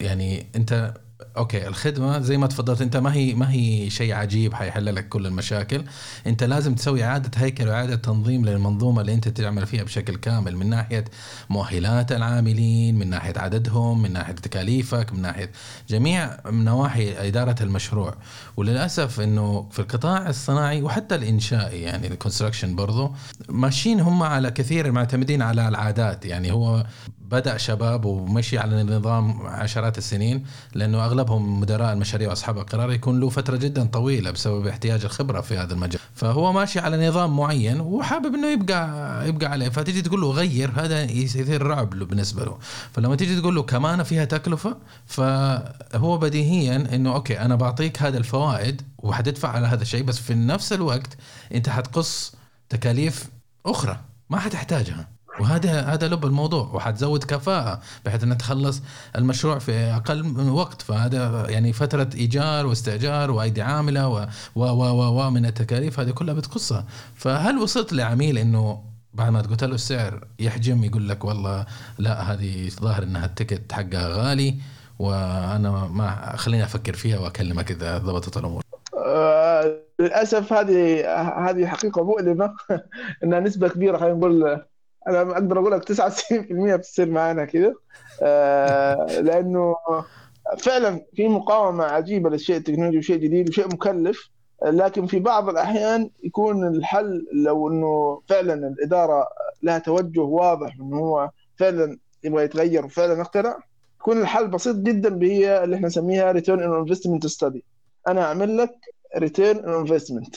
يعني 0.00 0.46
أنت 0.56 0.94
okay 1.36 1.68
الخدمة 1.68 2.20
زي 2.20 2.38
ما 2.38 2.46
تفضلت 2.46 2.82
أنت 2.82 2.96
ما 2.96 3.14
هي 3.14 3.34
ما 3.34 3.52
هي 3.52 3.90
شيء 3.90 4.12
عجيب 4.12 4.54
حيحل 4.54 4.94
لك 4.94 5.08
كل 5.08 5.26
المشاكل. 5.26 5.84
أنت 6.26 6.44
لازم 6.44 6.74
تسوي 6.74 7.04
إعادة 7.04 7.30
هيكل 7.36 7.68
وإعادة 7.68 7.96
تنظيم 7.96 8.44
للمنظومة 8.44 9.00
اللي 9.00 9.14
أنت 9.14 9.28
تعمل 9.28 9.66
فيها 9.66 9.82
بشكل 9.82 10.16
كامل 10.16 10.56
من 10.56 10.70
ناحية 10.70 11.04
مؤهلات 11.50 12.12
العاملين 12.12 12.98
من 12.98 13.10
ناحية 13.10 13.34
عددهم 13.36 14.02
من 14.02 14.12
ناحية 14.12 14.32
تكاليفك 14.32 15.12
من 15.12 15.22
ناحية 15.22 15.52
جميع 15.88 16.30
نواحي 16.46 17.28
إدارة 17.28 17.56
المشروع. 17.60 18.14
وللأسف 18.56 19.20
إنه 19.20 19.68
في 19.70 19.78
القطاع 19.78 20.28
الصناعي 20.28 20.82
وحتى 20.82 21.14
الإنشائي 21.14 21.82
يعني 21.82 22.06
ال 22.06 22.11
construction 22.11 22.76
برضو 22.76 23.12
ماشيين 23.48 24.00
هم 24.00 24.22
على 24.22 24.50
كثير 24.50 24.92
معتمدين 24.92 25.42
على 25.42 25.68
العادات. 25.68 26.24
يعني 26.24 26.52
هو 26.52 26.86
بدأ 27.32 27.56
شباب 27.56 28.04
ومشي 28.04 28.58
على 28.58 28.80
النظام 28.80 29.46
عشرات 29.46 29.98
السنين 29.98 30.44
لأنه 30.74 31.04
أغلبهم 31.04 31.60
مدراء 31.60 31.92
المشاريع 31.92 32.28
وأصحاب 32.28 32.58
القرار 32.58 32.92
يكون 32.92 33.20
له 33.20 33.28
فترة 33.28 33.56
جدا 33.56 33.84
طويلة 33.84 34.30
بسبب 34.30 34.66
احتياج 34.66 35.04
الخبرة 35.04 35.40
في 35.40 35.58
هذا 35.58 35.74
المجال. 35.74 36.00
فهو 36.14 36.52
ماشي 36.52 36.80
على 36.80 37.08
نظام 37.08 37.36
معين 37.36 37.80
وحابب 37.80 38.34
إنه 38.34 38.52
يبقى 38.52 39.28
يبقى 39.28 39.46
عليه. 39.46 39.68
فتيجي 39.68 40.02
تقول 40.02 40.20
له 40.20 40.30
غير 40.30 40.70
هذا 40.76 41.02
يصير 41.02 41.66
رعب 41.66 41.94
له 41.94 42.04
بالنسبة 42.06 42.44
له. 42.44 42.58
فلما 42.92 43.16
تيجي 43.16 43.40
تقول 43.40 43.54
له 43.54 43.62
كمان 43.62 44.02
فيها 44.02 44.24
تكلفة 44.24 44.76
فهو 45.06 46.18
بديهيا 46.18 46.76
إنه 46.94 47.14
أوكي 47.14 47.40
أنا 47.40 47.54
بعطيك 47.54 48.02
هذا 48.02 48.18
الفوائد 48.18 48.82
وحتدفع 48.98 49.48
على 49.48 49.66
هذا 49.66 49.82
الشيء 49.82 50.02
بس 50.02 50.18
في 50.18 50.34
نفس 50.34 50.72
الوقت 50.72 51.16
أنت 51.54 51.68
حتقص 51.68 52.34
تكاليف 52.68 53.28
أخرى 53.66 54.00
ما 54.30 54.38
حتحتاجها. 54.38 55.08
وهذا 55.42 55.80
هذا 55.80 56.08
لب 56.08 56.24
الموضوع 56.24 56.70
وحتزود 56.74 57.24
كفاءة 57.24 57.80
بحيث 58.04 58.24
انك 58.24 58.40
تخلص 58.40 58.82
المشروع 59.16 59.58
في 59.58 59.72
أقل 59.72 60.50
وقت. 60.50 60.82
فهذا 60.82 61.46
يعني 61.48 61.72
فترة 61.72 62.10
إيجار 62.14 62.66
واستئجار 62.66 63.30
وأيدي 63.30 63.62
عاملة 63.62 64.08
و 64.08 64.26
و 64.54 64.64
و 64.64 64.82
و, 64.82 65.26
و 65.26 65.30
من 65.30 65.46
التكاليف 65.46 66.00
هذه 66.00 66.10
كلها 66.10 66.34
بتقصها. 66.34 66.86
فهل 67.14 67.58
وصلت 67.58 67.92
لعميل 67.92 68.38
إنه 68.38 68.82
بعد 69.14 69.32
ما 69.32 69.40
قلت 69.40 69.64
له 69.64 69.74
السعر 69.74 70.24
يحجم 70.38 70.84
يقول 70.84 71.08
لك 71.08 71.24
والله 71.24 71.66
لا 71.98 72.32
هذه 72.32 72.68
ظاهر 72.68 73.02
إنها 73.02 73.26
التكت 73.26 73.72
حقها 73.72 74.08
غالي 74.08 74.54
وأنا 74.98 75.70
ما 75.70 76.36
خليني 76.36 76.64
أفكر 76.64 76.92
فيها 76.92 77.18
وأكلمك 77.18 77.70
إذا 77.70 77.98
ضبطت 77.98 78.36
الأمور. 78.36 78.62
آه، 79.06 79.72
للأسف 80.00 80.52
هذه 80.52 81.08
هذه 81.50 81.66
حقيقة 81.66 82.04
مؤلمة. 82.04 82.54
إنها 83.24 83.40
نسبة 83.40 83.68
كبيرة 83.68 83.98
خلينا 83.98 84.14
نقول 84.14 84.62
أنا 85.08 85.20
أقدر 85.20 85.58
أقول 85.58 85.72
لك 85.72 85.84
99% 85.84 86.76
بتصير 86.76 87.10
معنا 87.10 87.44
كذا 87.44 87.74
آه، 88.22 89.06
لأنه 89.20 89.76
فعلا 90.58 91.06
في 91.16 91.28
مقاومة 91.28 91.84
عجيبة 91.84 92.30
للشيء 92.30 92.56
التكنولوجي 92.56 92.98
وشيء 92.98 93.16
جديد 93.16 93.48
وشيء 93.48 93.66
مكلف. 93.66 94.30
لكن 94.64 95.06
في 95.06 95.18
بعض 95.18 95.48
الأحيان 95.48 96.10
يكون 96.22 96.66
الحل 96.68 97.26
لو 97.32 97.68
إنه 97.68 98.20
فعلا 98.28 98.54
الإدارة 98.54 99.26
لها 99.62 99.78
توجه 99.78 100.20
واضح 100.20 100.74
إنه 100.80 100.96
هو 100.98 101.30
فعلا 101.56 101.98
يبغى 102.24 102.44
يتغير 102.44 102.84
وفعلا 102.84 103.20
اقتنع 103.20 103.56
يكون 104.00 104.20
الحل 104.20 104.48
بسيط 104.48 104.76
جدا 104.76 105.08
بهي 105.08 105.64
اللي 105.64 105.76
إحنا 105.76 105.86
نسميها 105.86 106.32
return 106.32 106.62
on 106.62 106.72
investment 106.74 107.26
study 107.26 107.64
أنا 108.08 108.22
أعمل 108.24 108.56
لك 108.58 108.74
return 109.16 109.58
on 109.64 109.72
investment 109.72 110.36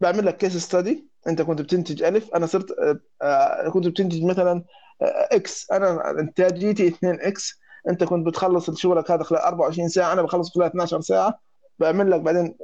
بعمل 0.00 0.26
لك 0.26 0.36
case 0.36 0.56
study 0.56 1.06
انت 1.28 1.42
كنت 1.42 1.62
بتنتج 1.62 2.02
ألف 2.02 2.34
أنا 2.34 2.46
صرت 2.46 2.70
آه، 2.70 2.98
آه، 3.22 3.68
كنت 3.68 3.86
بتنتج 3.88 4.24
مثلا 4.24 4.64
آه، 5.02 5.28
X. 5.32 5.70
أنا 5.72 6.10
انتاجيتي 6.10 6.88
2 6.88 7.20
X. 7.20 7.60
أنت 7.88 8.04
كنت 8.04 8.26
بتخلص 8.26 8.70
شغلك 8.70 9.10
هذا 9.10 9.22
خلال 9.22 9.40
24 9.40 9.88
ساعة 9.88 10.12
أنا 10.12 10.22
بخلص 10.22 10.54
خلال 10.54 10.66
12 10.66 11.00
ساعة. 11.00 11.38
بعمل 11.78 12.10
لك 12.10 12.20
بعدين 12.20 12.54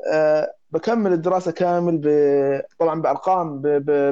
بكمل 0.71 1.13
الدراسة 1.13 1.53
كامل 1.53 2.01
طبعا 2.79 3.03
بأرقام 3.03 3.63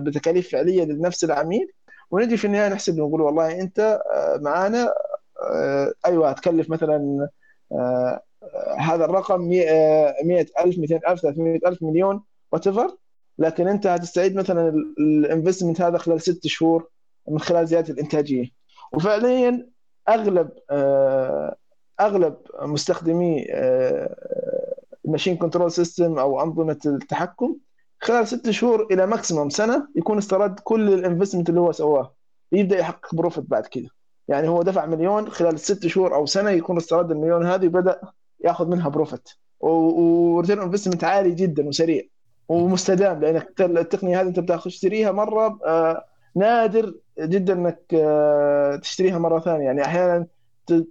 بتكاليف 0.00 0.52
فعلية 0.52 0.84
لنفس 0.84 1.24
العميل. 1.24 1.72
ونجي 2.10 2.36
في 2.36 2.46
النهاية 2.46 2.68
نحسب 2.68 2.96
نقول 2.98 3.20
والله 3.20 3.60
أنت 3.60 4.00
معانا 4.40 4.92
أيوه 6.06 6.30
هتكلف 6.30 6.70
مثلا 6.70 7.28
هذا 8.78 9.04
الرقم 9.04 9.40
100000 9.40 10.78
200000 10.78 11.20
300000 11.20 11.82
مليون 11.82 12.22
وات 12.52 12.68
لكن 13.38 13.68
انت 13.68 13.86
هتستعيد 13.86 14.36
مثلا 14.36 14.68
ال 14.98 15.06
investment 15.06 15.80
هذا 15.80 15.98
خلال 15.98 16.20
ست 16.20 16.46
شهور 16.46 16.88
من 17.28 17.38
خلال 17.38 17.66
زيادة 17.66 17.94
الإنتاجية. 17.94 18.50
وفعليا 18.92 19.68
أغلب 20.08 20.50
آه، 20.70 21.56
أغلب 22.00 22.36
مستخدمي 22.62 23.46
ال 25.04 25.08
machine 25.08 25.36
control 25.36 25.72
system 25.72 26.18
أو 26.18 26.42
أنظمة 26.42 26.78
التحكم 26.86 27.56
خلال 28.00 28.28
ست 28.28 28.50
شهور 28.50 28.86
إلى 28.90 29.06
maximum 29.06 29.50
سنة 29.50 29.88
يكون 29.96 30.18
استرد 30.18 30.60
كل 30.60 30.92
ال 30.92 30.98
investment 30.98 31.48
اللي 31.48 31.60
هو 31.60 31.72
سواه. 31.72 32.14
يبدأ 32.52 32.78
يحقق 32.78 33.14
profit 33.14 33.44
بعد 33.44 33.66
كده. 33.66 33.88
يعني 34.28 34.48
هو 34.48 34.62
دفع 34.62 34.86
مليون 34.86 35.30
خلال 35.30 35.60
ست 35.60 35.86
شهور 35.86 36.14
أو 36.14 36.26
سنة 36.26 36.50
يكون 36.50 36.76
استرد 36.76 37.10
المليون 37.10 37.46
هذه 37.46 37.66
وبدأ 37.66 38.00
يأخذ 38.44 38.68
منها 38.68 38.88
profit 38.88 39.28
و 39.60 39.75
return 39.75 40.62
investment 40.62 41.04
عالي 41.04 41.30
جدا 41.30 41.68
وسريع. 41.68 42.02
ومستدام 42.48 43.20
لانك 43.20 43.60
التقنية 43.60 44.20
هذه 44.20 44.28
أنت 44.28 44.40
بتاخذ 44.40 44.70
تشتريها 44.70 45.12
مرة 45.12 45.58
آه، 45.66 46.04
نادر 46.36 46.94
جدا 47.20 47.52
إنك 47.52 47.80
آه، 47.94 48.76
تشتريها 48.76 49.18
مرة 49.18 49.40
ثانية. 49.40 49.64
يعني 49.64 49.84
أحيانا 49.84 50.26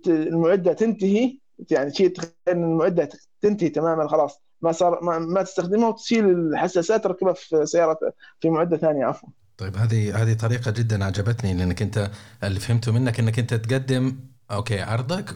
المعدة 0.08 0.74
تنتهي 0.74 1.38
يعني 1.72 1.94
شيء 1.94 2.14
إن 2.48 2.64
المعدة 2.64 3.10
تنتهي 3.42 3.70
تماما 3.70 4.08
خلاص. 4.08 4.42
ما 4.62 4.72
صار 4.72 5.04
ما, 5.04 5.20
ما 5.20 5.44
تستخدمها 5.44 5.88
وتشيل 5.88 6.30
الحساسات 6.30 7.04
تركبها 7.04 7.34
في 7.34 7.66
سيارة 7.66 8.00
في 8.40 8.50
معدة 8.50 8.78
ثانية 8.78 9.06
عفوا. 9.06 9.30
طيب 9.58 9.78
هذه 9.78 10.24
هذه 10.24 10.34
طريقة 10.34 10.72
جدا 10.72 11.06
عجبتني 11.06 11.54
لأنك 11.54 11.82
أنت 11.82 12.12
اللي 12.44 12.60
فهمته 12.60 12.92
منك 12.92 13.20
إنك 13.20 13.40
أنت 13.40 13.54
تقدم 13.54 14.18
okay 14.52 14.82
عرضك 14.82 15.36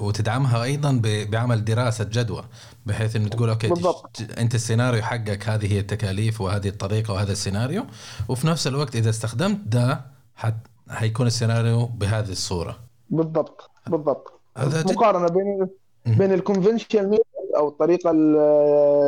وتدعمها 0.00 0.62
أيضا 0.62 1.00
بعمل 1.04 1.64
دراسة 1.64 2.04
جدوى 2.04 2.44
بحيث 2.86 3.16
إنه 3.16 3.28
تقول 3.28 3.48
okay 3.48 3.68
بالضبط. 3.68 4.22
أنت 4.38 4.54
السيناريو 4.54 5.02
حقك 5.02 5.48
هذه 5.48 5.72
هي 5.72 5.78
التكاليف 5.78 6.40
وهذه 6.40 6.68
الطريقة 6.68 7.14
وهذا 7.14 7.32
السيناريو 7.32 7.86
وفي 8.28 8.46
نفس 8.46 8.66
الوقت 8.66 8.96
إذا 8.96 9.10
استخدمت 9.10 9.58
ده 9.66 10.00
حت 10.36 10.54
حيكون 10.88 11.26
السيناريو 11.26 11.86
بهذه 11.86 12.30
الصورة. 12.30 12.78
بالضبط 13.10 13.70
بالضبط. 13.86 14.40
هذا 14.56 14.84
مقارنة 14.92 15.28
بين 15.28 15.68
بين 16.06 16.32
ال 16.32 16.39
conventional 16.39 17.18
أو 17.56 17.68
الطريقة 17.68 18.10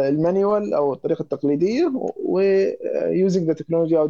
ال 0.09 0.18
manual 0.18 0.75
أو 0.75 0.93
الطريقة 0.93 1.23
التقليدية 1.23 1.93
و 2.25 2.45
using 2.45 3.47
the 3.47 3.53
technology 3.53 3.99
أو 3.99 4.07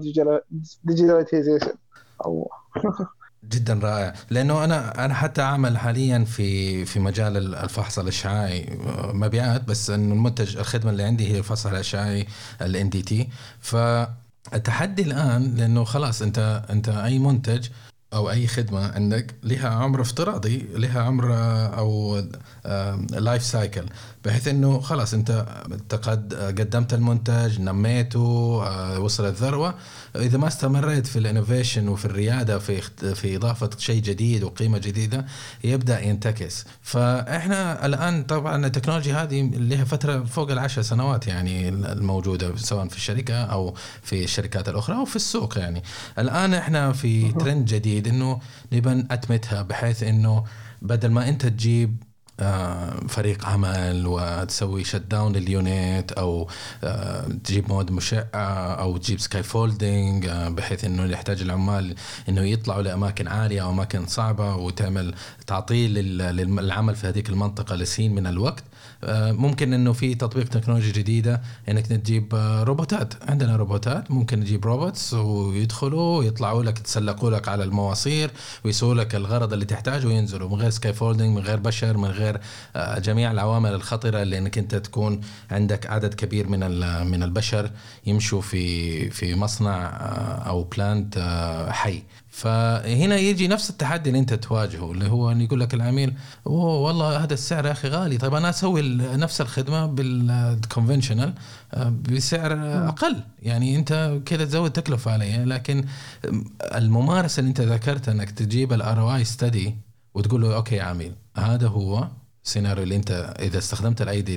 digitalization 0.85 1.75
أو 2.25 2.51
جدا 3.51 3.75
رائع. 3.83 4.15
لأنه 4.31 4.65
أنا 4.65 5.05
أنا 5.05 5.15
حتى 5.15 5.43
أعمل 5.43 5.79
حاليا 5.79 6.25
في 6.25 6.85
في 6.85 7.01
مجال 7.01 7.55
الفحص 7.55 7.99
الإشعاعي 7.99 8.79
مبيعات 9.13 9.65
بس 9.65 9.91
إنه 9.91 10.15
المنتج 10.15 10.57
الخدمة 10.57 10.91
اللي 10.91 11.03
عندي 11.03 11.33
هي 11.33 11.39
الفحص 11.39 11.67
الإشعاعي 11.67 12.27
ال 12.63 12.91
NDT 12.91 13.29
فالتحدي 13.61 15.03
الآن 15.03 15.55
لأنه 15.55 15.85
خلاص 15.85 16.23
أنت 16.23 16.63
أنت 16.71 16.89
أي 16.89 17.19
منتج 17.19 17.69
أو 18.15 18.31
أي 18.31 18.47
خدمة 18.47 18.93
عندك 18.93 19.35
لها 19.43 19.69
عمر 19.69 20.01
افتراضي 20.01 20.67
لها 20.75 21.03
عمر 21.03 21.35
أو 21.79 22.23
life 23.11 23.43
cycle 23.43 23.85
بحيث 24.25 24.49
إنه 24.49 24.81
خلاص 24.81 25.15
أنت 25.15 25.47
قد 26.03 26.35
قدمت 26.35 26.95
المنتج 26.95 27.61
نميته 27.61 28.63
آه، 28.67 29.01
وصل 29.01 29.27
الذروه 29.27 29.75
إذا 30.17 30.39
ما 30.39 30.49
استمريت 30.49 31.07
في 31.07 31.19
ال 31.19 31.25
innovation 31.25 31.89
وفي 31.89 32.05
الريادة 32.05 32.59
في 32.59 32.81
في 33.15 33.37
إضافة 33.37 33.71
شيء 33.79 34.03
جديد 34.03 34.43
وقيمة 34.43 34.79
جديدة 34.79 35.27
يبدأ 35.65 36.01
ينتكس. 36.01 36.65
فإحنا 36.83 37.87
الآن 37.87 38.25
طبعا 38.25 38.67
التكنولوجيا 38.67 39.23
هذه 39.23 39.51
لها 39.55 39.85
فترة 39.85 40.25
فوق 40.25 40.51
العشر 40.51 40.83
سنوات 40.83 41.27
يعني 41.27 41.69
الموجودة 41.69 42.57
سواء 42.57 42.89
في 42.89 42.97
الشركة 42.97 43.35
أو 43.35 43.75
في 44.03 44.25
الشركات 44.25 44.69
الأخرى 44.69 44.97
أو 44.97 45.05
في 45.05 45.17
السوق 45.17 45.59
يعني. 45.59 45.83
الآن 46.19 46.55
إحنا 46.55 46.93
في 46.93 47.33
ترند 47.33 47.65
جديد 47.65 48.09
إنه 48.09 48.41
نبى 48.73 49.05
اتمتها 49.11 49.63
بحيث 49.63 50.03
إنه 50.03 50.45
بدل 50.83 51.11
ما 51.11 51.29
أنت 51.29 51.47
تجيب 51.47 51.97
فريق 53.09 53.47
عمل 53.47 54.07
وتسوي 54.07 54.85
shutdown 54.85 54.97
لل 54.97 55.33
unit 55.33 56.13
أو 56.13 56.49
آه، 56.85 57.29
تجيب 57.45 57.69
مواد 57.69 57.91
مشعة 57.91 58.75
أو 58.75 58.97
تجيب 58.97 59.21
scaffolding 59.21 60.27
آه، 60.27 60.49
بحيث 60.49 60.85
إنه 60.85 61.05
يحتاج 61.05 61.43
العمال 61.43 61.95
إنه 62.29 62.41
يطلعوا 62.41 62.83
لأماكن 62.83 63.29
عالية 63.29 63.63
أو 63.63 63.71
أماكن 63.71 64.07
صعبة 64.07 64.57
وتعمل 64.57 65.15
تعطيل 65.47 65.95
للعمل 65.95 66.95
في 66.97 67.07
هذيك 67.07 67.29
المنطقة 67.31 67.75
لس 67.77 68.15
من 68.15 68.27
الوقت. 68.27 68.65
آه، 68.65 68.74
ممكن 69.33 69.73
إنه 69.73 69.93
في 69.93 70.15
تطبيق 70.15 70.49
تكنولوجي 70.49 70.93
جديدة 70.93 71.43
إنك 71.69 71.87
تجيب 71.87 72.35
آه، 72.35 72.63
روبوتات. 72.63 73.15
عندنا 73.31 73.57
روبوتات 73.57 74.11
ممكن 74.11 74.41
نجيب 74.41 74.65
robots 74.65 75.15
ويدخلوا 75.15 76.19
ويطلعوا 76.19 76.63
لك 76.63 76.79
يتسلقوا 76.79 77.31
لك 77.31 77.49
على 77.49 77.65
المواصير 77.65 78.31
ويسووا 78.65 78.95
لك 78.95 79.15
الغرض 79.15 79.53
اللي 79.53 79.65
تحتاجه 79.65 80.07
وينزلوا 80.07 80.49
من 80.49 80.55
غير 80.55 80.71
scaffolding 80.71 81.37
من 81.37 81.43
غير 81.43 81.59
بشر 81.59 81.97
من 81.97 82.09
غير 82.09 82.41
آه، 82.77 82.99
جميع 82.99 83.31
العوامل 83.31 83.75
الخطرة 83.75 84.23
اللي 84.23 84.39
إنك 84.39 84.59
أنت 84.59 84.75
تكون 84.75 85.21
عندك 85.51 85.87
عدد 85.87 86.15
كبير 86.15 86.49
من 86.49 86.61
من 87.07 87.23
البشر 87.23 87.71
يمشوا 88.07 88.41
في 88.41 89.11
في 89.11 89.35
مصنع 89.35 89.87
أو 90.47 90.65
plant 90.65 91.19
حي. 91.71 92.03
فهنا 92.35 93.17
يجي 93.17 93.49
نفس 93.49 93.71
التحدي 93.71 94.11
اللي 94.11 94.21
انت 94.21 94.35
تواجهه 94.35 94.93
اللي 94.93 95.09
هو 95.11 95.31
إن 95.31 95.41
يقول 95.41 95.61
لك 95.61 95.75
العميل 95.75 96.15
أوه 96.47 96.79
والله 96.79 97.25
هذا 97.25 97.35
السعر 97.35 97.67
يا 97.67 97.73
أخي 97.73 97.89
غالي. 97.89 98.19
طيب 98.19 98.35
أنا 98.35 98.51
أسوي 98.51 98.83
نفس 99.17 99.41
الخدمة 99.41 99.87
بال 99.87 100.08
conventional 100.08 101.35
آه، 101.75 101.93
بسعر 102.11 102.53
أقل. 102.89 103.17
يعني 103.43 103.77
أنت 103.77 104.21
كذا 104.27 104.45
تزود 104.45 104.71
تكلفة 104.71 105.13
علي. 105.13 105.45
لكن 105.45 105.85
الممارسة 106.63 107.41
اللي 107.41 107.49
أنت 107.49 107.61
ذكرت 107.61 108.09
إنك 108.09 108.31
تجيب 108.31 108.73
ال 108.73 109.17
ROI 109.17 109.25
study 109.25 109.77
وتقول 110.15 110.43
له 110.43 110.57
okay 110.57 110.75
يا 110.75 110.83
عميل 110.83 111.13
هذا 111.37 111.69
هو 111.69 112.09
السيناريو 112.45 112.83
اللي 112.85 112.97
انت 112.97 113.35
إذا 113.41 113.59
استخدمت 113.59 114.03
الأيدي 114.03 114.37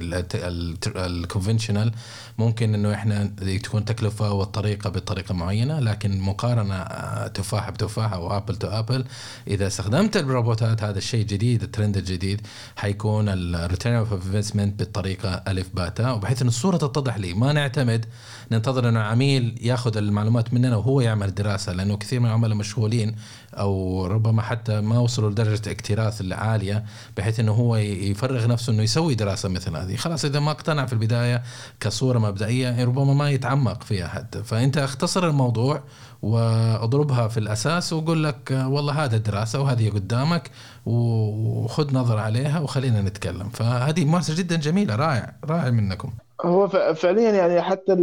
ال 0.95 1.03
conventional 1.03 1.91
ممكن 2.38 2.74
إنه 2.74 2.93
إحنا 2.93 3.26
تكون 3.64 3.86
تكلفة 3.86 4.32
والطريقة 4.32 4.89
بطريقة 4.89 5.34
معينة 5.34 5.80
لكن 5.80 6.20
مقارنة 6.20 6.76
آه، 6.76 7.28
تفاحه 7.28 7.72
بتفاحه 7.72 8.16
أو 8.16 8.38
apple 8.38 8.55
to 8.55 8.68
apple 8.68 9.05
إذا 9.47 9.68
استخدمت 9.68 10.18
الروبوتات 10.18 10.84
هذا 10.84 10.97
الشيء 10.97 11.26
جديد 11.26 11.64
الترند 11.64 11.97
الجديد 11.97 12.41
حيكون 12.76 13.30
ال 13.30 13.39
return 13.39 13.95
of 13.95 14.14
investment 14.14 14.80
بالطريقة 14.80 15.43
ألف 15.47 15.68
باتا. 15.74 16.12
وبحيث 16.12 16.41
إن 16.41 16.47
الصورة 16.47 16.78
تتضح 16.78 17.18
لي 17.18 17.34
ما 17.34 17.53
نعتمد 17.53 18.05
ننتظر 18.51 18.89
إنه 18.89 18.99
عميل 18.99 19.60
ياخذ 19.62 19.97
المعلومات 19.97 20.53
مننا 20.53 20.76
وهو 20.76 21.01
يعمل 21.01 21.36
دراسة 21.36 21.74
لأنه 21.74 21.97
كثير 21.97 22.20
من 22.20 22.26
العملاء 22.26 22.58
مشغولين 22.58 23.16
أو 23.60 24.05
ربما 24.05 24.41
حتى 24.41 24.82
ما 24.82 24.99
وصلوا 24.99 25.30
لدرجة 25.30 25.72
اكتراث 25.72 26.22
العالية 26.22 26.84
بحيث 27.18 27.39
إنه 27.39 27.51
هو 27.51 27.76
يفرغ 27.76 28.47
نفسه 28.47 28.74
إنه 28.74 28.84
يسوي 28.84 29.16
دراسة 29.16 29.49
مثل 29.49 29.76
هذه. 29.76 29.95
خلاص 29.95 30.26
إذا 30.26 30.39
ما 30.39 30.51
اقتنع 30.51 30.86
في 30.86 30.93
البداية 30.93 31.43
كصورة 31.80 32.20
مبدئية 32.20 32.86
ربما 32.86 33.14
ما 33.14 33.30
يتعمق 33.30 33.84
فيها 33.84 34.08
حتى. 34.08 34.43
فأنت 34.43 34.78
اختصر 34.78 35.28
الموضوع 35.28 35.84
واضربها 36.22 37.28
في 37.28 37.38
الأساس 37.39 37.93
وقول 37.93 38.24
لك 38.24 38.51
والله 38.51 39.03
هذا 39.03 39.16
الدراسه 39.16 39.62
وهذه 39.62 39.89
قدامك 39.89 40.51
وخذ 40.86 41.93
نظر 41.93 42.18
عليها 42.18 42.60
وخلينا 42.60 43.01
نتكلم. 43.01 43.49
فهذه 43.49 44.05
ممارسة 44.05 44.36
جدا 44.36 44.55
جميلة 44.55 44.95
رائع 44.95 45.36
رائع 45.45 45.70
منكم. 45.70 46.12
هو 46.45 46.68
فعليا 46.95 47.32
يعني 47.32 47.62
حتى 47.62 47.93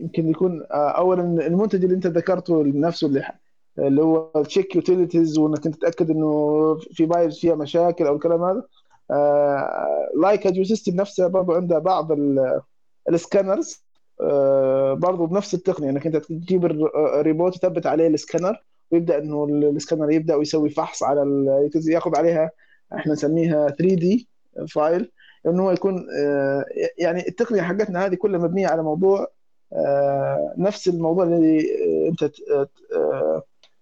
يمكن 0.00 0.30
يكون 0.30 0.62
آه، 0.70 0.90
اولا 0.90 1.46
المنتج 1.46 1.82
اللي 1.84 1.96
أنت 1.96 2.06
ذكرته 2.06 2.62
نفسه 2.66 3.06
اللي 3.06 3.22
اللي 3.80 4.02
هو 4.02 4.42
check 4.42 4.76
utilities 4.76 5.38
وإنك 5.38 5.66
أنت 5.66 5.74
تتأكد 5.76 6.10
إنه 6.10 6.74
في 6.92 7.06
pipes 7.06 7.38
فيها 7.38 7.54
مشاكل 7.54 8.06
أو 8.06 8.14
الكلام 8.14 8.42
هذا. 8.42 8.64
لايكا 10.14 10.46
geosystem 10.46 10.94
نفسها 10.94 11.28
برضه 11.28 11.56
عندها 11.56 11.78
بعض 11.78 12.12
ال 13.08 13.16
scanners 13.16 13.84
آه، 14.20 14.94
برضه 14.94 15.26
بنفس 15.26 15.54
التقنية 15.54 15.90
إنك 15.90 16.06
أنت 16.06 16.16
تجيب 16.16 16.64
الريبوت 16.96 17.58
تثبت 17.58 17.86
عليه 17.86 18.06
السكانر 18.06 18.64
ويبدأ 18.90 19.18
إنه 19.18 19.44
السكانر 19.44 20.10
يبدأ 20.10 20.34
ويسوي 20.34 20.70
فحص 20.70 21.02
على 21.02 21.22
ياخذ 21.86 22.16
عليها 22.16 22.50
إحنا 22.94 23.12
نسميها 23.12 23.70
3D 23.70 24.28
file 24.68 25.10
إنه 25.46 25.62
هو 25.62 25.70
يكون 25.70 26.06
آه، 26.18 26.64
يعني 26.98 27.28
التقنية 27.28 27.62
حقتنا 27.62 28.06
هذه 28.06 28.14
كلها 28.14 28.40
مبنية 28.40 28.66
على 28.66 28.82
موضوع 28.82 29.26
آه، 29.72 30.54
نفس 30.58 30.88
الموضوع 30.88 31.24
اللي 31.24 31.60
أنت 32.08 32.30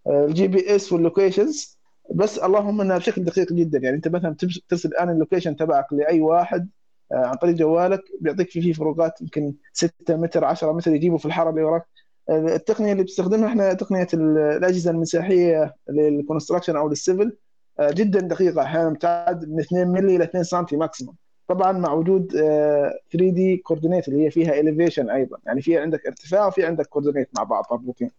ال 0.09 0.49
GPS 0.49 0.93
وال 0.93 1.08
locations 1.08 1.79
بس 2.15 2.39
اللهم 2.39 2.81
إنها 2.81 2.99
بشكل 2.99 3.25
دقيق 3.25 3.53
جدا. 3.53 3.79
يعني 3.79 3.97
أنت 3.97 4.09
مثلا 4.09 4.37
ترسل 4.69 4.89
الآن 4.89 5.11
ال 5.11 5.16
location 5.16 5.57
تبعك 5.57 5.93
لأي 5.93 6.21
واحد 6.21 6.69
آه، 7.13 7.27
عن 7.27 7.35
طريق 7.35 7.55
جوالك 7.55 8.01
بيعطيك 8.21 8.51
فيه 8.51 8.73
فروقات 8.73 9.21
يمكن 9.21 9.55
6 9.73 9.93
متر 10.17 10.45
10 10.45 10.73
متر 10.73 10.95
يجيبه 10.95 11.17
في 11.17 11.27
الحاره 11.27 11.51
اللي 11.51 11.63
وراك. 11.63 11.87
آه، 12.29 12.55
التقنية 12.57 12.93
اللي 12.93 13.03
بتستخدمها 13.03 13.49
إحنا 13.49 13.73
تقنية 13.73 14.07
الأجهزة 14.15 14.91
المساحيه 14.91 15.75
لل 15.91 16.03
construction 16.03 16.77
أو 16.77 16.89
لل 16.89 17.02
civil 17.02 17.37
آه، 17.81 17.91
جدا 17.91 18.21
دقيقة. 18.21 18.63
أحيانا 18.63 18.91
بتعد 18.91 19.49
من 19.49 19.61
2 19.61 19.89
ملي 19.89 20.17
إلى 20.17 20.25
2 20.25 20.45
سم 20.45 20.67
maximum 20.73 21.15
طبعا 21.49 21.73
مع 21.73 21.93
وجود 21.93 22.33
3D 22.33 23.57
coordinate 23.57 24.09
اللي 24.09 24.27
هي 24.27 24.31
فيها 24.31 24.61
elevation 24.61 25.11
أيضا. 25.11 25.39
يعني 25.47 25.63
في 25.63 25.79
عندك 25.79 26.07
ارتفاع 26.07 26.47
وفي 26.47 26.67
عندك 26.67 26.87
coordinate 26.87 27.29
مع 27.37 27.43
بعض. 27.43 27.65
مربوطين 27.71 28.11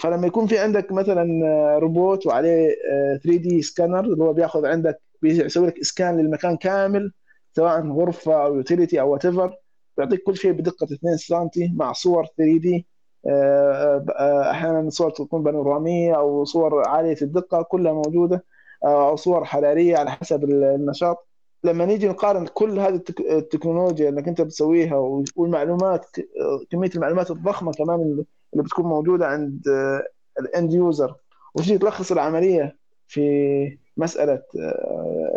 فلما 0.00 0.26
يكون 0.26 0.46
في 0.46 0.58
عندك 0.58 0.92
مثلا 0.92 1.46
آه، 1.46 1.78
روبوت 1.78 2.26
وعليه 2.26 2.68
3 3.24 3.36
دي 3.38 3.62
سكانر 3.62 4.00
اللي 4.00 4.24
هو 4.24 4.32
بياخذ 4.32 4.66
عندك 4.66 5.00
بيسوي 5.22 5.66
لك 5.66 5.78
scan 5.78 6.16
للمكان 6.20 6.56
كامل 6.56 7.12
سواء 7.56 7.86
غرفة 7.88 8.44
أو 8.44 8.54
utility 8.56 9.00
أو 9.00 9.12
whatever 9.12 9.54
بيعطيك 9.98 10.22
كل 10.22 10.36
شيء 10.36 10.52
بدقة 10.52 10.84
2 10.84 11.16
سم 11.16 11.48
مع 11.76 11.92
صور 11.92 12.26
3D. 12.38 12.86
آه، 13.28 14.04
أحيانا 14.50 14.90
صور 14.90 15.10
تكون 15.10 15.42
بانورامية 15.42 16.14
أو 16.16 16.44
صور 16.44 16.88
عالية 16.88 17.16
الدقة 17.22 17.62
كلها 17.62 17.92
موجودة 17.92 18.44
أو 18.84 19.16
صور 19.16 19.44
حرارية 19.44 19.96
على 19.96 20.10
حسب 20.10 20.44
النشاط. 20.44 21.26
لما 21.64 21.84
نيجي 21.86 22.08
نقارن 22.08 22.46
كل 22.46 22.78
هذه 22.80 22.94
التك- 22.96 23.30
التكنولوجيا 23.30 24.08
انك 24.08 24.28
انت 24.28 24.40
بتسويها 24.40 24.96
والمعلومات 25.36 26.06
كمية 26.70 26.90
المعلومات 26.94 27.30
الضخمة 27.30 27.72
كمان 27.72 28.24
اللي 28.56 28.64
بتكون 28.64 28.86
موجودة 28.86 29.26
عند 29.26 29.62
ال 30.40 30.48
end 30.48 30.72
user 30.72 31.14
وتجي 31.54 31.78
تلخص 31.78 32.12
العملية 32.12 32.76
في 33.06 33.78
مسألة 33.96 34.42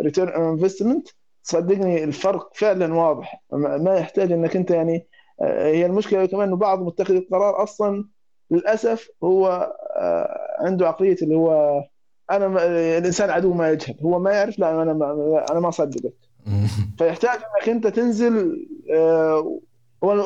return 0.02 0.28
on 0.28 0.48
investment 0.48 1.08
صدقني 1.42 2.04
الفرق 2.04 2.50
فعلا 2.54 2.94
واضح. 2.94 3.42
ما 3.52 3.96
يحتاج 3.96 4.32
إنك 4.32 4.56
أنت 4.56 4.70
يعني 4.70 5.06
آه، 5.42 5.66
هي 5.66 5.86
المشكلة 5.86 6.26
كمان 6.26 6.48
إنه 6.48 6.56
بعض 6.56 6.82
متخذي 6.82 7.18
القرار 7.18 7.62
أصلا 7.62 8.04
للأسف 8.50 9.10
هو 9.24 9.72
آه، 9.96 10.56
عنده 10.60 10.88
عقلية 10.88 11.16
اللي 11.22 11.34
هو 11.34 11.82
أنا 12.30 12.48
ما 12.48 12.66
الإنسان 12.98 13.30
عدو 13.30 13.52
ما 13.52 13.70
يجهل. 13.70 13.96
هو 14.02 14.18
ما 14.18 14.30
يعرف 14.30 14.58
لا 14.58 14.82
أنا 14.82 14.92
ما 14.92 15.46
أنا 15.50 15.60
ما 15.60 15.68
أصدقك. 15.68 16.14
فيحتاج 16.98 17.38
إنك 17.58 17.68
أنت 17.68 17.86
تنزل 17.86 18.66
آه، 18.92 19.58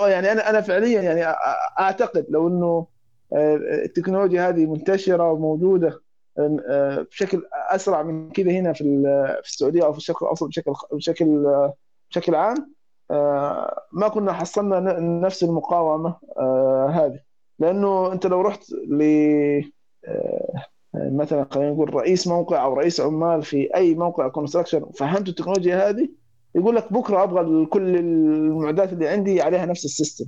يعني 0.07 0.33
أنا 0.33 0.51
أنا 0.51 0.61
فعليا 0.61 1.03
يعني 1.03 1.37
أعتقد 1.81 2.27
لو 2.29 2.49
إنه 2.49 2.87
آه، 3.33 3.57
التكنولوجيا 3.85 4.49
هذه 4.49 4.67
منتشرة 4.67 5.33
وموجودة 5.33 6.01
آه، 6.39 7.07
بشكل 7.11 7.43
أسرع 7.53 8.03
من 8.03 8.31
كذا 8.31 8.51
هنا 8.51 8.73
في 8.73 8.85
في 9.43 9.49
السعودية 9.49 9.85
أو 9.85 9.93
في 9.93 9.99
الشرق 9.99 10.23
الأوسط 10.23 10.47
بشكل 10.47 10.73
بشكل 10.93 11.47
آه، 11.47 11.75
بشكل 12.11 12.35
عام 12.35 12.75
ما 13.93 14.09
كنا 14.15 14.33
حصلنا 14.33 14.81
نفس 15.01 15.45
المقاومة 15.45 16.17
هذه. 16.91 17.21
لأنه 17.59 18.13
أنت 18.13 18.27
لو 18.27 18.41
رحت 18.41 18.71
ل 18.73 19.03
مثلا 20.95 21.47
خلينا 21.51 21.71
نقول 21.71 21.95
رئيس 21.95 22.29
موقع 22.29 22.65
أو 22.65 22.75
رئيس 22.75 23.01
عمال 23.01 23.43
في 23.43 23.75
أي 23.77 23.95
موقع 23.95 24.29
construction 24.29 24.83
وفهمته 24.83 25.31
التكنولوجيا 25.31 25.89
هذه 25.91 26.09
يقول 26.55 26.77
لك 26.77 26.93
بكرة 26.93 27.23
أبغى 27.23 27.67
كل 27.67 27.97
المعدات 27.97 28.93
اللي 28.93 29.09
عندي 29.09 29.43
عليها 29.43 29.67
نفس 29.67 29.85
ال 29.85 29.90
system. 29.90 30.25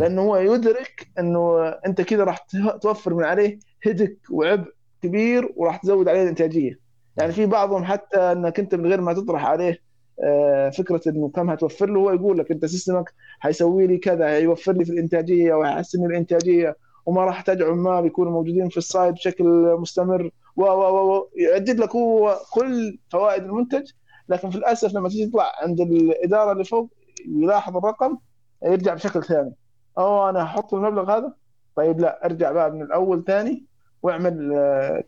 لأنه 0.00 0.22
هو 0.22 0.36
يدرك 0.36 1.06
إنه 1.18 1.68
أنت 1.68 2.00
كذا 2.00 2.24
راح 2.24 2.46
توفر 2.82 3.14
من 3.14 3.24
عليه 3.24 3.58
هدك 3.86 4.16
وعبء 4.30 4.72
كبير 5.02 5.52
وراح 5.56 5.76
تزود 5.76 6.08
عليه 6.08 6.22
الإنتاجية. 6.22 6.78
يعني 7.16 7.32
في 7.32 7.46
بعضهم 7.46 7.84
حتى 7.84 8.16
إنك 8.18 8.58
أنت 8.58 8.74
من 8.74 8.86
غير 8.86 9.00
ما 9.00 9.12
تطرح 9.12 9.44
عليه 9.46 9.78
آه، 10.24 10.70
فكرة 10.70 11.00
إنه 11.06 11.28
كم 11.28 11.50
هتوفر 11.50 11.86
له 11.90 12.00
هو 12.00 12.10
يقول 12.10 12.38
لك 12.38 12.50
أنت 12.50 12.64
system 12.66 13.05
ك 13.05 13.12
حيسوي 13.40 13.86
لي 13.86 13.98
كذا 13.98 14.26
هيوفر 14.30 14.72
لي 14.72 14.84
في 14.84 14.92
الإنتاجية 14.92 15.54
وهيحسن 15.54 16.04
الإنتاجية 16.06 16.76
وما 17.06 17.24
راح 17.24 17.36
أحتاج 17.36 17.62
عمال 17.62 18.06
يكونوا 18.06 18.32
موجودين 18.32 18.68
في 18.68 18.76
ال 18.76 18.84
site 18.84 19.14
بشكل 19.14 19.76
مستمر. 19.80 20.30
و 20.56 20.62
و 20.62 20.66
و 20.66 21.16
و- 21.16 21.28
يعدد 21.36 21.78
لك 21.80 21.96
هو 21.96 22.36
كل 22.52 22.98
فوائد 23.10 23.42
المنتج 23.42 23.90
لكن 24.28 24.50
في 24.50 24.58
الاسف 24.58 24.94
لما 24.94 25.08
تيجي 25.08 25.26
تطلع 25.26 25.52
عند 25.62 25.80
الإدارة 25.80 26.52
اللي 26.52 26.64
فوق 26.64 26.90
يلاحظ 27.28 27.76
الرقم 27.76 28.18
يرجع 28.64 28.94
بشكل 28.94 29.24
ثاني. 29.24 29.52
أو 29.98 30.28
أنا 30.28 30.44
هحط 30.44 30.74
المبلغ 30.74 31.16
هذا؟ 31.16 31.32
طيب 31.76 32.00
لا 32.00 32.24
أرجع 32.26 32.52
بقى 32.52 32.70
من 32.70 32.82
الأول 32.82 33.24
ثاني 33.24 33.64
وأعمل 34.02 34.54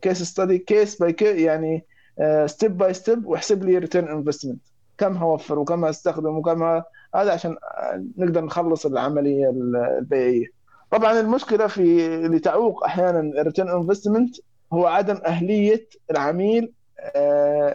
case 0.01 0.23
study 0.23 0.57
case 0.57 0.95
by 0.99 1.13
case 1.13 1.35
يعني 1.39 1.85
step 2.45 2.77
by 2.77 2.93
step 2.93 3.25
واحسب 3.25 3.63
لي 3.63 3.77
return 3.77 4.07
investment 4.07 4.61
كم 4.97 5.17
هوفر 5.17 5.59
وكم 5.59 5.85
هستخدم 5.85 6.37
وكم 6.37 6.63
هذا 7.15 7.31
عشان 7.33 7.51
آه، 7.63 8.05
نقدر 8.17 8.41
نخلص 8.45 8.85
العملية 8.85 9.49
البيعية. 9.49 10.45
طبعا 10.91 11.19
المشكلة 11.19 11.67
في 11.67 12.05
اللي 12.25 12.39
تعوق 12.39 12.83
أحيانا 12.85 13.19
ال 13.19 13.26
return 13.26 13.69
investment 13.69 14.35
هو 14.73 14.85
عدم 14.87 15.15
أهلية 15.25 15.87
العميل 16.11 16.73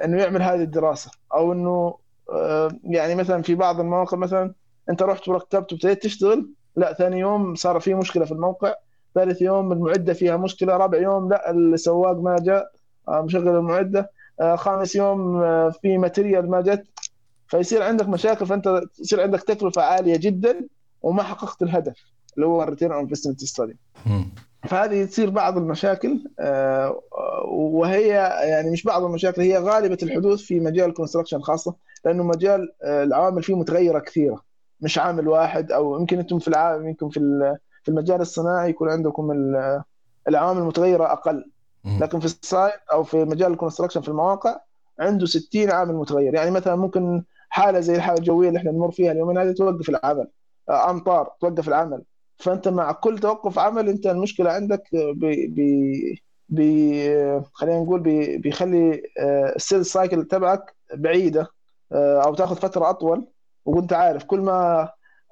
إنه 0.05 0.23
يعمل 0.23 0.43
هذه 0.43 0.63
الدراسة. 0.63 1.11
أو 1.35 1.53
إنه 1.53 1.95
آه، 2.33 2.71
يعني 2.85 3.15
مثلا 3.15 3.43
في 3.43 3.55
بعض 3.55 3.81
المواقع 3.81 4.17
مثلا 4.17 4.55
أنت 4.91 5.03
رحت 5.03 5.29
وركبت 5.29 5.73
وابتديت 5.73 6.03
تشتغل 6.03 6.51
لا 6.77 6.93
ثاني 6.93 7.19
يوم 7.19 7.55
صار 7.55 7.81
في 7.81 7.95
مشكلة 7.95 8.25
في 8.25 8.33
الموقع 8.33 8.75
ثالث 9.15 9.43
يوم 9.43 9.73
المعدة 9.73 10.13
فيها 10.13 10.37
مشكلة 10.37 10.77
رابع 10.77 10.99
يوم 10.99 11.29
لا 11.29 11.51
السواق 11.51 12.17
ما 12.17 12.37
جاء 12.41 12.73
آه، 13.09 13.23
مشغل 13.23 13.49
المعدة 13.49 14.11
آه، 14.41 14.57
خامس 14.57 14.97
يوم 14.97 15.43
آه، 15.43 15.71
في 15.83 15.99
material 15.99 16.51
ما 16.51 16.61
جت. 16.61 16.87
فيصير 17.49 17.83
عندك 17.83 18.09
مشاكل 18.09 18.47
فأنت 18.47 18.81
يصير 19.01 19.23
عندك 19.23 19.43
تكلفة 19.43 19.83
عالية 19.83 20.17
جدا 20.17 20.67
وما 21.03 21.23
حققت 21.23 21.63
الهدف 21.63 21.97
اللي 22.37 22.47
هو 22.47 22.63
ال 22.63 22.67
return 22.67 22.93
on 22.93 23.01
investment 23.01 23.45
study. 23.45 23.77
فهذه 24.63 25.05
تصير 25.05 25.31
بعض 25.31 25.57
المشاكل 25.59 26.19
آه، 26.41 27.01
وهي 27.49 28.09
يعني 28.49 28.71
مش 28.71 28.83
بعض 28.85 29.05
المشاكل 29.05 29.43
هي 29.43 29.59
غالبة 29.59 29.99
الحدوث 30.03 30.41
في 30.41 30.61
مجال 30.61 30.89
ال 30.89 30.93
construction 30.93 31.41
خاصة 31.41 31.75
لأنه 32.05 32.23
مجال 32.25 32.73
آه، 32.83 33.03
العوامل 33.05 33.43
فيه 33.43 33.55
متغيرة 33.55 33.99
كثيرة 33.99 34.43
مش 34.81 34.99
عامل 34.99 35.29
واحد 35.29 35.73
أو 35.73 35.99
يمكن 36.01 36.19
أنتم 36.19 36.39
في 36.39 36.49
العالم 36.49 36.89
يمكن 36.89 37.09
في 37.09 37.21
في 37.83 37.89
المجال 37.89 38.21
الصناعي 38.21 38.71
يكون 38.71 38.89
عندكم 38.91 39.31
ال- 39.31 39.83
العوامل 40.29 40.61
المتغيرة 40.61 41.13
أقل. 41.13 41.51
لكن 42.01 42.19
في 42.21 42.25
ال 42.27 42.36
site 42.36 42.75
أو 42.93 43.05
في 43.05 43.25
مجال 43.25 43.53
ال 43.53 43.56
construction 43.56 44.01
في 44.01 44.09
المواقع 44.09 44.57
عنده 45.01 45.27
60 45.27 45.71
عامل 45.71 45.95
متغير 45.95 46.35
يعني 46.35 46.51
مثلا 46.51 46.77
ممكن 46.77 47.23
حالة 47.49 47.81
زي 47.81 47.97
الحالة 47.97 48.19
الجوية 48.19 48.49
اللي 48.49 48.59
إحنا 48.59 48.71
نمر 48.71 48.91
فيها 48.91 49.13
اليومين 49.13 49.39
هذه 49.39 49.53
توقف 49.53 49.89
العمل 49.89 50.29
آه، 50.69 50.91
أمطار 50.91 51.31
توقف 51.41 51.69
العمل 51.69 52.03
فأنت 52.39 52.69
مع 52.69 52.93
كل 52.93 53.19
توقف 53.19 53.59
عمل 53.59 53.89
أنت 53.89 54.07
المشكلة 54.07 54.51
عندك 54.51 54.83
بي 54.93 55.47
بي 55.47 56.23
بي 56.49 57.03
خلينا 57.53 57.81
نقول 57.81 58.01
بي 58.01 58.39
بيخلي 58.39 59.03
ال 59.57 59.63
sale 59.63 59.87
cycle 59.87 60.25
تبعك 60.25 60.77
بعيدة 60.95 61.49
آه، 61.93 62.23
أو 62.25 62.35
تاخذ 62.35 62.57
فترة 62.57 62.91
أطول. 62.91 63.29
وأنت 63.65 63.93
عارف 63.93 64.25
كل 64.25 64.41
ما 64.41 64.89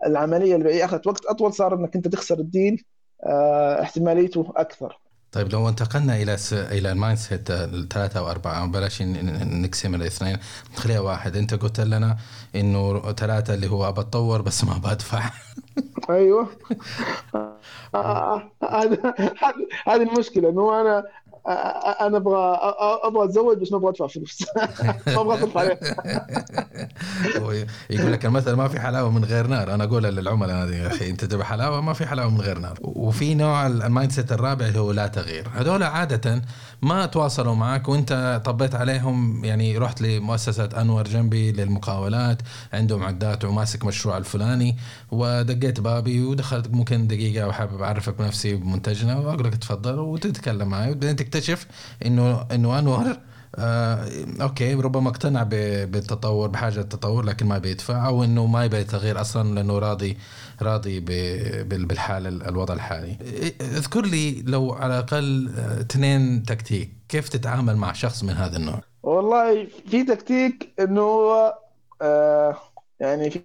العملية 0.07 0.57
البيعية 0.57 0.85
أخذت 0.85 1.07
وقت 1.07 1.27
أطول 1.27 1.53
صار 1.55 1.75
إنك 1.75 1.97
أنت 1.97 2.09
تخسر 2.09 2.39
ال 2.39 2.48
deal 2.48 2.85
آه، 3.25 3.83
احتماليته 3.83 4.53
أكثر. 4.57 5.01
طيب 5.35 5.53
لو 5.53 5.69
انتقلنا 5.69 6.17
إلى 6.23 6.37
س... 6.37 6.53
إلى 6.53 6.93
ال 6.93 7.19
mindset 7.19 7.51
الثلاثة 7.51 8.21
أو 8.21 8.31
أربعة 8.31 8.67
بلاش 8.67 9.03
نقسم 9.03 9.95
الاثنين 9.95 10.37
نخليها 10.77 11.01
واحد. 11.01 11.37
أنت 11.37 11.55
قلت 11.55 11.81
لنا 11.81 12.17
إنه 12.55 13.13
ثلاثة 13.13 13.55
اللي 13.55 13.71
هو 13.71 13.93
بتطور 13.93 14.43
بس 14.43 14.65
ما 14.65 14.79
بدفع 14.79 15.31
أيوه. 16.11 16.49
آه، 17.95 18.51
هذا 18.71 19.15
هذه- 19.19 19.69
هذه 19.87 20.03
المشكلة 20.03 20.49
إنه 20.51 20.81
أنا 20.81 20.99
آه، 20.99 21.05
أنا 21.47 22.17
أبغى 22.17 22.59
أبغى 23.05 23.25
أتزوج 23.25 23.59
بس 23.59 23.73
ما 23.73 23.79
أبغى 23.79 23.91
أدفع 23.91 24.07
فلوس. 24.07 24.45
ما 25.07 25.21
أبغى 25.21 25.39
اصرف 25.39 25.59
عليه 25.59 25.79
يقول 27.91 28.13
لك 28.13 28.27
المثل 28.27 28.53
ما 28.53 28.69
في 28.69 28.81
حلاوة 28.81 29.11
من 29.11 29.25
غير 29.25 29.47
نار. 29.47 29.75
أنا 29.75 29.85
أقول 29.85 30.03
للعملاء 30.03 30.57
هذه 30.57 30.75
يا 30.75 30.87
أخي. 30.87 31.11
أنت 31.11 31.25
تبي 31.25 31.45
حلاوة 31.45 31.81
ما 31.81 31.93
في 31.93 32.07
حلاوة 32.07 32.31
من 32.31 32.41
غير 32.41 32.59
نار. 32.59 32.79
وفي 32.83 33.35
نوع 33.35 33.67
ال 33.67 34.13
mindset 34.13 34.33
الرابع 34.33 34.69
هو 34.69 34.93
لا 34.93 35.07
تغيير. 35.07 35.49
هذول 35.55 35.83
عادة 35.83 36.43
ما 36.83 37.07
تواصلوا 37.07 37.55
معك 37.55 37.89
وانت 37.89 38.43
طبيت 38.45 38.75
عليهم 38.75 39.45
يعني 39.45 39.79
رحت 39.79 40.01
لمؤسسة 40.03 40.69
أنور 40.81 41.05
جنبي 41.05 41.53
للمقاولات 41.53 42.43
عندهم 42.73 43.03
عدات 43.05 43.45
وماسك 43.45 43.85
مشروع 43.85 44.17
الفلاني 44.19 44.77
ودقيت 45.11 45.81
بابي 45.81 46.23
ودخلت 46.23 46.69
ممكن 46.69 47.07
دقيقة 47.07 47.49
وحابب 47.49 47.83
أعرفك 47.83 48.15
بنفسي 48.19 48.55
بمنتجنا 48.55 49.17
وأقول 49.19 49.45
لك 49.45 49.55
تفضل 49.55 49.99
وتتكلم 49.99 50.69
معي 50.69 50.91
وبعدين 50.91 51.17
تكتشف 51.17 51.67
انه 52.07 52.47
إنه 52.53 52.79
أنور 52.79 53.17
آه، 53.59 54.07
أوكي 54.43 54.75
ربما 54.75 55.09
اقتنع 55.11 55.43
بالتطور 55.43 56.49
بحاجة 56.49 56.81
التطور 56.81 57.25
لكن 57.25 57.47
ما 57.47 57.59
بيدفع 57.59 58.07
أو 58.07 58.25
إنه 58.25 58.47
ما 58.47 58.65
يبي 58.65 58.85
تغيير 58.85 59.21
أصلا 59.21 59.55
لأنه 59.55 59.79
راضي 59.79 60.17
راضي 60.63 61.01
بالحال 61.65 62.27
ال- 62.27 62.49
الوضع 62.49 62.75
الحالي. 62.75 63.17
اذكر 63.61 64.07
لي 64.07 64.43
لو 64.43 64.73
على 64.73 64.95
الأقل 64.99 65.51
آه، 65.59 65.81
اثنين 65.81 66.43
تكتيك. 66.43 66.93
كيف 67.09 67.29
تتعامل 67.29 67.77
مع 67.77 67.93
شخص 67.93 68.25
من 68.25 68.31
هذا 68.35 68.57
النوع؟ 68.57 68.81
والله 69.03 69.67
في 69.91 70.05
تكتيك 70.05 70.75
إنه 70.81 71.01
هو 71.01 71.59
آه 72.03 72.57
يعني 73.01 73.31
في 73.31 73.41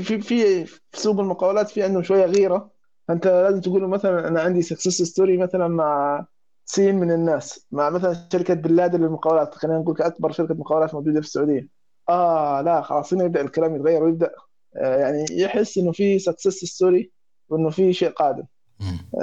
في 0.00 0.20
في 0.20 0.64
في 0.64 0.80
سوق 0.92 1.20
المقاولات 1.20 1.70
في 1.70 1.82
عنده 1.82 2.02
شوية 2.02 2.24
غيرة. 2.24 2.70
فأنت 3.08 3.26
لازم 3.26 3.60
تقول 3.60 3.88
مثلا 3.88 4.28
أنا 4.28 4.40
عندي 4.40 4.62
success 4.62 5.02
story 5.02 5.36
مثلا 5.38 5.68
مع 5.68 6.24
سين 6.66 6.94
من 6.94 7.12
الناس 7.12 7.66
مع 7.72 7.90
مثلا 7.90 8.16
شركة 8.32 8.54
بن 8.54 8.74
لادن 8.74 9.00
للمقاولات 9.00 9.54
خلينا 9.54 9.78
نقول 9.78 10.02
اكبر 10.02 10.32
شركة 10.32 10.54
مقاولات 10.54 10.94
موجودة 10.94 11.20
في 11.20 11.26
السعودية 11.26 11.68
آه 12.08 12.60
لا 12.60 12.82
خلاص 12.82 13.14
هنا 13.14 13.24
يبدأ 13.24 13.40
الكلام 13.40 13.76
يتغير 13.76 14.02
ويبدأ 14.02 14.30
آه 14.76 14.96
يعني 14.96 15.26
يحس 15.30 15.78
إنه 15.78 15.92
في 15.92 16.18
success 16.18 16.64
story 16.64 17.10
وإنه 17.48 17.70
في 17.70 17.92
شيء 17.92 18.10
قادم. 18.10 18.44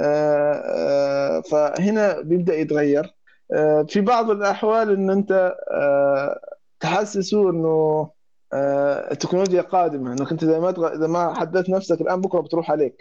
آه، 0.00 0.52
آه، 0.52 1.40
فهنا 1.40 2.20
بيبدأ 2.20 2.54
يتغير 2.54 3.14
آه، 3.54 3.82
في 3.88 4.00
بعض 4.00 4.30
الأحوال 4.30 4.90
إن 4.90 5.10
أنت 5.10 5.54
آه، 5.70 6.40
تحسسه 6.80 7.50
إنه 7.50 8.10
آه، 8.52 9.12
التكنولوجيا 9.12 9.62
قادمة 9.62 10.12
إنك 10.12 10.32
أنت 10.32 10.42
إذا 10.42 10.58
ما 10.58 10.94
إذا 10.94 11.06
ما 11.06 11.34
حددت 11.34 11.70
نفسك 11.70 12.00
الآن 12.00 12.20
بكرة 12.20 12.40
بتروح 12.40 12.70
عليك. 12.70 12.96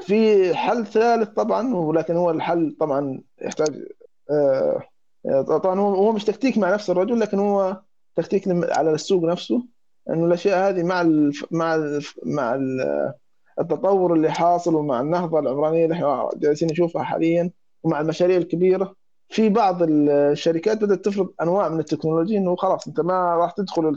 في 0.00 0.54
حل 0.54 0.86
ثالث 0.86 1.28
طبعا 1.28 1.74
ولكن 1.74 2.16
هو 2.16 2.30
الحل 2.30 2.76
طبعا 2.80 3.22
يحتاج 3.42 3.84
آه، 4.30 4.82
آه، 5.26 5.42
طبعا 5.42 5.80
هو 5.80 6.12
مش 6.12 6.24
تكتيك 6.24 6.58
مع 6.58 6.74
نفس 6.74 6.90
الرجل 6.90 7.20
لكن 7.20 7.38
هو 7.38 7.80
تكتيك 8.16 8.44
على 8.48 8.92
السوق 8.92 9.24
نفسه 9.24 9.66
انه 10.10 10.26
الأشياء 10.26 10.68
هذه 10.68 10.82
مع 10.82 11.00
الف... 11.00 11.46
مع 11.50 11.74
الف... 11.74 12.14
مع 12.26 12.54
ال- 12.54 13.12
التطور 13.60 14.14
اللي 14.14 14.30
حاصل 14.32 14.74
ومع 14.74 15.00
النهضة 15.00 15.38
العمرانية 15.38 15.84
اللي 15.84 15.94
إحنا 15.94 16.28
جالسين 16.36 16.68
نشوفها 16.70 17.02
حاليا 17.02 17.50
ومع 17.82 18.00
المشاريع 18.00 18.36
الكبيرة 18.36 18.94
في 19.28 19.48
بعض 19.48 19.82
الشركات 19.82 20.78
بدأت 20.84 21.04
تفرض 21.04 21.32
أنواع 21.42 21.68
من 21.68 21.78
التكنولوجيا 21.80 22.38
إنه 22.38 22.56
خلاص 22.56 22.86
أنت 22.88 23.00
ما 23.00 23.34
راح 23.36 23.50
تدخل 23.50 23.96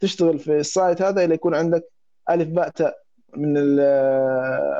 تشتغل 0.00 0.38
في 0.38 0.56
السايت 0.56 1.02
هذا 1.02 1.24
إلا 1.24 1.34
يكون 1.34 1.54
عندك 1.54 1.84
ألف 2.30 2.48
باء 2.48 2.68
تاء. 2.68 3.03
من 3.36 3.54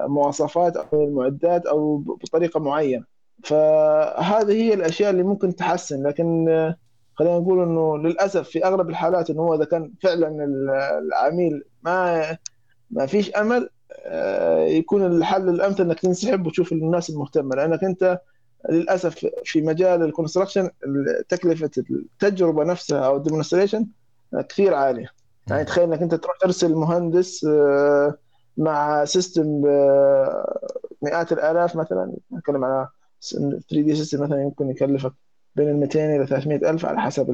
المواصفات 0.05 0.77
أو 0.77 1.05
المعدات 1.05 1.67
أو 1.67 1.97
بطريقة 1.99 2.61
معينة. 2.61 3.05
فهذه 3.45 4.53
هي 4.53 4.75
الأشياء 4.75 5.11
اللي 5.11 5.23
ممكن 5.23 5.57
تحسن. 5.57 6.07
لكن 6.07 6.49
آه، 6.49 6.77
خلينا 7.15 7.39
نقول 7.39 7.63
إنه 7.63 7.99
للأسف 7.99 8.49
في 8.49 8.65
أغلب 8.65 8.91
الحالات 8.91 9.31
إنه 9.31 9.43
هو 9.43 9.55
إذا 9.55 9.65
كان 9.65 9.93
فعلا 10.03 10.29
ال- 10.45 10.71
العميل 11.07 11.63
ما 11.83 12.25
ما 12.91 13.07
فيش 13.07 13.31
أمل 13.31 13.69
آه، 14.07 14.59
يكون 14.59 15.07
الحل 15.07 15.49
الأمثل 15.49 15.83
إنك 15.85 16.01
تنسحب 16.01 16.47
وتشوف 16.47 16.73
الناس 16.73 17.11
المهتمة. 17.11 17.57
لأنك 17.57 17.85
أنت 17.85 18.19
للأسف 18.71 19.27
في 19.45 19.63
مجال 19.63 20.03
ال 20.03 20.08
construction 20.08 20.71
تكلفة 21.29 21.71
التجربة 21.91 22.65
نفسها 22.65 23.07
أو 23.07 23.17
ال 23.17 23.22
demonstration 23.22 23.87
كثير 24.49 24.75
عالية. 24.75 25.07
يعني 25.51 25.65
تخيل 25.65 25.85
إنك 25.85 26.03
أنت 26.03 26.15
تروح 26.15 26.37
ترسل 26.41 26.75
مهندس 26.75 27.45
آه، 27.45 28.15
مع 28.57 29.05
system 29.05 29.63
مئات 31.03 31.33
الآلاف 31.33 31.77
مثلا. 31.77 32.13
نتكلم 32.33 32.65
على 32.65 32.89
3D 33.21 33.95
system 33.95 34.23
مثلا 34.23 34.43
يمكن 34.43 34.71
يكلفك 34.71 35.13
بين 35.57 35.69
ال 35.69 35.77
200 35.81 36.17
إلى 36.17 36.27
300 36.27 36.71
ألف 36.71 36.87
على 36.87 37.01
حسب. 37.01 37.27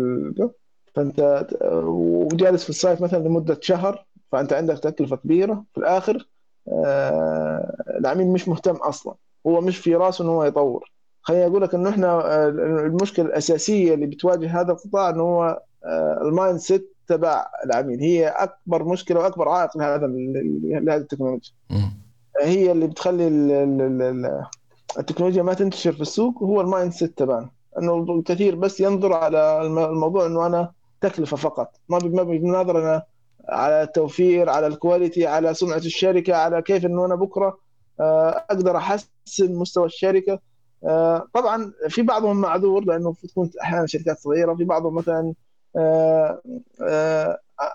فأنت 0.94 1.46
وجالس 1.62 2.64
في 2.64 2.70
ال 2.70 2.77
site 2.77 3.02
مثلا 3.02 3.18
لمدة 3.28 3.58
شهر 3.60 4.06
فأنت 4.32 4.52
عندك 4.52 4.78
تكلفة 4.78 5.16
كبيرة 5.16 5.64
في 5.72 5.78
الآخر. 5.80 6.28
آه، 6.68 7.76
العميل 7.98 8.26
مش 8.26 8.48
مهتم 8.48 8.76
أصلا. 8.76 9.14
هو 9.46 9.60
مش 9.60 9.78
في 9.78 9.94
راسه 9.94 10.24
انه 10.24 10.32
هو 10.32 10.44
يطور. 10.44 10.92
خليني 11.22 11.46
أقول 11.46 11.62
لك 11.62 11.74
إنه 11.74 11.90
إحنا 11.90 12.06
آه، 12.06 12.48
المشكلة 12.86 13.26
الأساسية 13.26 13.94
اللي 13.94 14.06
بتواجه 14.06 14.60
هذا 14.60 14.72
القطاع 14.72 15.10
إنه 15.10 15.22
هو 15.22 15.62
آه، 15.84 16.18
ال 16.22 16.58
mindset 16.58 16.96
تبع 17.10 17.46
العميل. 17.64 18.00
هي 18.00 18.28
أكبر 18.28 18.84
مشكلة 18.84 19.20
وأكبر 19.20 19.48
عائق 19.48 19.76
لهذا 19.76 20.06
لهذه 20.06 20.96
التكنولوجيا. 21.00 21.52
هي 22.42 22.72
اللي 22.72 22.86
بتخلي 22.86 23.28
ال- 23.28 23.50
ال- 23.50 23.82
ال- 23.82 24.02
ال- 24.02 24.46
التكنولوجيا 24.98 25.42
ما 25.42 25.54
تنتشر 25.54 25.92
في 25.92 26.00
السوق 26.00 26.42
هو 26.42 26.60
ال 26.60 26.92
mindset 26.92 27.18
تبعنا. 27.18 27.50
إنه 27.78 27.94
الكثير 28.18 28.54
بس 28.54 28.80
ينظر 28.80 29.12
على 29.12 29.62
الم- 29.62 29.78
الموضوع 29.78 30.26
إنه 30.26 30.46
أنا 30.46 30.72
تكلفة 31.00 31.36
فقط. 31.36 31.70
ما 31.88 31.98
ما 31.98 32.22
بينظر 32.22 32.78
أنا 32.82 33.02
على 33.48 33.82
التوفير 33.82 34.50
على 34.50 34.66
الكواليتي 34.66 35.26
على 35.26 35.54
سمعة 35.54 35.76
الشركة 35.76 36.34
على 36.36 36.62
كيف 36.62 36.86
إنه 36.86 37.06
أنا 37.06 37.14
بكرة 37.14 37.58
آه، 38.00 38.28
أقدر 38.50 38.76
أحسن 38.76 39.08
مستوى 39.54 39.86
الشركة. 39.86 40.38
آه، 40.84 41.26
طبعا 41.34 41.72
في 41.88 42.02
بعضهم 42.02 42.40
معذور 42.40 42.84
لأنه 42.84 43.14
تكون 43.28 43.50
أحيانا 43.62 43.86
شركات 43.86 44.18
صغيرة 44.18 44.54
في 44.54 44.64
بعضهم 44.64 44.94
مثلا 44.94 45.34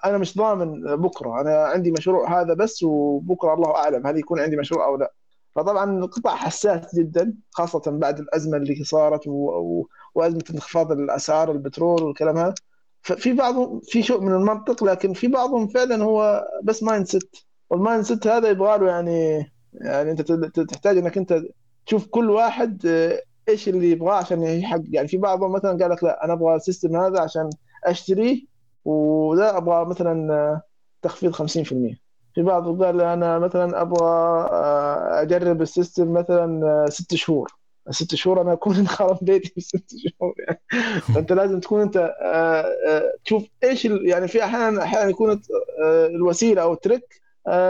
أنا 0.05 0.17
مش 0.17 0.37
ضامن 0.37 0.81
بكرة. 0.95 1.41
أنا 1.41 1.63
عندي 1.65 1.91
مشروع 1.91 2.41
هذا 2.41 2.53
بس 2.53 2.83
وبكرة 2.83 3.53
الله 3.53 3.75
أعلم 3.75 4.07
هل 4.07 4.17
يكون 4.17 4.39
عندي 4.39 4.57
مشروع 4.57 4.85
أو 4.85 4.95
لا. 4.95 5.13
فطبعا 5.55 5.99
القطاع 5.99 6.35
حساس 6.35 6.95
جدا 6.95 7.33
خاصة 7.51 7.81
بعد 7.87 8.19
الأزمة 8.19 8.57
اللي 8.57 8.83
صارت 8.83 9.27
و... 9.27 9.31
و... 9.31 9.87
وأزمة 10.15 10.43
انخفاض 10.53 10.91
الأسعار 10.91 11.51
البترول 11.51 12.03
والكلام 12.03 12.37
هذا. 12.37 12.53
ففي 13.01 13.33
بعضهم 13.33 13.81
في 13.83 14.03
شيء 14.03 14.21
من 14.21 14.33
المنطق 14.33 14.83
لكن 14.83 15.13
في 15.13 15.27
بعضهم 15.27 15.67
فعلا 15.67 16.03
هو 16.03 16.47
بس 16.63 16.83
mindset 16.84 17.07
وال 17.07 17.36
mindset 17.69 18.28
هذا 18.27 18.49
يبغى 18.49 18.77
له 18.77 18.87
يعني 18.87 19.51
يعني 19.73 20.11
أنت 20.11 20.21
تحتاج 20.59 20.97
إنك 20.97 21.17
أنت 21.17 21.41
تشوف 21.85 22.07
كل 22.07 22.29
واحد 22.29 22.85
آه، 22.85 23.21
إيش 23.49 23.69
اللي 23.69 23.91
يبغاه 23.91 24.13
عشان 24.15 24.43
يحقق 24.43 24.83
يعني 24.89 25.07
في 25.07 25.17
بعضهم 25.17 25.51
مثلا 25.51 25.77
قال 25.81 25.91
لك 25.91 26.03
لا 26.03 26.25
أنا 26.25 26.33
أبغى 26.33 26.55
ال 26.55 26.61
system 26.61 26.95
هذا 26.95 27.19
عشان 27.21 27.49
اشتريه 27.86 28.55
وده 28.86 29.57
أبغى 29.57 29.86
مثلا 29.86 30.33
آه، 30.33 30.61
تخفيض 31.01 31.31
50% 31.31 32.05
في 32.36 32.41
بعض 32.41 32.83
قال 32.83 33.01
أنا 33.01 33.39
مثلا 33.39 33.81
أبغى 33.81 34.09
آه، 34.51 35.21
أجرب 35.21 35.61
ال 35.61 35.69
system 35.69 36.13
مثلا 36.13 36.65
آه، 36.67 36.89
ست 36.89 37.15
شهور. 37.15 37.51
ست 37.89 38.15
شهور 38.15 38.41
أنا 38.41 38.53
أكون 38.53 38.88
خرب 38.97 39.17
بيتي 39.21 39.49
في 39.49 39.61
ست 39.61 39.91
شهور. 39.97 40.36
يعني 40.47 41.01
فانت 41.01 41.33
لازم 41.33 41.59
تكون 41.59 41.81
أنت 41.81 42.13
تشوف 43.25 43.43
إيش 43.63 43.86
يعني 43.86 44.27
في 44.27 44.43
أحيانا 44.43 44.83
أحيانا 44.83 45.09
يكون 45.09 45.41
الوسيلة 46.15 46.61
أو 46.61 46.73
ال 46.73 46.82
trick 46.82 47.21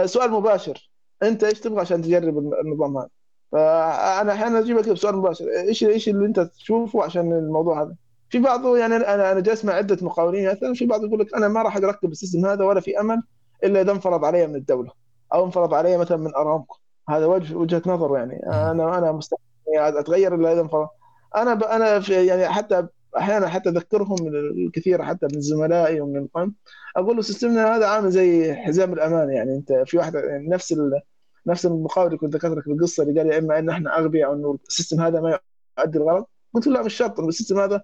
سؤال 0.06 0.32
مباشر. 0.32 0.90
أنت 1.24 1.44
إيش 1.44 1.60
تبغى 1.60 1.82
عشان 1.82 2.02
تجرب 2.02 2.38
النظام 2.38 2.98
هذا؟ 2.98 3.10
فأنا 3.52 4.34
أحيانا 4.34 4.60
أجيبك 4.60 4.90
بسؤال 4.90 5.16
مباشر. 5.16 5.46
إيش 5.50 5.84
إيش 5.84 6.10
اللي 6.10 6.26
أنت 6.26 6.40
تشوفه 6.40 7.04
عشان 7.04 7.34
الموضوع 7.34 7.82
هذا؟ 7.82 7.96
في 8.30 8.40
بعضه 8.40 8.78
يعني 8.78 8.96
أنا 8.96 9.32
أنا 9.32 9.40
جالس 9.40 9.66
مع 9.66 9.74
عدة 9.74 9.98
مقاولين 10.02 10.50
مثلا 10.52 10.74
في 10.74 10.86
بعض 10.86 11.04
يقول 11.04 11.20
لك 11.20 11.36
أنا 11.36 11.48
ما 11.48 11.62
راح 11.62 11.78
أركب 11.78 12.12
ال 12.12 12.17
system 12.17 12.46
هذا 12.46 12.64
ولا 12.64 12.80
في 12.80 13.00
أمل 13.00 13.22
إلا 13.64 13.82
إذا 13.82 13.92
انفرض 13.92 14.26
علي 14.26 14.48
من 14.48 14.56
الدولة 14.56 14.92
أو 15.34 15.46
انفرض 15.46 15.74
علي 15.74 15.98
مثلا 15.98 16.18
من 16.18 16.36
أرامكو. 16.36 16.78
هذا 17.10 17.26
وجه 17.26 17.56
وجهة 17.56 17.82
نظر 17.86 18.18
يعني. 18.18 18.44
أنا 18.48 18.98
أنا 18.98 19.12
مستحيل 19.12 19.42
أتغير 19.76 20.36
إلا 20.36 20.54
إذا 20.54 20.62
انفرض. 20.62 20.88
أنا 21.36 21.54
ب... 21.54 21.64
أنا 21.64 22.00
في 22.00 22.26
يعني 22.26 22.50
حتى 22.50 22.88
أحيانا 23.18 23.48
حتى 23.48 23.70
أذكرهم 23.70 24.16
من 24.22 24.36
الكثير 24.36 25.04
حتى 25.04 25.28
من 25.34 25.42
زملائي 25.42 26.02
ومن 26.02 26.18
القم 26.18 26.52
أقول 26.98 27.16
له 27.16 27.22
system 27.22 27.68
نا 27.68 27.76
هذا 27.76 27.88
عامل 27.88 28.12
زي 28.12 28.54
حزام 28.54 28.94
الأمان 28.94 29.30
يعني. 29.30 29.56
أنت 29.56 29.84
في 29.86 29.98
واحد 29.98 30.16
يعني 30.16 30.48
نفس 30.48 30.72
ال... 30.72 31.02
نفس 31.48 31.66
المقاول 31.66 32.08
اللي 32.08 32.18
كنت 32.18 32.36
ذكرت 32.36 32.58
لك 32.58 32.68
القصة 32.68 33.04
اللي 33.04 33.22
قال 33.22 33.32
يا 33.32 33.40
إما 33.40 33.60
إن 33.60 33.70
إحنا 33.70 33.98
أغبياء 34.00 34.30
أو 34.30 34.34
انه 34.34 34.58
ال 34.68 34.73
system 34.73 35.02
هذا 35.02 35.22
ما 35.22 35.40
يؤدي 35.80 35.98
الغرض. 35.98 36.26
قلت 36.54 36.68
له 36.68 36.74
لا 36.74 36.84
مش 36.84 36.94
شرط 36.94 37.20
ال 37.20 37.26
system 37.26 37.60
هذا 37.60 37.82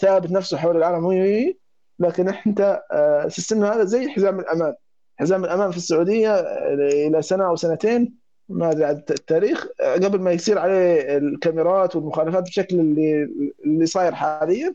ثابت 0.00 0.30
نفسه 0.30 0.56
حول 0.56 0.76
العالم 0.76 1.04
وي- 1.04 1.58
لكن 1.98 2.28
انت 2.46 2.82
آه، 2.92 3.28
سيستمنا 3.28 3.72
هذا 3.74 3.84
زي 3.84 4.08
حزام 4.08 4.40
الأمان. 4.40 4.74
حزام 5.16 5.44
الأمان 5.44 5.70
في 5.70 5.76
السعودية 5.76 6.34
آه، 6.34 6.74
إلى 7.06 7.22
سنة 7.22 7.46
أو 7.48 7.56
سنتين 7.56 8.14
ما 8.48 8.70
أدري 8.70 8.90
التاريخ 8.90 9.66
آه، 9.80 9.94
قبل 9.94 10.20
ما 10.20 10.32
يصير 10.32 10.58
عليه 10.58 11.16
الكاميرات 11.18 11.96
والمخالفات 11.96 12.42
بالشكل 12.42 12.80
اللي 12.80 13.28
اللي 13.64 13.86
صاير 13.86 14.14
حاليا 14.14 14.74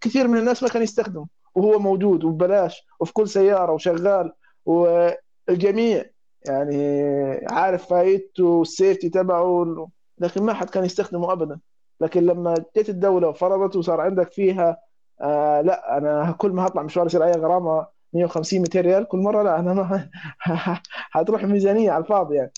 كثير 0.00 0.28
من 0.28 0.38
الناس 0.38 0.62
ما 0.62 0.68
كان 0.68 0.82
يستخدمه. 0.82 1.26
وهو 1.54 1.78
موجود 1.78 2.24
وببلاش 2.24 2.86
وفي 3.00 3.12
كل 3.12 3.28
سيارة 3.28 3.72
وشغال. 3.72 4.32
والجميع 5.48 6.04
يعني 6.46 7.06
عارف 7.50 7.86
فايدته 7.88 8.44
والسيفتي 8.44 9.08
تبعه 9.08 9.88
لكن 10.18 10.42
ما 10.42 10.52
حد 10.54 10.70
كان 10.70 10.84
يستخدمه 10.84 11.32
ابدا. 11.32 11.58
لكن 12.00 12.26
لما 12.26 12.54
جت 12.76 12.88
الدولة 12.88 13.28
وفرضت 13.28 13.76
وصار 13.76 14.00
عندك 14.00 14.32
فيها 14.32 14.76
آه 15.20 15.60
لا 15.60 15.98
أنا 15.98 16.32
كل 16.38 16.50
ما 16.50 16.66
هطلع 16.66 16.82
مشوار 16.82 17.06
يصير 17.06 17.22
علي 17.22 17.32
غرامة 17.32 17.86
150 18.12 18.60
200 18.60 18.80
ريال 18.80 19.08
كل 19.08 19.18
مرة 19.18 19.42
لا 19.42 19.58
أنا 19.60 19.74
ما 19.74 20.10
حتروح 21.10 21.42
الميزانيه 21.42 21.90
على 21.90 22.04
الفاضي 22.04 22.36
يعني. 22.36 22.52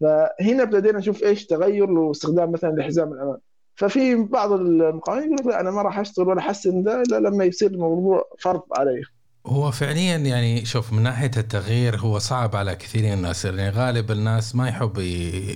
فهنا 0.00 0.62
ابتدينا 0.62 0.98
نشوف 0.98 1.22
إيش 1.22 1.46
تغير 1.46 1.90
واستخدام 1.90 2.52
مثلا 2.52 2.70
لحزام 2.70 3.12
الأمان. 3.12 3.38
ففي 3.74 4.14
بعض 4.24 4.52
المقاولين 4.52 5.24
يقول 5.24 5.36
لك 5.38 5.46
لا 5.46 5.60
أنا 5.60 5.70
ما 5.70 5.82
راح 5.82 5.98
أشتغل 5.98 6.28
ولا 6.28 6.40
أحسن 6.40 6.82
ده 6.82 7.02
إلا 7.02 7.20
لما 7.20 7.44
يصير 7.44 7.70
الموضوع 7.70 8.24
فرض 8.40 8.62
علي. 8.76 9.02
هو 9.46 9.70
فعليا 9.70 10.16
يعني 10.16 10.64
شوف 10.64 10.92
من 10.92 11.02
ناحية 11.02 11.30
التغيير 11.36 11.96
هو 11.96 12.18
صعب 12.18 12.56
على 12.56 12.74
كثير 12.74 13.02
من 13.02 13.12
الناس 13.12 13.44
يعني 13.44 13.70
غالب 13.70 14.10
الناس 14.10 14.54
ما 14.54 14.68
يحب. 14.68 14.98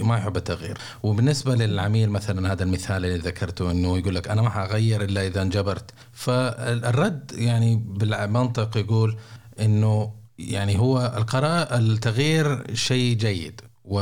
ما 0.02 0.16
يحب 0.16 0.36
التغيير 0.36 0.78
وبالنسبة 1.02 1.54
للعميل 1.54 2.10
مثلا 2.10 2.52
هذا 2.52 2.62
المثال 2.64 3.04
اللي 3.04 3.18
ذكرته 3.18 3.70
إنه 3.70 3.98
يقول 3.98 4.14
لك 4.14 4.28
أنا 4.28 4.42
ما 4.42 4.50
حغير 4.50 5.04
إلا 5.04 5.26
إذا 5.26 5.42
انجبرت 5.42 5.90
فالرد 6.12 7.32
يعني 7.34 7.76
بالمنطق 7.76 8.76
يقول 8.76 9.16
إنه 9.60 10.12
يعني 10.38 10.78
هو 10.78 11.12
القرار 11.16 11.78
التغيير 11.78 12.74
شيء 12.74 13.16
جيد 13.16 13.60
و... 13.86 13.98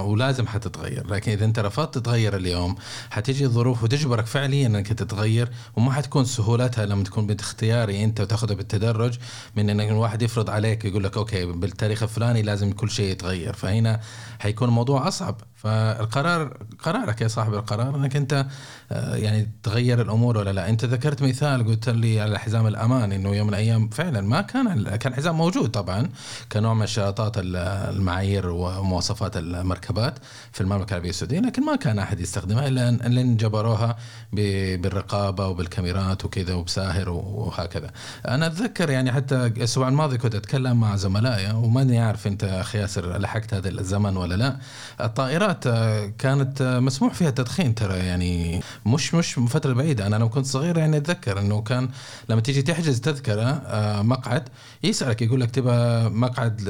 ولازم 0.00 0.46
حتتغير. 0.46 1.06
لكن 1.06 1.32
إذا 1.32 1.44
أنت 1.44 1.58
رفضت 1.58 1.94
تتغير 1.98 2.36
اليوم 2.36 2.74
حتيجي 3.10 3.44
الظروف 3.44 3.82
وتجبرك 3.82 4.26
فعليا 4.26 4.66
إنك 4.66 4.88
تتغير 4.88 5.48
وما 5.76 5.92
حتكون 5.92 6.24
سهولتها 6.24 6.86
لما 6.86 7.04
تكون 7.04 7.26
باختياري 7.26 8.04
أنت 8.04 8.20
وتأخذها 8.20 8.54
بالتدرج 8.54 9.18
من 9.56 9.70
إنك 9.70 9.88
الواحد 9.88 10.22
يفرض 10.22 10.50
عليك 10.50 10.84
يقول 10.84 11.04
لك 11.04 11.16
أوكي 11.16 11.46
بالتاريخ 11.46 12.02
الفلاني 12.02 12.42
لازم 12.42 12.72
كل 12.72 12.90
شيء 12.90 13.10
يتغير. 13.12 13.52
فهنا 13.52 14.00
حيكون 14.38 14.68
الموضوع 14.68 15.08
أصعب. 15.08 15.36
فالقرار 15.54 16.56
قرارك 16.78 17.20
يا 17.20 17.28
صاحب 17.28 17.54
القرار 17.54 17.96
إنك 17.96 18.16
أنت 18.16 18.46
آه، 18.92 19.16
يعني 19.16 19.50
تغير 19.62 20.00
الأمور 20.00 20.38
ولا 20.38 20.52
لا. 20.52 20.68
أنت 20.68 20.84
ذكرت 20.84 21.22
مثال 21.22 21.66
قلت 21.66 21.88
لي 21.88 22.20
على 22.20 22.38
حزام 22.38 22.66
الأمان 22.66 23.12
إنه 23.12 23.34
يوم 23.36 23.46
من 23.46 23.54
الأيام 23.54 23.88
فعلا 23.88 24.20
ما 24.20 24.40
كان 24.40 24.96
كان 24.96 25.14
حزام 25.14 25.36
موجود 25.36 25.70
طبعا 25.70 26.08
كنوع 26.52 26.74
من 26.74 26.82
اشتراطات 26.82 27.32
المعايير 27.36 28.46
ومواصفات 28.46 29.21
مواصفات 29.22 29.36
المركبات 29.36 30.18
في 30.52 30.60
المملكة 30.60 30.90
العربية 30.90 31.10
السعودية 31.10 31.40
لكن 31.40 31.64
ما 31.64 31.76
كان 31.76 31.98
أحد 31.98 32.20
يستخدمها 32.20 32.68
إلا 32.68 32.88
ان 32.88 33.12
لين 33.14 33.36
جبروها 33.36 33.96
بالرقابة 34.32 35.46
وبالكاميرات 35.46 36.24
وكذا 36.24 36.54
وبساهر 36.54 37.08
وهكذا. 37.10 37.90
أنا 38.28 38.46
أتذكر 38.46 38.90
يعني 38.90 39.12
حتى 39.12 39.46
الأسبوع 39.46 39.88
الماضي 39.88 40.18
كنت 40.18 40.34
أتكلم 40.34 40.80
مع 40.80 40.96
زملائي 40.96 41.52
وماني 41.52 41.98
عارف 42.00 42.26
أنت 42.26 42.44
أخي 42.44 42.78
ياسر 42.78 43.18
لحقت 43.18 43.54
هذا 43.54 43.68
الزمن 43.68 44.16
ولا 44.16 44.34
لا. 44.34 44.56
الطائرات 45.00 45.66
آه، 45.66 46.12
كانت 46.18 46.62
آه، 46.62 46.80
مسموح 46.80 47.14
فيها 47.14 47.28
التدخين 47.28 47.74
ترى 47.74 47.98
يعني 47.98 48.60
مش 48.86 49.14
مش 49.14 49.38
من 49.38 49.46
فترة 49.46 49.72
بعيدة 49.72 50.06
أنا 50.06 50.16
لما 50.16 50.28
كنت 50.28 50.46
صغير 50.46 50.78
يعني 50.78 50.96
أتذكر 50.96 51.40
إنه 51.40 51.62
كان 51.62 51.88
لما 52.28 52.40
تيجي 52.40 52.62
تحجز 52.62 53.00
تذكرة 53.00 53.42
آه، 53.66 54.02
مقعد 54.02 54.48
يسألك 54.82 55.22
يقول 55.22 55.40
لك 55.40 55.50
تبغى 55.50 56.08
مقعد 56.08 56.62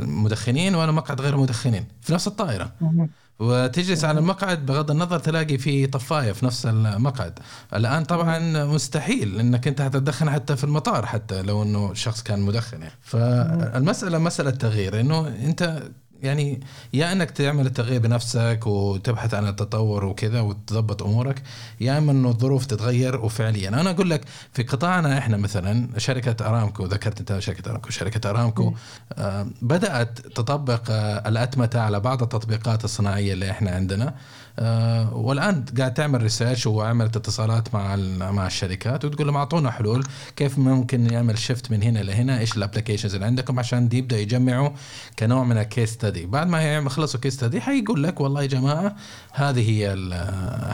مدخنين 0.00 0.74
ولا 0.74 0.92
مقعد 0.92 1.20
غير 1.20 1.36
مدخنين 1.36 1.84
في 2.00 2.12
نفس 2.12 2.26
الطائرة. 2.26 2.72
وتجلس 3.38 4.04
على 4.04 4.18
المقعد 4.18 4.66
بغض 4.66 4.90
النظر 4.90 5.18
تلاقي 5.18 5.58
في 5.58 5.86
طفاية 5.86 6.32
في 6.32 6.46
نفس 6.46 6.66
المقعد. 6.66 7.38
الآن 7.74 8.04
طبعا 8.04 8.64
مستحيل 8.64 9.40
إنك 9.40 9.68
أنت 9.68 9.80
هتدخن 9.80 10.30
حتى 10.30 10.56
في 10.56 10.64
المطار 10.64 11.06
حتى 11.06 11.42
لو 11.42 11.62
إنه 11.62 11.94
شخص 11.94 12.22
كان 12.22 12.40
مدخن 12.40 12.82
يعني. 12.82 12.94
فالمسألة 13.02 14.18
مسألة 14.18 14.50
تغيير 14.50 15.00
إنه 15.00 15.28
أنت 15.28 15.82
يعني 16.22 16.60
يا 16.92 17.12
إنك 17.12 17.30
تعمل 17.30 17.66
التغيير 17.66 18.00
بنفسك 18.00 18.60
وتبحث 18.66 19.34
عن 19.34 19.48
التطور 19.48 20.04
وكذا 20.04 20.40
وتضبط 20.40 21.02
أمورك 21.02 21.42
يا 21.80 21.98
إما 21.98 22.12
إنه 22.12 22.28
الظروف 22.28 22.66
تتغير 22.66 23.20
وفعليا. 23.20 23.68
أنا 23.68 23.90
أقول 23.90 24.10
لك 24.10 24.20
في 24.52 24.62
قطاعنا 24.62 25.18
إحنا 25.18 25.36
مثلا 25.36 25.98
شركة 25.98 26.46
أرامكو 26.46 26.84
ذكرت 26.86 27.18
أنت 27.20 27.38
شركة 27.38 27.70
أرامكو 27.70 27.90
شركة 27.90 28.30
أرامكو 28.30 28.74
آه 29.12 29.46
بدأت 29.62 30.20
تطبق 30.20 30.82
آه 30.90 31.28
الأتمتة 31.28 31.80
على 31.80 32.00
بعض 32.00 32.22
التطبيقات 32.22 32.84
الصناعية 32.84 33.32
اللي 33.32 33.50
إحنا 33.50 33.70
عندنا. 33.70 34.14
والآن 35.12 35.64
قاعد 35.78 35.94
تعمل 35.94 36.22
research 36.22 36.66
وعملت 36.66 37.16
اتصالات 37.16 37.74
مع 37.74 37.96
مع 38.30 38.46
الشركات 38.46 39.04
وتقول 39.04 39.26
لهم 39.26 39.36
أعطونا 39.36 39.70
حلول 39.70 40.04
كيف 40.36 40.58
ممكن 40.58 41.00
نعمل 41.00 41.38
shift 41.38 41.70
من 41.70 41.82
هنا 41.82 41.98
لهنا 41.98 42.38
إيش 42.38 42.56
ال 42.56 42.60
applications 42.60 43.14
اللي 43.14 43.26
عندكم 43.26 43.58
عشان 43.58 43.88
يبدأ 43.92 44.18
يجمعوا 44.18 44.70
كنوع 45.18 45.44
من 45.44 45.58
ال 45.58 45.64
case 45.64 45.90
study 45.90 46.26
بعد 46.26 46.46
ما 46.46 46.76
يخلصوا 46.76 47.20
case 47.20 47.34
study 47.34 47.60
حيقول 47.60 48.02
لك 48.02 48.20
والله 48.20 48.42
يا 48.42 48.46
جماعة 48.46 48.96
هذه 49.32 49.70
هي 49.70 49.88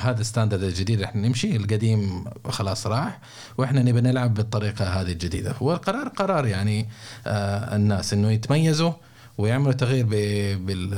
هذا 0.00 0.20
ال 0.20 0.25
standard 0.25 0.62
الجديد 0.62 1.02
إحنا 1.02 1.28
نمشي 1.28 1.56
القديم 1.56 2.24
خلاص 2.48 2.86
راح 2.86 3.18
وإحنا 3.58 3.82
نبي 3.82 4.00
نلعب 4.00 4.34
بالطريقة 4.34 4.84
هذه 4.84 5.12
الجديدة. 5.12 5.54
والقرار 5.60 6.08
قرار 6.08 6.46
يعني 6.46 6.88
آه 7.26 7.76
الناس 7.76 8.12
إنه 8.12 8.30
يتميزوا 8.30 8.92
ويعملوا 9.38 9.72
تغيير 9.72 10.06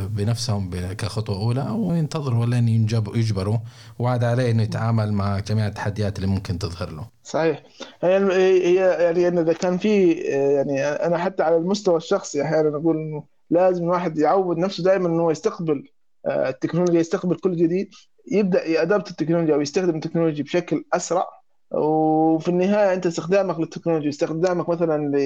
بنفسهم 0.09 0.71
كخطوة 0.93 1.37
أولى 1.37 1.69
أو 1.69 1.95
ينتظروا 1.95 2.47
لين 2.47 2.69
يجبروا 3.15 3.59
وعاد 3.99 4.25
عليه 4.25 4.51
إنه 4.51 4.63
يتعامل 4.63 5.13
مع 5.13 5.39
جميع 5.39 5.67
التحديات 5.67 6.17
اللي 6.17 6.27
ممكن 6.29 6.59
تظهر 6.59 6.91
له. 6.91 7.07
صحيح 7.25 7.63
هي 8.03 8.17
هي 8.33 8.75
يعني 8.75 9.41
إذا 9.41 9.53
كان 9.53 9.79
في 9.79 10.13
يعني 10.13 10.85
أنا 10.85 11.19
حتى 11.19 11.43
على 11.43 11.57
المستوى 11.57 11.97
الشخصي 11.97 12.43
أحيانا 12.43 12.77
أقول 12.77 12.97
إنه 12.97 13.25
لازم 13.51 13.85
الواحد 13.85 14.19
يعود 14.19 14.59
نفسه 14.59 14.85
دائما 14.85 15.09
إنه 15.09 15.31
يستقبل 15.31 15.89
آه، 16.27 16.49
التكنولوجيا 16.49 17.01
يستقبل 17.01 17.37
كل 17.37 17.57
جديد 17.57 17.91
يبدأ 18.33 18.67
يادبت 18.67 19.11
التكنولوجيا 19.11 19.55
أو 19.55 19.61
يستخدم 19.61 19.97
التكنولوجيا 19.97 20.45
بشكل 20.45 20.85
أسرع 20.93 21.29
وفي 21.71 22.49
النهاية 22.49 22.95
أنت 22.95 23.07
استخدامك 23.07 23.61
للتكنولوجيا 23.61 24.09
استخدامك 24.09 24.69
مثلا 24.69 25.17
ل 25.17 25.19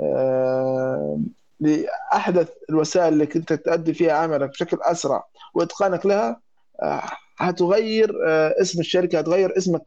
آه، 0.00 1.20
لأحدث 1.62 2.48
الوسائل 2.70 3.12
اللي 3.12 3.26
كنت 3.26 3.52
تؤدي 3.52 3.94
فيها 3.94 4.12
عملك 4.12 4.50
بشكل 4.50 4.78
أسرع 4.82 5.24
وإتقانك 5.54 6.06
لها 6.06 6.40
آه، 6.82 7.02
هتغير 7.38 8.18
آه، 8.26 8.54
اسم 8.60 8.80
الشركة 8.80 9.18
هتغير 9.18 9.56
اسمك 9.58 9.82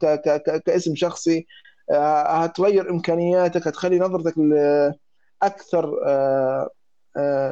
كاسم 0.66 0.94
شخصي 0.94 1.46
آه، 1.90 2.22
هتغير 2.22 2.90
إمكانياتك 2.90 3.68
هتخلي 3.68 3.98
نظرتك 3.98 4.34
أكثر 5.42 5.94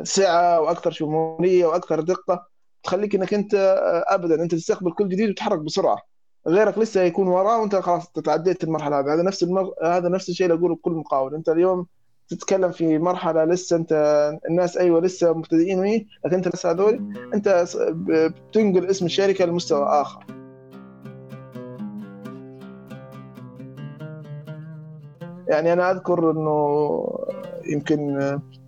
سعة 0.04 0.60
وأكثر 0.60 0.90
شمولية 0.90 1.66
وأكثر 1.66 2.00
دقة 2.00 2.46
تخليك 2.82 3.14
إنك 3.14 3.34
أنت 3.34 3.54
ابدا 4.08 4.42
أنت 4.42 4.54
تستقبل 4.54 4.92
كل 4.92 5.08
جديد 5.08 5.30
وتتحرك 5.30 5.58
بسرعة. 5.58 5.98
غيرك 6.48 6.78
لسه 6.78 7.02
يكون 7.02 7.28
وراه 7.28 7.60
وأنت 7.60 7.76
خلاص 7.76 8.12
تعديت 8.12 8.64
المرحلة 8.64 9.00
هذه. 9.00 9.14
هذا 9.14 9.22
نفس 9.22 9.42
المر... 9.42 9.74
هذا 9.82 10.08
نفس 10.08 10.28
الشيء 10.28 10.46
اللي 10.46 10.58
أقوله 10.58 10.74
بكل 10.74 10.92
مقاول. 10.92 11.34
أنت 11.34 11.48
اليوم 11.48 11.86
تتكلم 12.28 12.70
في 12.70 12.98
مرحلة 12.98 13.44
لسه 13.44 13.76
انت 13.76 13.92
الناس 14.50 14.76
أيوه 14.76 15.00
لسه 15.00 15.32
مبتدئين 15.32 15.78
ويه 15.78 16.06
لكن 16.24 16.36
أنت 16.36 16.48
لسه 16.48 16.70
هذول 16.70 17.14
أنت 17.34 17.64
بتنقل 17.94 18.86
اسم 18.86 19.06
الشركة 19.06 19.44
لمستوى 19.44 19.86
آخر. 19.86 20.26
يعني 25.48 25.72
أنا 25.72 25.90
أذكر 25.90 26.30
إنه 26.30 27.08
يمكن 27.72 28.18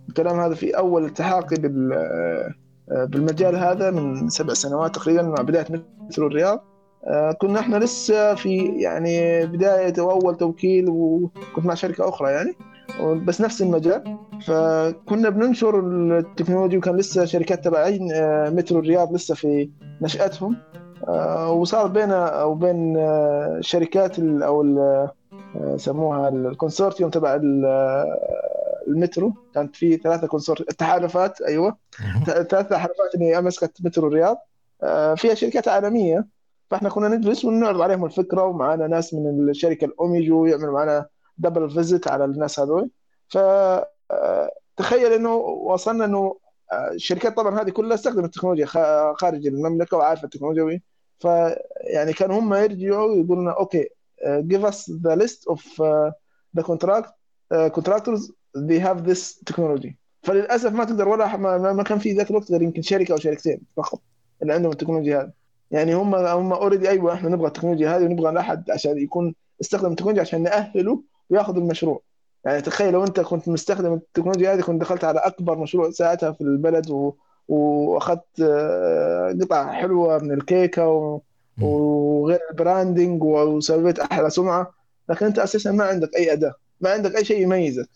الكلام 0.09 0.39
هذا 0.39 0.55
في 0.55 0.77
أول 0.77 1.05
التحاقي 1.05 1.55
بال 1.55 2.53
بالمجال 2.87 3.55
هذا 3.55 3.91
من 3.91 4.29
سبع 4.29 4.53
سنوات 4.53 4.95
تقريبا 4.95 5.21
مع 5.21 5.35
بداية 5.35 5.65
مترو 6.01 6.27
الرياض. 6.27 6.63
آه، 7.03 7.31
كنا 7.31 7.59
إحنا 7.59 7.77
لسه 7.77 8.35
في 8.35 8.65
يعني 8.65 9.45
بداية 9.45 9.93
واول 10.01 10.37
توكيل 10.37 10.89
وكنت 10.89 11.65
مع 11.65 11.73
شركة 11.73 12.09
أخرى 12.09 12.31
يعني. 12.31 12.55
بس 13.25 13.41
نفس 13.41 13.61
المجال. 13.61 14.17
فكنا 14.47 15.29
بننشر 15.29 15.79
التكنولوجيا 16.19 16.77
وكان 16.77 16.95
لسه 16.97 17.25
شركات 17.25 17.65
تبعين 17.65 18.11
آه، 18.13 18.49
مترو 18.49 18.79
الرياض 18.79 19.13
لسه 19.13 19.35
في 19.35 19.69
نشأتهم. 20.01 20.57
آه، 21.07 21.51
وصار 21.51 21.87
بيننا 21.87 22.43
وبين 22.43 22.97
آه، 22.97 23.57
شركات 23.61 24.19
ال- 24.19 24.43
أو 24.43 24.61
آه، 24.63 25.11
سموها 25.77 26.29
ال 26.29 26.36
consortium 26.36 27.09
تبع 27.09 27.35
ال- 27.35 27.65
المترو. 28.87 29.33
كانت 29.55 29.75
في 29.75 29.97
ثلاثة 29.97 30.27
consort 30.27 30.61
التحالفات 30.61 31.41
أيوه. 31.41 31.77
ثلاث 32.25 32.67
تحالفات 32.67 33.15
اللي 33.15 33.41
مسكت 33.41 33.77
مترو 33.85 34.07
الرياض. 34.07 34.37
فيها 35.17 35.33
شركات 35.33 35.67
عالمية. 35.67 36.25
فإحنا 36.71 36.89
كنا 36.89 37.07
نجلس 37.07 37.45
ونعرض 37.45 37.81
عليهم 37.81 38.05
الفكرة 38.05 38.43
ومعانا 38.43 38.87
ناس 38.87 39.13
من 39.13 39.49
الشركة 39.49 39.85
الأوميجو 39.85 40.45
يعملوا 40.45 40.73
معنا 40.73 41.05
double 41.37 41.69
visit 41.69 42.07
على 42.07 42.25
الناس 42.25 42.59
هذول. 42.59 42.89
ف 43.29 43.37
تخيل 44.77 45.13
إنه 45.13 45.35
وصلنا 45.35 46.05
إنه 46.05 46.37
آه، 46.71 46.91
الشركات 46.91 47.37
طبعا 47.37 47.61
هذه 47.61 47.69
كلها 47.69 47.95
استخدمت 47.95 48.25
التكنولوجيا 48.25 48.65
خارج 49.19 49.47
المملكة 49.47 49.97
وعارفة 49.97 50.23
التكنولوجيا. 50.23 50.63
وي. 50.63 50.81
فيعني 51.19 52.13
كانوا 52.13 52.39
هم 52.39 52.53
يرجعوا 52.53 53.15
يقولوا 53.15 53.41
لنا 53.41 53.51
okay 53.51 53.89
the 54.23 55.15
list 55.15 55.45
of 55.47 55.61
uh, 55.79 56.11
the 56.53 56.63
contract 56.63 57.09
uh, 57.51 57.69
contractors. 57.69 58.31
They 58.55 58.79
have 58.79 59.05
this 59.05 59.35
technology. 59.45 59.95
فللأسف 60.23 60.73
ما 60.73 60.83
تقدر 60.83 61.07
ولا 61.07 61.37
ما 61.37 61.73
ما 61.73 61.83
كان 61.83 61.99
في 61.99 62.11
ذاك 62.11 62.31
الوقت 62.31 62.51
غير 62.51 62.61
يمكن 62.61 62.81
شركة 62.81 63.11
أو 63.11 63.17
شركتين 63.17 63.61
فقط 63.77 64.01
اللي 64.41 64.53
عندهم 64.53 64.71
التكنولوجيا 64.71 65.21
هذه. 65.21 65.31
يعني 65.71 65.93
هم 65.95 66.15
هم 66.15 66.53
already 66.53 66.89
أيوه 66.89 67.13
إحنا 67.13 67.29
نبغى 67.29 67.47
التكنولوجيا 67.47 67.97
هذه 67.97 68.03
ونبغى 68.03 68.39
أحد 68.39 68.71
عشان 68.71 68.97
يكون 68.97 69.35
استخدم 69.61 69.91
التكنولوجيا 69.91 70.21
عشان 70.21 70.43
نأهله 70.43 71.03
وياخذ 71.29 71.57
المشروع. 71.57 72.01
يعني 72.45 72.61
تخيل 72.61 72.93
لو 72.93 73.03
انت 73.03 73.19
كنت 73.19 73.49
مستخدم 73.49 73.93
التكنولوجيا 73.93 74.53
هذه 74.53 74.61
كنت 74.61 74.81
دخلت 74.81 75.03
على 75.03 75.19
أكبر 75.19 75.57
مشروع 75.57 75.91
ساعتها 75.91 76.31
في 76.31 76.41
البلد 76.41 76.89
و... 76.89 77.13
وأخذت 77.47 78.41
آه، 78.41 79.37
قطعة 79.41 79.71
حلوة 79.71 80.17
من 80.17 80.31
الكيكة 80.31 80.87
و... 80.87 81.21
وغير 81.61 82.39
ال 82.51 82.59
branding 82.59 83.23
وسويت 83.23 83.99
أحلى 83.99 84.29
سمعة. 84.29 84.71
لكن 85.09 85.25
أنت 85.25 85.39
أساسا 85.39 85.71
ما 85.71 85.83
عندك 85.83 86.15
أي 86.15 86.33
أداة 86.33 86.53
ما 86.81 86.89
عندك 86.89 87.15
أي 87.15 87.25
شيء 87.25 87.41
يميزك. 87.41 87.89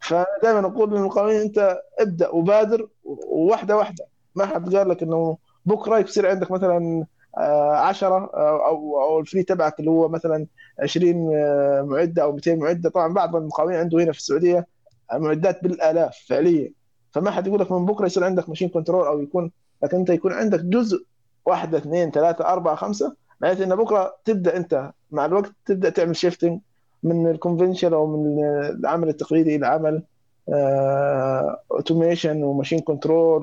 فأنا 0.00 0.26
دائما 0.42 0.66
أقول 0.66 0.90
للمقاولين 0.90 1.40
أنت 1.40 1.78
ابدأ 1.98 2.28
وبادر 2.28 2.88
وواحدة 3.04 3.76
واحدة. 3.76 4.04
ما 4.34 4.46
حد 4.46 4.76
قال 4.76 4.88
لك 4.88 5.02
إنه 5.02 5.38
بكرة 5.66 5.98
يصير 5.98 6.30
عندك 6.30 6.50
مثلا 6.50 7.06
10 7.36 8.30
أو 8.34 9.00
أو 9.02 9.20
ال 9.20 9.24
fleet 9.24 9.42
تبعك 9.42 9.80
اللي 9.80 9.90
هو 9.90 10.08
مثلا 10.08 10.46
20 10.82 11.30
آه، 11.36 11.82
معدة 11.82 12.22
أو 12.22 12.32
200 12.32 12.54
معدة. 12.56 12.90
طبعا 12.90 13.12
بعض 13.14 13.36
المقاولين 13.36 13.76
عنده 13.78 13.98
هنا 13.98 14.12
في 14.12 14.18
السعودية 14.18 14.66
معدات 15.12 15.62
بالآلاف 15.62 16.16
فعليا. 16.28 16.72
فما 17.12 17.30
حد 17.30 17.46
يقول 17.46 17.60
لك 17.60 17.72
من 17.72 17.86
بكرة 17.86 18.06
يصير 18.06 18.24
عندك 18.24 18.48
machine 18.48 18.68
control 18.68 19.06
أو 19.06 19.20
يكون 19.20 19.50
لكن 19.82 19.96
أنت 19.96 20.10
يكون 20.10 20.32
عندك 20.32 20.60
جزء 20.60 21.04
واحدة 21.46 21.78
اثنين 21.78 22.10
ثلاثة 22.10 22.44
أربعة 22.44 22.74
خمسة 22.76 23.14
معناته 23.40 23.64
إن 23.64 23.76
بكرة 23.76 24.16
تبدأ 24.24 24.56
أنت 24.56 24.90
مع 25.10 25.24
الوقت 25.24 25.52
تبدأ 25.66 25.90
تعمل 25.90 26.16
shifting 26.16 26.60
من 27.02 27.30
ال 27.30 27.36
convention 27.36 27.92
أو 27.94 28.06
من 28.06 28.44
العمل 28.44 29.08
التقليدي 29.08 29.56
إلى 29.56 29.66
عمل 29.66 30.02
automation 31.72 32.42
و 32.42 32.80
machine 32.80 33.42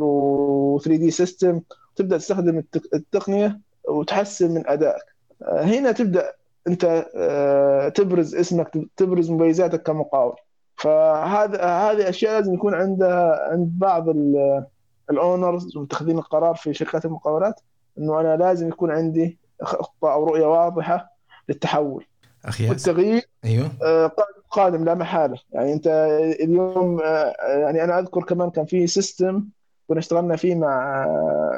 control 0.80 0.88
و3D 0.88 1.12
system 1.12 1.62
تبدأ 1.96 2.18
تستخدم 2.18 2.60
التق- 2.60 2.90
التقنية 2.94 3.60
وتحسن 3.92 4.52
من 4.54 4.68
أدائك. 4.68 5.04
آه، 5.44 5.62
هنا 5.64 5.92
تبدأ 5.92 6.32
أنت 6.68 7.06
آه، 7.16 7.90
تبرز 7.90 8.36
اسمك 8.36 8.72
تبرز 8.98 9.32
مميزاتك 9.32 9.84
كمقاول. 9.84 10.36
فهذا 10.76 11.64
هذه 11.66 12.10
أشياء 12.10 12.34
لازم 12.34 12.54
يكون 12.54 12.74
عندها 12.74 13.50
عند 13.52 13.72
بعض 13.80 14.10
ال- 14.10 14.66
ال 15.12 15.21
owners 15.21 15.78
ومتخذين 15.78 16.18
القرار 16.18 16.56
في 16.56 16.74
شركات 16.74 17.06
المقاولات 17.06 17.62
إنه 17.98 18.20
أنا 18.20 18.36
لازم 18.38 18.68
يكون 18.68 18.92
عندي 18.92 19.40
خطة 19.62 20.14
أو 20.14 20.24
رؤية 20.24 20.46
واضحة 20.46 21.12
للتحول. 21.50 22.06
أخي 22.46 22.70
والتغيير 22.70 23.30
أيوه. 23.46 23.72
آه، 23.84 24.12
قادم 24.52 24.86
لا 24.86 24.96
محالة. 24.96 25.38
يعني 25.52 25.74
أنت 25.74 25.88
اليوم 26.40 27.00
يعني 27.40 27.84
أنا 27.84 28.00
أذكر 28.00 28.24
كمان 28.24 28.50
كان 28.50 28.66
في 28.66 28.88
system 28.88 29.44
كنا 29.88 30.00
اشتغلنا 30.00 30.36
فيه 30.36 30.56
مع 30.56 31.06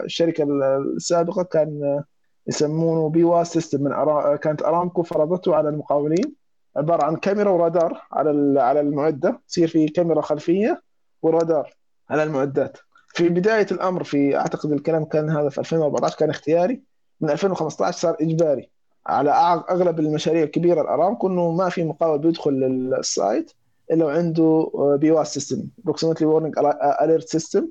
الشركة 0.06 0.44
السابقة 0.44 1.44
كان 1.44 2.04
يسمونه 2.48 3.10
بي 3.10 3.46
system 3.46 3.84
من 3.84 3.92
أرا... 3.92 4.36
كانت 4.36 4.64
أرامكو 4.64 5.04
فرضته 5.04 5.56
على 5.56 5.70
المقاولين. 5.70 6.36
عبارة 6.78 7.04
عن 7.04 7.16
كاميرا 7.16 7.50
ورادار 7.50 8.02
على 8.12 8.62
على 8.62 8.80
المعدة. 8.80 9.42
يصير 9.50 9.68
في 9.68 9.88
كاميرا 9.88 10.22
خلفية 10.22 10.82
ورادار 11.22 11.74
على 12.10 12.24
المعدات. 12.24 12.78
في 13.08 13.30
بداية 13.30 13.68
الأمر 13.72 14.04
في 14.04 14.38
أعتقد 14.38 14.72
الكلام 14.72 15.06
كان 15.06 15.30
هذا 15.30 15.50
في 15.50 15.58
2014 15.58 16.18
كان 16.18 16.30
اختياري. 16.30 16.82
من 17.22 17.30
2015 17.30 17.98
صار 18.00 18.18
إجباري 18.22 18.70
على 19.08 19.32
أغلب 19.70 20.00
المشاريع 20.00 20.44
الكبيرة 20.44 20.82
الارامكو 20.82 21.28
إنه 21.28 21.52
ما 21.52 21.70
في 21.70 21.84
مقاول 21.84 22.20
بيدخل 22.20 22.52
ال 23.00 23.10
site 23.10 23.52
إلا 23.92 24.06
وعنده 24.06 24.72
PWAS 25.02 25.34
system 25.34 25.64
proximity 25.78 26.28
warning 26.28 26.56
alert 27.02 27.28
system 27.28 27.68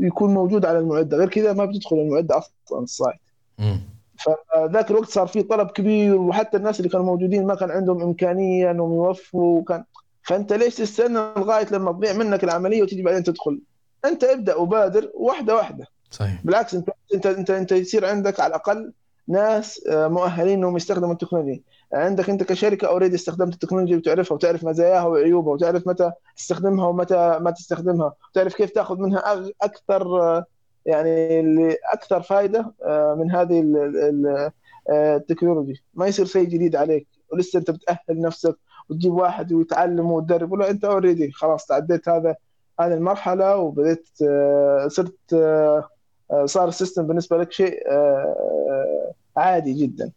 يكون 0.00 0.34
موجود 0.34 0.66
على 0.66 0.78
المعدة. 0.78 1.16
غير 1.16 1.28
كذا 1.28 1.52
ما 1.52 1.64
بتدخل 1.64 1.96
المعدة 1.96 2.38
أصلا 2.38 2.82
ال 2.82 2.88
site. 2.88 3.20
فذاك 4.18 4.90
الوقت 4.90 5.08
صار 5.08 5.26
في 5.26 5.42
طلب 5.42 5.70
كبير 5.70 6.14
وحتى 6.14 6.56
الناس 6.56 6.80
اللي 6.80 6.88
كانوا 6.88 7.06
موجودين 7.06 7.46
ما 7.46 7.54
كان 7.54 7.70
عندهم 7.70 8.02
إمكانية 8.02 8.70
إنهم 8.70 8.92
يوفوا. 8.92 9.60
وكان 9.60 9.84
فأنت 10.22 10.52
ليش 10.52 10.74
تستنى 10.74 11.18
لغاية 11.36 11.66
لما 11.72 11.92
تضيع 11.92 12.12
منك 12.12 12.44
العملية 12.44 12.82
وتجي 12.82 13.02
بعدين 13.02 13.22
تدخل؟ 13.22 13.60
أنت 14.04 14.24
ابدأ 14.24 14.54
وبادر 14.54 15.10
واحدة 15.14 15.56
واحدة. 15.56 15.86
صحيح. 16.10 16.40
بالعكس 16.44 16.74
انت 16.74 16.90
انت 17.14 17.26
انت 17.26 17.50
أنت 17.50 17.72
يصير 17.72 18.06
عندك 18.06 18.40
على 18.40 18.50
الأقل 18.50 18.92
ناس 19.28 19.86
آه، 19.88 20.08
مؤهلين 20.08 20.58
إنهم 20.58 20.76
يستخدموا 20.76 21.12
التكنولوجيا. 21.12 21.60
عندك 21.94 22.30
انت 22.30 22.42
كشركة 22.42 22.88
already 22.88 23.14
استخدمت 23.14 23.54
التكنولوجيا 23.54 23.96
وتعرفها 23.96 24.34
وتعرف 24.34 24.64
مزاياها 24.64 25.04
وعيوبها 25.04 25.52
وتعرف 25.54 25.86
متى 25.86 26.12
تستخدمها 26.36 26.86
ومتى 26.88 27.38
ما 27.40 27.50
تستخدمها 27.50 28.14
وتعرف 28.30 28.54
كيف 28.54 28.70
تاخذ 28.70 28.98
منها 28.98 29.50
أكثر 29.62 30.22
آه، 30.22 30.44
يعني 30.86 31.76
أكثر 31.92 32.22
فائده 32.22 32.72
آه، 32.84 33.14
من 33.14 33.30
هذه 33.30 33.64
آه، 34.90 35.16
التكنولوجيا. 35.16 35.76
ما 35.94 36.06
يصير 36.06 36.26
شيء 36.26 36.44
جديد 36.48 36.76
عليك 36.76 37.08
ولسه 37.32 37.58
انت 37.58 37.70
بتأهل 37.70 37.98
نفسك 38.20 38.56
وتجيب 38.90 39.12
واحد 39.12 39.52
ويتعلم 39.52 40.12
وتدرب 40.12 40.52
ولا 40.52 40.70
انت 40.70 40.84
already 40.84 41.32
خلاص 41.32 41.66
تعديت 41.66 42.08
هذا 42.08 42.36
هذه 42.80 42.94
المرحلة 42.94 43.56
وبديت 43.56 44.08
آه، 44.22 44.88
صرت 44.88 45.14
صار 46.44 46.68
ال 46.68 46.73
system 46.73 47.06
بالنسبة 47.06 47.36
لك 47.38 47.52
شيء 47.52 47.82
عادي 49.36 49.72
جدا. 49.72 50.12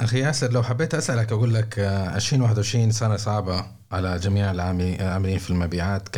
أخي 0.00 0.20
ياسر 0.20 0.52
لو 0.52 0.62
حبيت 0.62 0.94
أسألك 0.94 1.32
أقول 1.32 1.54
لك 1.54 1.78
آه، 1.78 2.16
2021 2.16 2.90
سنة 2.90 3.16
صعبة 3.16 3.66
على 3.92 4.18
جميع 4.18 4.50
العاملين 4.50 5.38
في 5.38 5.50
المبيعات 5.50 6.08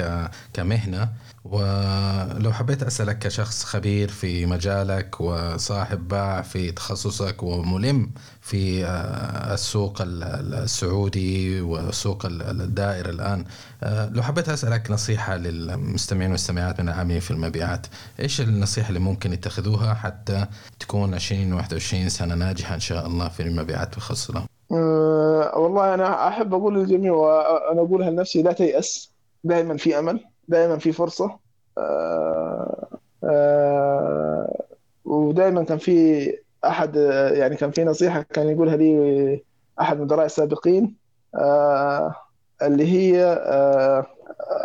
كمهنة. 0.52 1.08
ولو 1.52 2.52
حبيت 2.52 2.82
أسألك 2.82 3.18
كشخص 3.18 3.64
خبير 3.64 4.08
في 4.08 4.46
مجالك 4.46 5.20
وصاحب 5.20 6.08
باع 6.08 6.42
في 6.42 6.72
تخصصك 6.72 7.42
وملم 7.42 8.10
في 8.40 8.84
آه، 8.86 9.54
السوق 9.54 10.02
ال- 10.02 10.22
ال- 10.22 10.54
السعودي 10.54 11.60
والسوق 11.60 12.26
ال- 12.26 12.42
الدائر 12.62 13.08
الآن 13.08 13.44
آه، 13.82 14.08
لو 14.08 14.22
حبيت 14.22 14.48
أسألك 14.48 14.90
نصيحة 14.90 15.36
للمستمعين 15.36 16.26
والمستمعات 16.30 16.80
من 16.80 16.88
العاملين 16.88 17.20
في 17.20 17.30
المبيعات 17.30 17.86
إيش 18.20 18.40
النصيحة 18.40 18.88
اللي 18.88 19.00
ممكن 19.00 19.32
يتخذوها 19.32 19.94
حتى 19.94 20.46
تكون 20.80 21.14
2021 21.14 22.08
سنة 22.08 22.34
ناجحة 22.34 22.74
إن 22.74 22.80
شاء 22.80 23.06
الله 23.06 23.28
في 23.28 23.42
المبيعات 23.42 23.96
بخصوصها 23.96 24.46
أه 24.72 25.52
والله 25.56 25.94
أنا 25.94 26.28
أحب 26.28 26.54
أقول 26.54 26.74
للجميع 26.78 27.12
وأنا 27.12 27.80
أقولها 27.80 28.10
لنفسي 28.10 28.42
لا 28.42 28.52
تيأس 28.52 29.10
دائما 29.44 29.76
في 29.76 29.98
أمل. 29.98 30.24
دائما 30.48 30.78
في 30.78 30.92
فرصة. 30.92 31.38
أه 31.78 32.86
أه 33.24 34.64
ودائما 35.04 35.64
كان 35.64 35.78
في 35.78 36.32
أحد 36.64 36.96
آه، 36.96 37.30
يعني 37.30 37.56
كان 37.56 37.70
في 37.70 37.84
نصيحة 37.84 38.22
كان 38.22 38.48
يقولها 38.48 38.76
لي 38.76 39.42
أحد 39.80 40.00
مدراء 40.00 40.26
السابقين 40.26 40.94
أه 41.34 42.14
اللي 42.62 42.86
هي 42.86 43.24
أه 43.24 44.06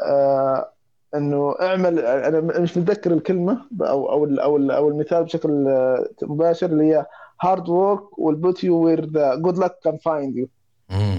أه 0.05 0.67
إنه 1.15 1.55
اعمل 1.61 1.99
أنا 1.99 2.39
مش 2.39 2.77
متذكر 2.77 3.13
الكلمة 3.13 3.61
أو 3.81 4.11
أو 4.11 4.25
أو 4.25 4.57
أو 4.71 4.89
المثال 4.89 5.23
بشكل 5.23 5.67
آه، 5.67 6.09
مباشر 6.21 6.67
اللي 6.67 6.83
هي 6.83 7.05
hard 7.45 7.65
work 7.65 8.03
will 8.17 8.37
put 8.45 8.63
you 8.63 8.75
where 8.85 9.01
the 9.01 9.37
good 9.41 9.57
luck 9.57 9.73
can 9.83 9.97
find 9.97 10.35
you. 10.35 10.47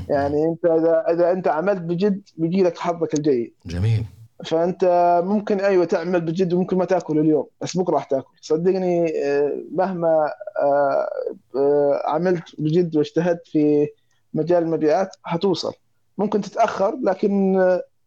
يعني 0.09 0.45
أنت 0.45 0.65
إذا 0.65 1.05
إذا 1.11 1.33
أنت 1.33 1.49
عملت 1.49 1.81
بجد 1.81 2.23
بيجي 2.37 2.63
لك 2.63 2.79
حظك 2.79 3.15
الجيد. 3.15 3.53
جميل. 3.67 4.05
فأنت 4.45 4.84
ممكن 5.24 5.61
أيوه 5.61 5.84
تعمل 5.84 6.20
بجد 6.20 6.53
وممكن 6.53 6.78
ما 6.78 6.84
تأكل 6.84 7.18
اليوم 7.18 7.47
بس 7.61 7.76
بكرة 7.76 7.95
راح 7.95 8.05
تأكل. 8.05 8.34
صدقني 8.40 9.24
آه، 9.24 9.62
مهما 9.72 10.32
آه، 10.62 11.09
آه، 11.57 12.03
عملت 12.05 12.45
بجد 12.59 12.97
واجتهدت 12.97 13.49
في 13.49 13.88
مجال 14.34 14.62
المبيعات 14.62 15.16
حتوصل. 15.22 15.72
ممكن 16.18 16.40
تتأخر 16.40 16.99
لكن 17.03 17.61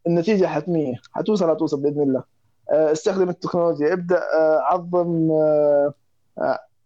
النتيجة 0.08 0.46
حتمية. 0.46 0.96
حتوصل 1.12 1.52
حتوصل 1.52 1.80
بإذن 1.82 2.02
الله. 2.02 2.24
استخدم 2.70 3.30
التكنولوجيا. 3.30 3.94
ابدأ 3.94 4.22
عظم 4.62 5.32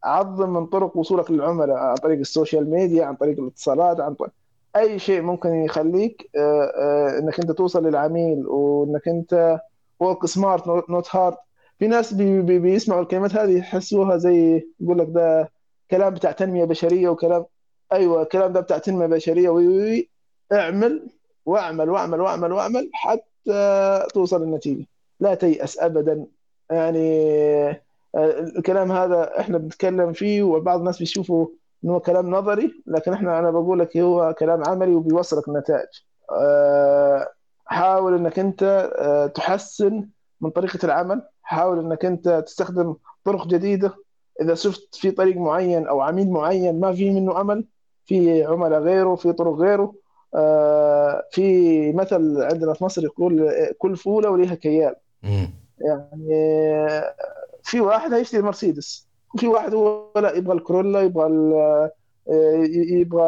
عظم 0.04 0.54
من 0.54 0.66
طرق 0.66 0.98
وصولك 0.98 1.32
للعملاء 1.32 1.78
عن 1.78 1.96
طريق 1.96 2.20
ال 2.20 2.27
social 2.27 2.70
media 2.70 3.06
عن 3.06 3.16
طريق 3.16 3.40
الاتصالات 3.40 4.00
عن 4.00 4.14
طريق 4.14 4.32
أي 4.80 5.00
شيء 5.00 5.22
ممكن 5.22 5.50
يخليك 5.56 6.30
آه، 6.38 6.72
آه، 6.76 7.20
إنك 7.20 7.40
أنت 7.40 7.52
توصل 7.52 7.86
للعميل 7.88 8.48
وإنك 8.48 9.08
أنت 9.08 9.60
work 10.00 10.26
smart 10.26 10.68
not 10.90 11.16
hard 11.16 11.38
في 11.80 11.88
ناس 11.88 12.14
بي 12.14 12.42
بي 12.42 12.60
بيسمعوا 12.60 13.02
الكلمات 13.02 13.36
هذه 13.36 13.58
يحسوها 13.58 14.18
زي 14.18 14.68
يقول 14.80 15.00
لك 15.00 15.08
ده 15.10 15.52
كلام 15.92 16.14
بتاع 16.14 16.32
تنمية 16.32 16.66
بشرية 16.66 17.10
وكلام 17.10 17.46
أيوه 17.94 18.22
الكلام 18.22 18.54
ده 18.54 18.60
بتاع 18.60 18.78
تنمية 18.78 19.06
بشرية. 19.08 19.50
وي 19.50 19.68
وي. 19.68 20.10
اعمل 20.54 21.10
واعمل 21.46 21.90
واعمل 21.90 22.22
واعمل 22.22 22.52
واعمل 22.52 22.90
حتى 22.94 24.08
توصل 24.14 24.44
للنتيجة. 24.44 24.86
لا 25.20 25.36
تيأس 25.36 25.80
ابدا. 25.80 26.26
يعني 26.72 27.00
آه، 28.16 28.40
الكلام 28.58 28.92
هذا 28.92 29.40
إحنا 29.40 29.58
بنتكلم 29.58 30.14
فيه 30.14 30.44
وبعض 30.44 30.80
الناس 30.80 31.00
بيشوفوا 31.00 31.48
هو 31.86 32.00
كلام 32.00 32.30
نظري 32.30 32.84
لكن 32.88 33.14
إحنا 33.14 33.40
أنا 33.40 33.52
بقول 33.52 33.80
لك 33.80 33.98
هو 33.98 34.34
كلام 34.34 34.64
عملي 34.68 34.96
وبيوصلك 34.96 35.48
النتائج 35.48 35.88
آه، 36.32 37.28
حاول 37.66 38.14
إنك 38.14 38.40
أنت 38.40 38.92
آه، 38.98 39.28
تحسن 39.28 40.08
من 40.42 40.50
طريقة 40.50 40.80
العمل 40.84 41.22
حاول 41.44 41.80
إنك 41.80 42.06
أنت 42.06 42.44
تستخدم 42.48 42.96
طرق 43.24 43.48
جديدة. 43.48 43.94
إذا 44.42 44.56
شفت 44.56 44.96
في 44.96 45.12
طريق 45.12 45.38
معين 45.38 45.88
أو 45.88 46.02
عميل 46.02 46.30
معين 46.30 46.80
ما 46.80 46.94
في 46.94 47.12
منه 47.12 47.42
امل 47.42 47.66
في 48.06 48.44
عملاء 48.44 48.80
غيره 48.80 49.16
في 49.16 49.34
طرق 49.34 49.54
غيره. 49.54 49.94
آه، 50.36 51.24
في 51.32 51.92
مثل 51.94 52.42
عندنا 52.42 52.74
في 52.74 52.84
مصر 52.84 53.04
يقول 53.04 53.52
كل 53.78 53.98
فولة 53.98 54.30
وليها 54.30 54.56
كيال. 54.56 54.96
يعني 55.80 56.30
في 57.64 57.82
واحد 57.82 58.14
هيشتري 58.14 58.42
مرسيدس. 58.42 59.09
وفي 59.34 59.48
واحد 59.48 59.74
هو 59.74 60.12
لا 60.16 60.34
يبغى 60.36 60.58
الكورولا 60.58 61.02
يبغى 61.02 61.26
آه، 62.30 62.64
يبغى 62.74 63.28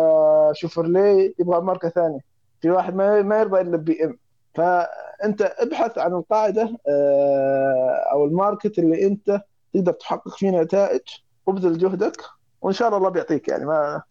شفروليه 0.53 1.33
يبغى 1.39 1.61
ماركة 1.61 1.89
ثانية. 1.89 2.19
في 2.61 2.69
واحد 2.69 2.95
ما 2.95 3.39
يرضى 3.39 3.61
إلا 3.61 3.77
BM 3.77 4.17
فأنت 4.55 5.41
ابحث 5.41 5.97
عن 5.97 6.13
القاعدة 6.13 6.77
آه، 6.89 8.05
أو 8.11 8.25
ال 8.25 8.33
market 8.33 8.79
اللي 8.79 9.07
أنت 9.07 9.41
تقدر 9.73 9.91
تحقق 9.91 10.37
فيه 10.37 10.49
نتائج 10.49 11.01
وابذل 11.45 11.77
جهدك 11.77 12.21
وإن 12.61 12.73
شاء 12.73 12.87
الله 12.87 12.97
الله 12.97 13.09
بيعطيك 13.09 13.47
يعني 13.47 13.65
ما 13.65 14.01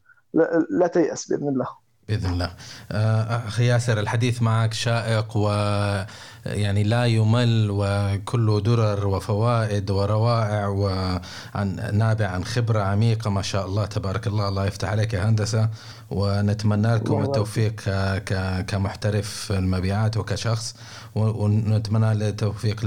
لا, 0.70 0.86
تيأس 0.86 1.28
بإذن 1.32 1.48
الله. 1.48 1.66
بإذن 2.08 2.32
الله. 2.32 2.50
آه، 2.92 3.22
أخي 3.48 3.66
ياسر 3.66 4.00
الحديث 4.00 4.42
معك 4.42 4.72
شائق 4.72 5.36
و 5.36 5.48
يعني 6.46 6.82
لا 6.82 7.04
يمل 7.06 7.68
وكله 7.70 8.60
درر 8.60 9.06
وفوائد 9.06 9.90
وروائع 9.90 10.66
وعن 10.66 11.90
نابع 11.92 12.26
عن 12.26 12.44
خبرة 12.44 12.80
عميقة 12.82 13.30
ما 13.30 13.42
شاء 13.42 13.66
الله 13.66 13.84
تبارك 13.86 14.26
الله 14.26 14.48
الله 14.48 14.66
يفتح 14.66 14.88
عليك 14.88 15.14
يا 15.14 15.28
هندسة. 15.28 15.68
ونتمنى 16.10 16.94
لكم 16.94 17.22
التوفيق 17.22 17.80
كمحترف 18.66 19.52
المبيعات 19.52 20.16
وكشخص 20.16 20.74
ونتمنى 21.14 22.12
التوفيق 22.12 22.80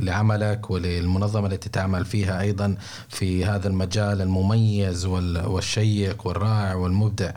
لعملك 0.00 0.70
وللمنظمة 0.70 1.46
التي 1.46 1.68
تعمل 1.68 2.04
فيها 2.04 2.40
أيضا 2.40 2.76
في 3.08 3.44
هذا 3.44 3.68
المجال 3.68 4.22
المميز 4.22 5.04
وال- 5.06 5.46
والشيق 5.46 6.26
والرائع 6.26 6.74
والمبدع. 6.74 7.30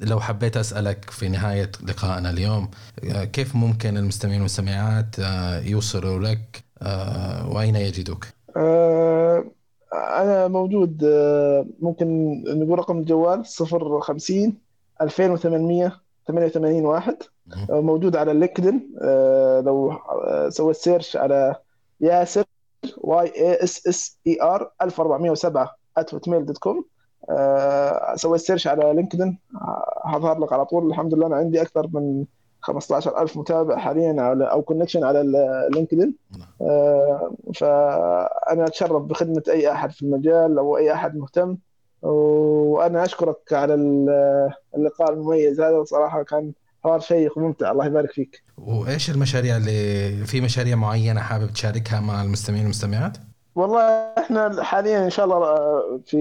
لو 0.00 0.20
حبيت 0.20 0.56
أسألك 0.56 1.10
في 1.10 1.28
نهاية 1.28 1.70
لقائنا 1.88 2.30
اليوم 2.30 2.68
آه، 3.04 3.24
كيف 3.24 3.56
ممكن 3.56 3.96
المستمعين 3.96 4.41
والمستمعات 4.42 5.18
آه، 5.20 5.60
يوصلوا 5.60 6.18
لك 6.18 6.64
آه، 6.82 7.48
وأين 7.54 7.76
يجدوك؟ 7.76 8.26
آه، 8.56 9.44
أنا 9.94 10.48
موجود 10.48 11.04
ممكن 11.80 12.06
نقول 12.46 12.78
رقم 12.78 12.98
الجوال 12.98 13.46
050 13.46 14.58
2800 15.02 16.00
88 16.28 16.84
واحد. 16.84 17.16
موجود 17.70 18.16
على 18.16 18.32
LinkedIn. 18.32 18.94
آه، 19.02 19.60
لو 19.60 19.92
سويت 20.48 20.76
search 20.76 21.16
على 21.16 21.56
ياسر 22.00 22.44
Y 22.98 23.26
A 23.36 23.64
S 23.64 23.86
S 23.86 24.18
E 24.26 24.42
R 24.42 24.70
1407 24.82 25.76
@hotmail 26.00 26.42
dot 26.42 26.58
com 26.58 26.84
سويت 28.14 28.40
search 28.40 28.66
على 28.66 28.92
LinkedIn 28.94 29.38
هظهر 30.04 30.38
لك 30.38 30.52
على 30.52 30.64
طول. 30.64 30.86
الحمد 30.86 31.14
لله 31.14 31.26
أنا 31.26 31.36
عندي 31.36 31.62
أكثر 31.62 31.88
من 31.92 32.24
15000 32.62 33.36
متابع 33.36 33.76
حاليا 33.78 34.22
على 34.22 34.44
أو 34.44 34.62
connection 34.62 35.04
على 35.04 35.20
ال 35.20 35.30
LinkedIn 35.30 36.14
آه، 36.60 37.32
فأنا 37.54 38.66
أتشرف 38.66 39.02
بخدمة 39.02 39.42
أي 39.48 39.72
أحد 39.72 39.90
في 39.90 40.02
المجال 40.02 40.58
أو 40.58 40.76
أي 40.76 40.92
أحد 40.92 41.16
مهتم. 41.16 41.56
وأنا 42.02 43.04
أشكرك 43.04 43.52
على 43.52 43.74
ال- 43.74 44.50
اللقاء 44.76 45.12
المميز 45.12 45.60
هذا 45.60 45.84
صراحة 45.84 46.22
كان 46.22 46.52
حوار 46.84 47.00
شيق 47.00 47.38
وممتع. 47.38 47.70
الله 47.70 47.86
يبارك 47.86 48.10
فيك. 48.12 48.42
وإيش 48.58 49.10
المشاريع 49.10 49.56
اللي 49.56 50.24
في 50.26 50.40
مشاريع 50.40 50.76
معينة 50.76 51.20
حابب 51.20 51.52
تشاركها 51.52 52.00
مع 52.00 52.22
المستمعين 52.22 52.62
والمستمعات؟ 52.62 53.16
والله 53.54 53.82
إحنا 54.18 54.62
حاليا 54.62 55.04
إن 55.04 55.10
شاء 55.10 55.24
الله 55.24 55.36
آه، 55.36 56.00
في 56.06 56.18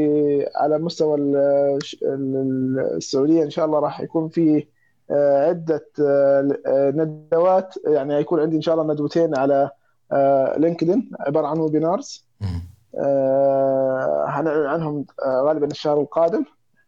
على 0.56 0.78
مستوى 0.80 1.16
ال- 1.18 1.80
ال- 2.04 2.94
السعودية 2.98 3.44
إن 3.44 3.50
شاء 3.50 3.66
الله 3.66 3.80
راح 3.80 4.02
يكون 4.02 4.30
في 4.30 4.68
عدة 5.48 5.86
آه، 6.02 6.48
آه، 6.68 6.92
ندوات. 6.96 7.74
يعني 7.88 8.14
هيكون 8.16 8.40
عندي 8.40 8.56
إن 8.56 8.62
شاء 8.62 8.76
الله 8.82 8.94
ندوتين 8.94 9.38
على 9.38 9.70
آه، 10.12 10.58
LinkedIn 10.60 11.12
عبارة 11.20 11.48
عن 11.48 11.60
webinars. 11.60 12.26
آه، 12.98 14.26
هنعلن 14.30 14.66
عنهم 14.66 15.06
آه، 15.26 15.42
غالبا 15.42 15.66
الشهر 15.68 16.02
القادم. 16.02 16.44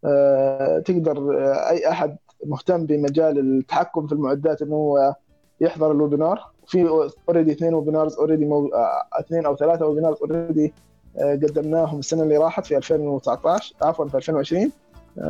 آه، 0.06 0.80
تقدر 0.80 1.18
آه، 1.40 1.70
أي 1.70 1.90
أحد 1.90 2.18
مهتم 2.46 2.86
بمجال 2.86 3.40
التحكم 3.40 4.08
في 4.08 4.14
المعدات 4.14 4.62
إنه 4.62 4.76
هو 4.76 5.16
يحضر 5.62 5.92
ال 5.92 5.99
webinar. 5.99 6.54
في 6.68 6.90
already 7.30 7.52
اثنين 7.52 7.74
webinars 7.74 8.16
already 8.18 8.46
مو... 8.46 8.68
آه، 8.68 9.20
اثنين 9.20 9.46
أو 9.46 9.56
ثلاثة 9.56 9.86
webinars 9.86 10.18
already 10.22 10.74
قدمناهم 11.18 12.00
السنة 12.00 12.24
اللي 12.24 12.38
راحت 12.38 12.66
في 12.66 12.78
2019 12.78 13.76
عفوا 13.82 14.06
في 14.08 14.18
2020 14.18 14.64
آه، 14.64 14.70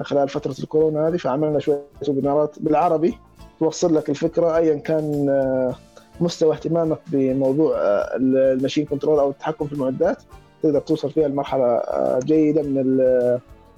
خلال 0.01 0.29
فترة 0.29 0.55
الكورونا 0.59 1.07
هذه 1.07 1.17
فعملنا 1.17 1.59
شوية 1.59 1.81
ويبينارات. 2.07 2.55
بالعربي 2.59 3.17
توصل 3.59 3.95
لك 3.95 4.09
الفكرة 4.09 4.57
ايا 4.57 4.75
كان 4.75 5.29
آه، 5.29 5.75
مستوى 6.21 6.53
اهتمامك 6.53 6.99
بموضوع 7.07 7.77
آه، 7.77 8.15
ال 8.15 8.24
machine 8.24 8.85
control 8.85 9.19
أو 9.19 9.29
التحكم 9.29 9.67
في 9.67 9.73
المعدات. 9.73 10.17
تقدر 10.63 10.79
توصل 10.79 11.11
فيها 11.11 11.27
لمرحلة 11.27 11.65
آه، 11.65 12.19
جيدة 12.19 12.61
من 12.61 12.97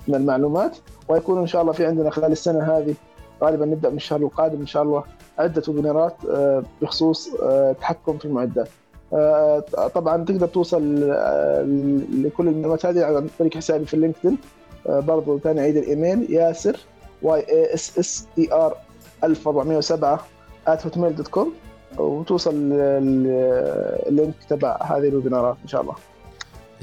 من 0.07 0.15
المعلومات. 0.15 0.77
ويكون 1.09 1.39
إن 1.39 1.47
شاء 1.47 1.61
الله 1.61 1.73
في 1.73 1.85
عندنا 1.85 2.09
خلال 2.09 2.31
السنة 2.31 2.77
هذه 2.77 2.95
غالبا 3.43 3.65
نبدأ 3.65 3.89
من 3.89 3.95
الشهر 3.95 4.19
القادم 4.19 4.59
إن 4.59 4.67
شاء 4.67 4.83
الله 4.83 5.03
عدة 5.39 5.63
webinar 5.67 6.09
ات 6.09 6.15
آه، 6.29 6.63
بخصوص 6.81 7.29
آه، 7.43 7.71
التحكم 7.71 8.17
في 8.17 8.25
المعدات. 8.25 8.67
آه، 9.13 9.59
طبعا 9.95 10.25
تقدر 10.25 10.47
توصل 10.47 11.03
آه، 11.11 11.61
لكل 12.23 12.47
المعلومات 12.47 12.85
هذه 12.85 13.05
عن 13.05 13.27
طريق 13.39 13.53
حسابي 13.57 13.85
في 13.85 13.93
ال 13.93 13.97
LinkedIn 13.97 14.31
آه، 14.33 14.37
برضو 14.89 15.39
ثاني 15.39 15.61
ID 15.61 15.77
الإيميل 15.77 16.31
ياسر 16.33 16.77
Y 17.21 17.39
A 17.49 17.73
S 17.73 17.99
S 17.99 18.27
E 18.37 18.53
R 18.53 18.77
1407 19.23 20.19
hotmail 20.67 20.97
dot 21.17 21.27
com 21.27 21.53
وتوصل 21.97 22.55
لل- 22.55 23.27
ال 24.07 24.12
link 24.12 24.33
تبع 24.49 24.77
هذه 24.83 25.07
ال 25.07 25.13
webinar 25.13 25.52
ات 25.52 25.57
إن 25.63 25.67
شاء 25.67 25.81
الله. 25.81 25.95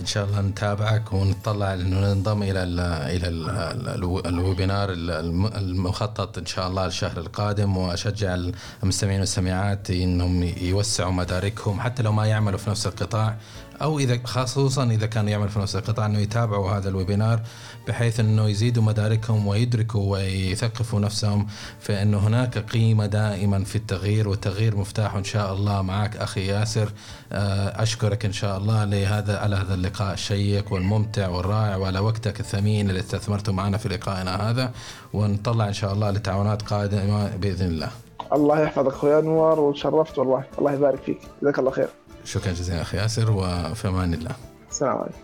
إن 0.00 0.06
شاء 0.06 0.24
الله 0.24 0.40
نتابعك 0.40 1.12
ونطلع 1.12 1.74
ننضم 1.74 2.42
إلى 2.42 2.62
ال 2.62 2.80
إلى 2.80 3.28
ال 3.28 3.50
ال 3.50 4.26
ال 4.26 4.34
webinar 4.34 4.88
الم- 4.92 5.46
المخطط 5.46 6.38
إن 6.38 6.46
شاء 6.46 6.68
الله 6.68 6.86
الشهر 6.86 7.16
القادم 7.18 7.76
وأشجع 7.76 8.34
المستمعين 8.82 9.16
والمستمعات 9.16 9.90
إنهم 9.90 10.42
يوسعوا 10.42 11.12
مداركهم 11.12 11.80
حتى 11.80 12.02
لو 12.02 12.12
ما 12.12 12.26
يعملوا 12.26 12.58
في 12.58 12.70
نفس 12.70 12.86
القطاع 12.86 13.36
أو 13.82 13.98
اذا 13.98 14.18
خصوصا 14.24 14.84
إذا 14.84 15.06
كانوا 15.06 15.30
يعملوا 15.30 15.48
في 15.48 15.58
نفس 15.58 15.76
القطاع 15.76 16.06
إنه 16.06 16.18
يتابعوا 16.18 16.70
هذا 16.70 16.88
الويبينار 16.88 17.40
بحيث 17.88 18.20
إنه 18.20 18.48
يزيدوا 18.48 18.82
مداركهم 18.82 19.46
ويدركوا 19.46 20.12
ويثقفوا 20.12 21.00
نفسهم 21.00 21.46
في 21.80 22.02
إنه 22.02 22.18
هناك 22.18 22.58
قيمة 22.58 23.06
دائما 23.06 23.64
في 23.64 23.76
التغيير 23.76 24.28
والتغيير 24.28 24.76
مفتاح 24.76 25.14
إن 25.14 25.24
شاء 25.24 25.52
الله 25.52 25.82
معك 25.82 26.16
أخي 26.16 26.46
ياسر. 26.46 26.92
آه، 27.32 27.82
أشكرك 27.82 28.24
إن 28.24 28.32
شاء 28.32 28.58
الله 28.58 28.84
لهذا 28.84 29.38
على 29.38 29.56
هذا 29.56 29.74
اللقاء 29.74 30.12
الشيق 30.12 30.72
والممتع 30.72 31.28
والرائع 31.28 31.76
وعلى 31.76 31.98
وقتك 31.98 32.40
الثمين 32.40 32.90
اللي 32.90 33.00
استثمرته 33.00 33.52
معنا 33.52 33.78
في 33.78 33.88
لقائنا 33.88 34.50
هذا. 34.50 34.72
ونطلع 35.12 35.68
إن 35.68 35.72
شاء 35.72 35.92
الله 35.92 36.10
لتعاونات 36.10 36.62
قادمة 36.62 37.36
بإذن 37.36 37.66
الله. 37.66 37.90
الله 38.32 38.60
يحفظك 38.60 38.92
أخوي 38.92 39.18
أنور 39.18 39.60
وتشرفت 39.60 40.18
والله. 40.18 40.44
الله 40.58 40.72
يبارك 40.72 41.02
فيك. 41.02 41.18
جزاك 41.42 41.58
الله 41.58 41.70
خير. 41.70 41.88
شكرا 42.24 42.52
جزيلا 42.52 42.82
أخي 42.82 42.96
ياسر 42.96 43.30
وفي 43.30 43.88
أمان 43.88 44.14
الله. 44.14 44.34
السلام 44.70 44.96
عليكم 44.96 45.18